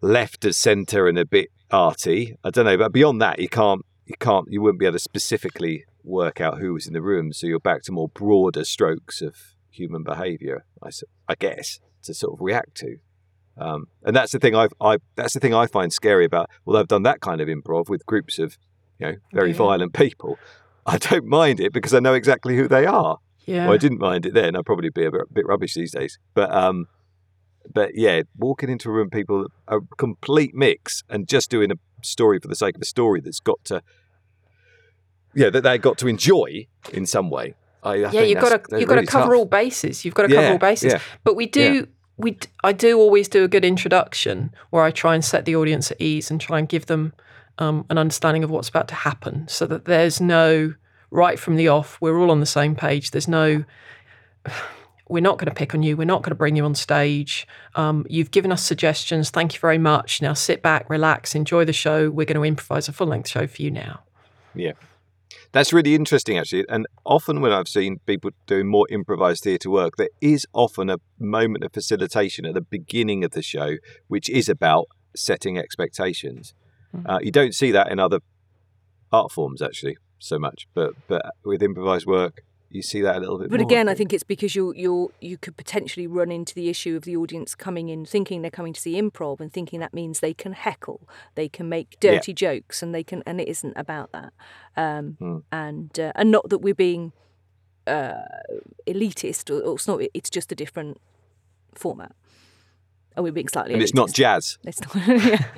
left 0.00 0.44
of 0.44 0.54
centre 0.54 1.08
and 1.08 1.18
a 1.18 1.24
bit 1.26 1.48
arty. 1.70 2.36
I 2.44 2.50
don't 2.50 2.64
know, 2.64 2.76
but 2.76 2.92
beyond 2.92 3.20
that, 3.22 3.38
you 3.38 3.48
can't 3.48 3.84
you 4.06 4.14
can't 4.18 4.46
you 4.50 4.60
wouldn't 4.60 4.80
be 4.80 4.86
able 4.86 4.94
to 4.94 4.98
specifically 4.98 5.84
work 6.02 6.40
out 6.40 6.58
who 6.58 6.72
was 6.74 6.86
in 6.86 6.92
the 6.92 7.02
room. 7.02 7.32
So 7.32 7.46
you're 7.46 7.60
back 7.60 7.82
to 7.82 7.92
more 7.92 8.08
broader 8.08 8.64
strokes 8.64 9.20
of 9.20 9.36
human 9.70 10.02
behaviour, 10.02 10.64
I 10.82 11.34
guess, 11.38 11.78
to 12.02 12.14
sort 12.14 12.34
of 12.34 12.40
react 12.40 12.74
to. 12.76 12.96
Um, 13.56 13.88
and 14.04 14.16
that's 14.16 14.32
the 14.32 14.38
thing 14.38 14.54
I've, 14.54 14.72
I 14.80 14.98
that's 15.16 15.34
the 15.34 15.40
thing 15.40 15.54
I 15.54 15.66
find 15.66 15.92
scary 15.92 16.24
about. 16.24 16.48
Although 16.66 16.80
I've 16.80 16.88
done 16.88 17.02
that 17.04 17.20
kind 17.20 17.40
of 17.40 17.48
improv 17.48 17.88
with 17.88 18.04
groups 18.06 18.38
of, 18.38 18.56
you 18.98 19.06
know, 19.06 19.14
very 19.32 19.50
Yeah. 19.50 19.56
violent 19.56 19.92
people, 19.92 20.38
I 20.86 20.98
don't 20.98 21.26
mind 21.26 21.60
it 21.60 21.72
because 21.72 21.92
I 21.94 22.00
know 22.00 22.14
exactly 22.14 22.56
who 22.56 22.66
they 22.68 22.86
are. 22.86 23.18
Yeah. 23.46 23.64
Well, 23.66 23.74
I 23.74 23.78
didn't 23.78 24.00
mind 24.00 24.26
it 24.26 24.34
then. 24.34 24.56
I'd 24.56 24.64
probably 24.64 24.90
be 24.90 25.04
a 25.04 25.10
bit, 25.10 25.22
bit 25.32 25.46
rubbish 25.46 25.74
these 25.74 25.92
days. 25.92 26.18
But 26.34 26.52
um, 26.54 26.86
but 27.72 27.94
yeah, 27.94 28.22
walking 28.36 28.68
into 28.70 28.88
a 28.88 28.92
room, 28.92 29.10
people 29.10 29.46
a 29.68 29.80
complete 29.96 30.54
mix, 30.54 31.02
and 31.08 31.26
just 31.28 31.50
doing 31.50 31.70
a 31.70 31.76
story 32.02 32.38
for 32.38 32.48
the 32.48 32.56
sake 32.56 32.76
of 32.76 32.82
a 32.82 32.86
story 32.86 33.20
that's 33.20 33.40
got 33.40 33.64
to, 33.64 33.82
yeah, 35.34 35.50
that 35.50 35.62
they 35.62 35.78
got 35.78 35.98
to 35.98 36.08
enjoy 36.08 36.66
in 36.92 37.06
some 37.06 37.30
way. 37.30 37.54
I, 37.82 38.04
I 38.04 38.10
yeah, 38.10 38.22
you've 38.22 38.40
got 38.40 38.68
to 38.68 38.78
you've 38.78 38.88
got 38.88 38.94
to 38.94 39.00
really 39.00 39.06
cover 39.06 39.32
tough. 39.32 39.38
all 39.38 39.44
bases. 39.46 40.04
You've 40.04 40.14
got 40.14 40.28
to 40.28 40.34
cover 40.34 40.52
all 40.52 40.58
bases. 40.58 40.92
yeah. 40.92 41.00
But 41.24 41.36
we 41.36 41.46
do 41.46 41.88
we 42.16 42.32
d- 42.32 42.48
I 42.62 42.72
do 42.72 42.98
always 42.98 43.28
do 43.28 43.44
a 43.44 43.48
good 43.48 43.64
introduction 43.64 44.52
where 44.70 44.82
I 44.82 44.90
try 44.90 45.14
and 45.14 45.24
set 45.24 45.44
the 45.44 45.56
audience 45.56 45.90
at 45.90 46.00
ease 46.00 46.30
and 46.30 46.40
try 46.40 46.58
and 46.58 46.68
give 46.68 46.86
them 46.86 47.12
um, 47.58 47.86
an 47.90 47.98
understanding 47.98 48.44
of 48.44 48.50
what's 48.50 48.68
about 48.68 48.88
to 48.88 48.94
happen, 48.94 49.48
so 49.48 49.66
that 49.66 49.84
there's 49.86 50.20
no 50.20 50.74
right 51.10 51.38
from 51.38 51.56
the 51.56 51.68
off. 51.68 51.98
We're 52.00 52.18
all 52.18 52.30
on 52.30 52.40
the 52.40 52.46
same 52.46 52.74
page. 52.74 53.10
There's 53.10 53.28
no. 53.28 53.64
We're 55.10 55.20
not 55.20 55.38
going 55.38 55.48
to 55.48 55.54
pick 55.54 55.74
on 55.74 55.82
you. 55.82 55.96
We're 55.96 56.04
not 56.04 56.22
going 56.22 56.30
to 56.30 56.36
bring 56.36 56.56
you 56.56 56.64
on 56.64 56.74
stage. 56.74 57.46
Um, 57.74 58.06
you've 58.08 58.30
given 58.30 58.52
us 58.52 58.62
suggestions. 58.62 59.30
Thank 59.30 59.54
you 59.54 59.60
very 59.60 59.78
much. 59.78 60.22
Now 60.22 60.34
sit 60.34 60.62
back, 60.62 60.88
relax, 60.88 61.34
enjoy 61.34 61.64
the 61.64 61.72
show. 61.72 62.10
We're 62.10 62.26
going 62.26 62.36
to 62.36 62.44
improvise 62.44 62.88
a 62.88 62.92
full 62.92 63.08
length 63.08 63.28
show 63.28 63.46
for 63.46 63.62
you 63.62 63.70
now. 63.70 64.00
Yeah. 64.54 64.72
That's 65.52 65.72
really 65.72 65.94
interesting, 65.94 66.38
actually. 66.38 66.64
And 66.68 66.86
often 67.04 67.40
when 67.40 67.52
I've 67.52 67.68
seen 67.68 67.98
people 68.06 68.30
doing 68.46 68.68
more 68.68 68.86
improvised 68.88 69.42
theatre 69.42 69.70
work, 69.70 69.96
there 69.96 70.10
is 70.20 70.46
often 70.52 70.90
a 70.90 70.98
moment 71.18 71.64
of 71.64 71.72
facilitation 71.72 72.46
at 72.46 72.54
the 72.54 72.60
beginning 72.60 73.24
of 73.24 73.32
the 73.32 73.42
show, 73.42 73.76
which 74.06 74.30
is 74.30 74.48
about 74.48 74.86
setting 75.16 75.58
expectations. 75.58 76.54
Mm. 76.96 77.08
Uh, 77.08 77.18
you 77.20 77.32
don't 77.32 77.54
see 77.54 77.72
that 77.72 77.90
in 77.90 77.98
other 77.98 78.20
art 79.10 79.32
forms, 79.32 79.60
actually, 79.60 79.96
so 80.20 80.38
much. 80.38 80.68
But 80.72 80.94
but 81.08 81.34
with 81.44 81.62
improvised 81.62 82.06
work, 82.06 82.42
you 82.70 82.82
see 82.82 83.00
that 83.00 83.16
a 83.16 83.20
little 83.20 83.38
bit 83.38 83.50
But 83.50 83.60
more. 83.60 83.66
again, 83.66 83.88
I 83.88 83.94
think 83.94 84.12
it's 84.12 84.22
because 84.22 84.54
you 84.54 84.72
you 84.76 85.12
you 85.20 85.36
could 85.36 85.56
potentially 85.56 86.06
run 86.06 86.30
into 86.30 86.54
the 86.54 86.68
issue 86.68 86.94
of 86.96 87.02
the 87.04 87.16
audience 87.16 87.54
coming 87.54 87.88
in 87.88 88.04
thinking 88.06 88.42
they're 88.42 88.50
coming 88.50 88.72
to 88.72 88.80
see 88.80 88.94
improv 89.00 89.40
and 89.40 89.52
thinking 89.52 89.80
that 89.80 89.92
means 89.92 90.20
they 90.20 90.34
can 90.34 90.52
heckle, 90.52 91.08
they 91.34 91.48
can 91.48 91.68
make 91.68 91.96
Yeah. 92.00 92.12
dirty 92.12 92.32
jokes, 92.32 92.82
and 92.82 92.94
they 92.94 93.02
can 93.02 93.22
and 93.26 93.40
it 93.40 93.48
isn't 93.48 93.74
about 93.76 94.12
that. 94.12 94.32
Um, 94.76 95.16
Hmm. 95.18 95.38
And 95.50 95.98
uh, 95.98 96.12
and 96.14 96.30
not 96.30 96.48
that 96.50 96.58
we're 96.58 96.74
being 96.74 97.12
uh, 97.86 98.22
elitist, 98.86 99.50
or, 99.50 99.60
or 99.64 99.74
it's 99.74 99.88
not. 99.88 100.00
It's 100.14 100.30
just 100.30 100.52
a 100.52 100.54
different 100.54 101.00
format, 101.74 102.12
and 103.16 103.24
we're 103.24 103.32
being 103.32 103.48
slightly. 103.48 103.74
and 103.74 103.82
it's 103.82 103.94
not 103.94 104.12
jazz. 104.12 104.58
It's 104.64 104.80
not. 104.82 104.94
yeah. 105.24 105.44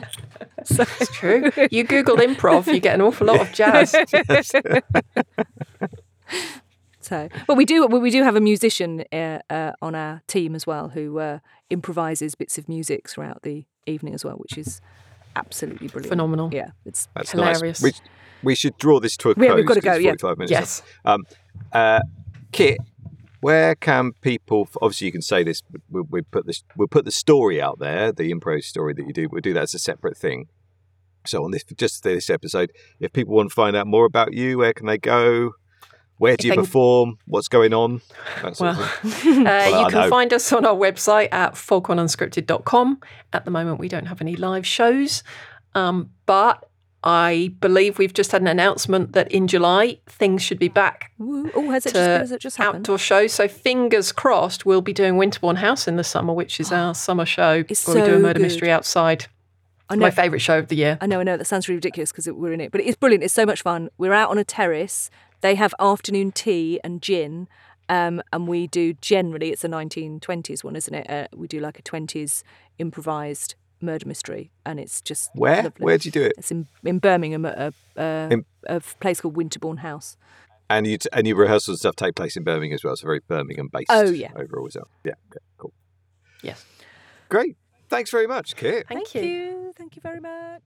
So, 0.65 0.85
It's 1.01 1.11
true. 1.17 1.51
you 1.73 1.83
Google 1.83 2.17
improv, 2.19 2.73
you 2.73 2.79
get 2.79 2.95
an 2.95 3.01
awful 3.01 3.27
lot 3.27 3.41
of 3.41 3.53
jazz. 3.53 3.93
So, 7.03 7.29
but 7.47 7.57
we 7.57 7.65
do 7.65 7.87
we 7.87 8.11
do 8.11 8.23
have 8.23 8.37
a 8.37 8.41
musician 8.41 9.05
uh, 9.13 9.39
uh, 9.51 9.73
on 9.83 9.95
our 9.95 10.23
team 10.27 10.55
as 10.55 10.67
well 10.67 10.89
who 10.91 11.19
uh, 11.19 11.39
improvises 11.71 12.35
bits 12.35 12.59
of 12.59 12.69
music 12.69 13.09
throughout 13.09 13.43
the 13.43 13.65
evening 13.87 14.15
as 14.15 14.25
well, 14.25 14.37
which 14.37 14.57
is 14.57 14.81
absolutely 15.37 15.89
brilliant. 15.89 16.11
Phenomenal. 16.11 16.51
Yeah, 16.53 16.71
it's 16.85 17.09
That's 17.15 17.33
Hilarious. 17.33 17.83
nice. 17.83 18.01
We, 18.03 18.09
we 18.51 18.55
should 18.55 18.77
draw 18.79 19.01
this 19.01 19.17
to 19.19 19.31
a 19.31 19.35
close. 19.35 19.47
Yeah, 19.47 19.55
we've 19.55 19.67
got 19.67 19.75
to 19.75 19.81
go, 19.81 19.95
yeah. 19.95 20.11
45 20.11 20.39
minutes. 20.39 20.51
Yes. 20.51 20.83
Um, 21.05 21.25
uh, 21.73 22.01
Kit, 22.53 22.79
where 23.41 23.75
can 23.75 24.13
people? 24.21 24.69
Obviously, 24.81 25.07
you 25.07 25.13
can 25.13 25.23
say 25.23 25.43
this. 25.43 25.63
but 25.63 25.81
We, 25.91 26.03
we 26.03 26.23
put 26.23 26.47
this. 26.47 26.63
We'll 26.77 26.89
put 26.89 27.05
the 27.05 27.11
story 27.11 27.61
out 27.61 27.79
there, 27.79 28.13
the 28.13 28.33
improv 28.33 28.63
story 28.65 28.95
that 28.95 29.07
you 29.07 29.13
do. 29.13 29.29
We'll 29.31 29.41
do 29.41 29.55
that 29.55 29.65
as 29.65 29.75
a 29.75 29.79
separate 29.79 30.17
thing. 30.17 30.49
So 31.25 31.45
on 31.45 31.53
this, 31.53 31.65
just 31.77 32.03
this 32.03 32.31
episode, 32.31 32.73
if 32.99 33.13
people 33.13 33.35
want 33.35 33.51
to 33.51 33.55
find 33.55 33.77
out 33.77 33.87
more 33.87 34.05
about 34.05 34.33
you, 34.33 34.59
where 34.59 34.73
can 34.73 34.87
they 34.87 34.99
go? 34.99 35.53
Where 36.23 36.37
do 36.37 36.47
you 36.47 36.53
If 36.53 36.57
they- 36.57 36.63
perform? 36.63 37.19
What's 37.27 37.49
going 37.49 37.75
on? 37.75 38.01
That 38.43 38.61
Well, 38.61 38.81
of 38.81 38.91
thing. 39.01 39.45
uh, 39.47 39.51
I 39.51 39.81
you 39.83 39.89
can 39.89 40.03
know. 40.03 40.09
find 40.09 40.33
us 40.33 40.53
on 40.53 40.65
our 40.65 40.75
website 40.77 41.29
at 41.33 41.55
foghornunscripted.com. 41.55 43.01
At 43.33 43.45
the 43.45 43.51
moment, 43.51 43.81
we 43.81 43.89
don't 43.89 44.07
have 44.07 44.21
any 44.21 44.37
live 44.37 44.65
shows, 44.65 45.25
um, 45.75 46.11
but 46.27 46.69
I 47.03 47.53
believe 47.61 47.99
we've 47.99 48.13
just 48.15 48.31
had 48.31 48.41
an 48.41 48.47
announcement 48.47 49.15
that 49.15 49.33
in 49.33 49.49
July 49.49 49.99
things 50.07 50.41
should 50.45 50.61
be 50.61 50.69
back 50.69 51.11
oh, 51.21 51.71
has 51.73 51.85
it 51.87 51.95
just 51.95 51.97
has 51.97 52.31
it 52.31 52.41
just 52.41 52.57
happened? 52.57 52.83
outdoor 52.85 52.99
shows. 52.99 53.33
So 53.33 53.49
fingers 53.49 54.13
crossed, 54.13 54.65
we'll 54.65 54.81
be 54.83 54.93
doing 54.93 55.17
Winterbourne 55.17 55.57
House 55.57 55.89
in 55.89 55.97
the 55.97 56.05
summer, 56.05 56.33
which 56.33 56.61
is 56.61 56.71
our 56.71 56.95
summer 57.07 57.25
show 57.27 57.65
It's 57.69 57.85
where 57.89 57.97
we 57.97 58.09
do 58.09 58.17
a 58.17 58.21
murder 58.21 58.39
good. 58.39 58.43
mystery 58.43 58.71
outside. 58.71 59.27
I 59.91 59.97
know, 59.97 60.03
My 60.07 60.11
favourite 60.13 60.41
show 60.41 60.59
of 60.61 60.69
the 60.69 60.77
year. 60.77 60.97
I 61.01 61.07
know, 61.07 61.19
I 61.19 61.25
know. 61.25 61.37
That 61.37 61.47
sounds 61.47 61.69
really 61.69 61.79
ridiculous 61.79 62.13
because 62.13 62.29
we're 62.31 62.53
in 62.53 62.61
it, 62.61 62.71
but 62.71 62.81
it's 62.81 62.97
brilliant. 62.97 63.25
It's 63.25 63.35
so 63.35 63.45
much 63.45 63.63
fun. 63.63 63.89
We're 63.99 64.13
out 64.15 64.31
on 64.31 64.39
a 64.39 64.45
terrace. 64.45 65.11
They 65.43 65.57
have 65.57 65.75
afternoon 65.79 66.33
tea 66.33 66.81
and 66.83 67.03
gin, 67.03 67.49
um, 67.89 68.23
and 68.33 68.49
we 68.49 68.69
do 68.69 68.95
generally 68.95 69.51
it's 69.51 69.65
a 69.65 69.69
1920s 69.69 70.65
one, 70.65 70.77
isn't 70.77 70.95
it? 70.95 71.11
Uh, 71.11 71.27
we 71.35 71.47
do 71.49 71.61
like 71.61 71.79
a 71.79 71.83
20s 71.83 72.43
improvised 72.79 73.57
murder 73.81 74.07
mystery, 74.07 74.53
and 74.65 74.79
it's 74.79 75.03
just 75.03 75.31
Where? 75.35 75.65
lovely. 75.65 75.85
Where 75.85 75.99
do 75.99 76.07
you 76.07 76.13
do 76.13 76.23
it? 76.23 76.35
It's 76.39 76.53
in, 76.53 76.69
in 76.85 77.01
Birmingham 77.01 77.45
at 77.45 77.59
a, 77.59 77.75
a, 77.97 78.29
In- 78.31 78.45
a 78.67 78.81
place 78.81 79.21
called 79.21 79.37
Winterbourne 79.37 79.79
House. 79.79 80.17
And 80.71 80.87
you 80.87 80.97
and 81.13 81.27
your 81.27 81.37
rehearsals 81.37 81.75
and 81.75 81.79
stuff 81.81 81.97
take 81.97 82.15
place 82.15 82.37
in 82.37 82.45
Birmingham 82.45 82.77
as 82.77 82.85
well. 82.85 82.97
So 82.97 83.07
very 83.07 83.21
Birmingham 83.27 83.69
based. 83.71 83.91
Oh, 83.91 84.09
yeah. 84.09 84.31
Overall, 84.37 84.69
as 84.69 84.77
well. 84.77 84.89
Yeah. 85.05 85.15
Okay, 85.31 85.45
cool. 85.59 85.73
Yes. 86.43 86.65
Great. 87.29 87.57
Thanks 87.91 88.11
very 88.11 88.27
much, 88.27 88.57
Kit. 88.57 88.87
Thank, 88.89 89.15
you. 89.15 89.75
Thank 89.77 89.97
you 89.97 90.03
very 90.03 90.21
much. 90.21 90.63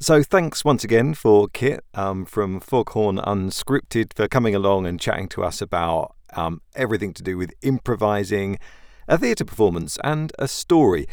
So 0.00 0.22
thanks 0.22 0.64
once 0.64 0.84
again 0.84 1.14
for 1.14 1.48
Kit 1.48 1.84
um, 1.92 2.24
from 2.24 2.60
Foghorn 2.60 3.16
Unscripted 3.18 4.12
for 4.14 4.28
coming 4.28 4.54
along 4.54 4.86
and 4.86 5.00
chatting 5.00 5.28
to 5.30 5.42
us 5.42 5.60
about 5.60 6.14
um, 6.34 6.62
everything 6.76 7.12
to 7.14 7.22
do 7.24 7.36
with 7.36 7.52
improvising, 7.62 8.60
a 9.08 9.18
theatre 9.18 9.44
performance, 9.44 9.98
and 10.04 10.32
a 10.38 10.46
story. 10.46 11.08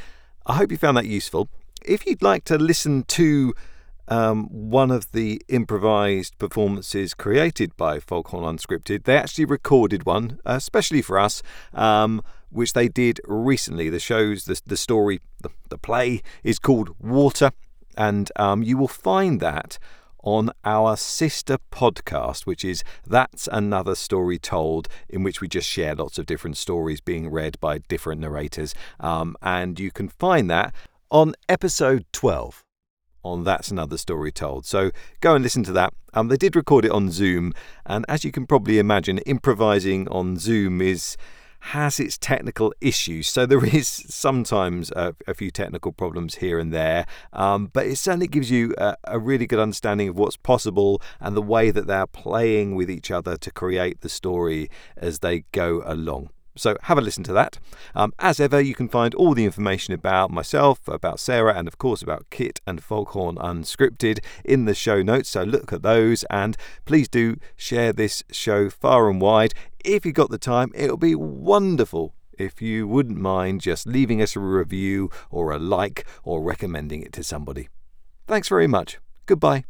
I 0.46 0.58
hope 0.58 0.70
you 0.70 0.78
found 0.78 0.98
that 0.98 1.08
useful. 1.08 1.50
If 1.84 2.06
you'd 2.06 2.22
like 2.22 2.44
to 2.46 2.60
listen 2.60 3.06
to 3.06 3.56
um, 4.08 4.46
one 4.52 4.92
of 4.92 5.12
the 5.14 5.42
improvised 5.48 6.38
performances 6.38 7.16
created 7.16 7.76
by 7.76 8.00
Foghorn 8.00 8.44
Unscripted, 8.44 9.06
they 9.06 9.18
actually 9.18 9.46
recorded 9.46 10.06
one, 10.06 10.40
especially 10.46 11.02
for 11.02 11.18
us, 11.18 11.42
um, 11.74 12.22
which 12.52 12.74
they 12.74 12.88
did 12.88 13.20
recently. 13.26 13.90
The 13.90 14.00
show's 14.00 14.46
the, 14.46 14.62
the 14.64 14.78
story, 14.78 15.22
the, 15.42 15.50
the 15.70 15.80
play 15.80 16.22
is 16.44 16.60
called 16.60 16.96
Water 17.00 17.52
and 17.98 18.32
um, 18.36 18.64
you 18.64 18.78
will 18.78 18.88
find 18.88 19.39
that 19.39 19.78
on 20.26 20.50
our 20.66 20.98
sister 20.98 21.58
podcast, 21.72 22.46
which 22.46 22.66
is 22.66 22.84
That's 23.06 23.48
Another 23.52 23.96
Story 23.96 24.39
Told, 24.39 24.88
in 25.08 25.24
which 25.24 25.39
we 25.39 25.48
just 25.48 25.70
share 25.70 25.96
lots 25.96 26.18
of 26.18 26.26
different 26.26 26.58
stories 26.58 27.00
being 27.00 27.30
read 27.30 27.60
by 27.60 27.78
different 27.78 28.22
narrators. 28.22 28.74
Um, 29.00 29.38
and 29.41 29.80
you 29.80 29.91
can 29.91 30.10
find 30.10 30.50
that 30.50 30.74
on 31.12 31.36
episode 31.48 32.06
12 32.12 32.66
on 33.24 33.43
That's 33.43 33.70
Another 33.70 33.98
Story 33.98 34.32
Told. 34.32 34.66
So 34.66 34.91
go 35.22 35.36
and 35.36 35.43
listen 35.43 35.64
to 35.64 35.72
that. 35.74 35.93
Um, 36.14 36.28
they 36.30 36.38
did 36.38 36.56
record 36.56 36.86
it 36.86 36.91
on 36.91 37.12
Zoom, 37.12 37.54
and 37.86 38.06
as 38.08 38.24
you 38.24 38.32
can 38.32 38.48
probably 38.48 38.80
imagine, 38.80 39.20
improvising 39.20 40.08
on 40.08 40.38
Zoom 40.38 40.82
is 40.82 41.18
has 41.72 41.99
its 41.99 42.18
technical 42.18 42.74
issues. 42.80 43.28
So 43.28 43.45
there 43.45 43.63
is 43.76 43.88
sometimes 43.88 44.91
a, 44.91 45.16
a 45.28 45.34
few 45.34 45.49
technical 45.49 45.91
problems 45.91 46.36
here 46.36 46.59
and 46.59 46.72
there, 46.72 47.05
um, 47.34 47.72
but 47.74 47.88
it 47.88 47.97
certainly 47.97 48.28
gives 48.28 48.51
you 48.51 48.76
a, 48.78 48.95
a 49.05 49.20
really 49.20 49.47
good 49.47 49.59
understanding 49.59 50.09
of 50.09 50.18
what's 50.18 50.38
possible 50.38 51.01
and 51.20 51.36
the 51.36 51.41
way 51.41 51.72
that 51.72 51.88
they're 51.88 52.07
playing 52.07 52.76
with 52.76 52.89
each 52.89 53.09
other 53.09 53.36
to 53.38 53.51
create 53.51 54.01
the 54.01 54.09
story 54.09 54.70
as 54.95 55.20
they 55.20 55.45
go 55.51 55.82
along. 55.86 56.30
So 56.56 56.78
have 56.84 56.97
a 56.97 57.01
listen 57.01 57.24
to 57.26 57.34
that. 57.34 57.60
Um, 57.93 58.14
as 58.20 58.39
ever, 58.39 58.62
you 58.62 58.74
can 58.74 58.88
find 58.88 59.14
all 59.16 59.34
the 59.34 59.45
information 59.45 59.93
about 59.93 60.32
myself, 60.32 60.88
about 60.88 61.20
Sarah, 61.20 61.56
and 61.56 61.68
of 61.68 61.78
course 61.78 62.01
about 62.01 62.30
Kit 62.30 62.62
and 62.66 62.84
Foghorn 62.84 63.36
Unscripted 63.36 64.20
in 64.43 64.66
the 64.66 64.76
show 64.76 65.01
notes. 65.01 65.30
So 65.30 65.43
look 65.43 65.74
at 65.74 65.82
those 65.82 66.24
and 66.26 66.56
please 66.86 67.08
do 67.08 67.38
share 67.56 67.91
this 67.93 68.24
show 68.32 68.70
far 68.70 69.10
and 69.10 69.20
wide. 69.20 69.53
If 69.84 70.06
you've 70.06 70.16
got 70.16 70.30
the 70.30 70.38
time, 70.38 70.72
it'll 70.74 70.97
be 70.97 71.16
wonderful 71.16 72.14
if 72.38 72.62
you 72.62 72.88
wouldn't 72.88 73.18
mind 73.18 73.62
just 73.62 73.88
leaving 73.88 74.22
us 74.22 74.36
a 74.36 74.39
review 74.39 75.10
or 75.30 75.51
a 75.51 75.60
like 75.60 76.06
or 76.24 76.41
recommending 76.41 77.01
it 77.01 77.14
to 77.14 77.24
somebody. 77.24 77.70
Thanks 78.28 78.49
very 78.49 78.68
much. 78.68 78.99
Goodbye. 79.26 79.66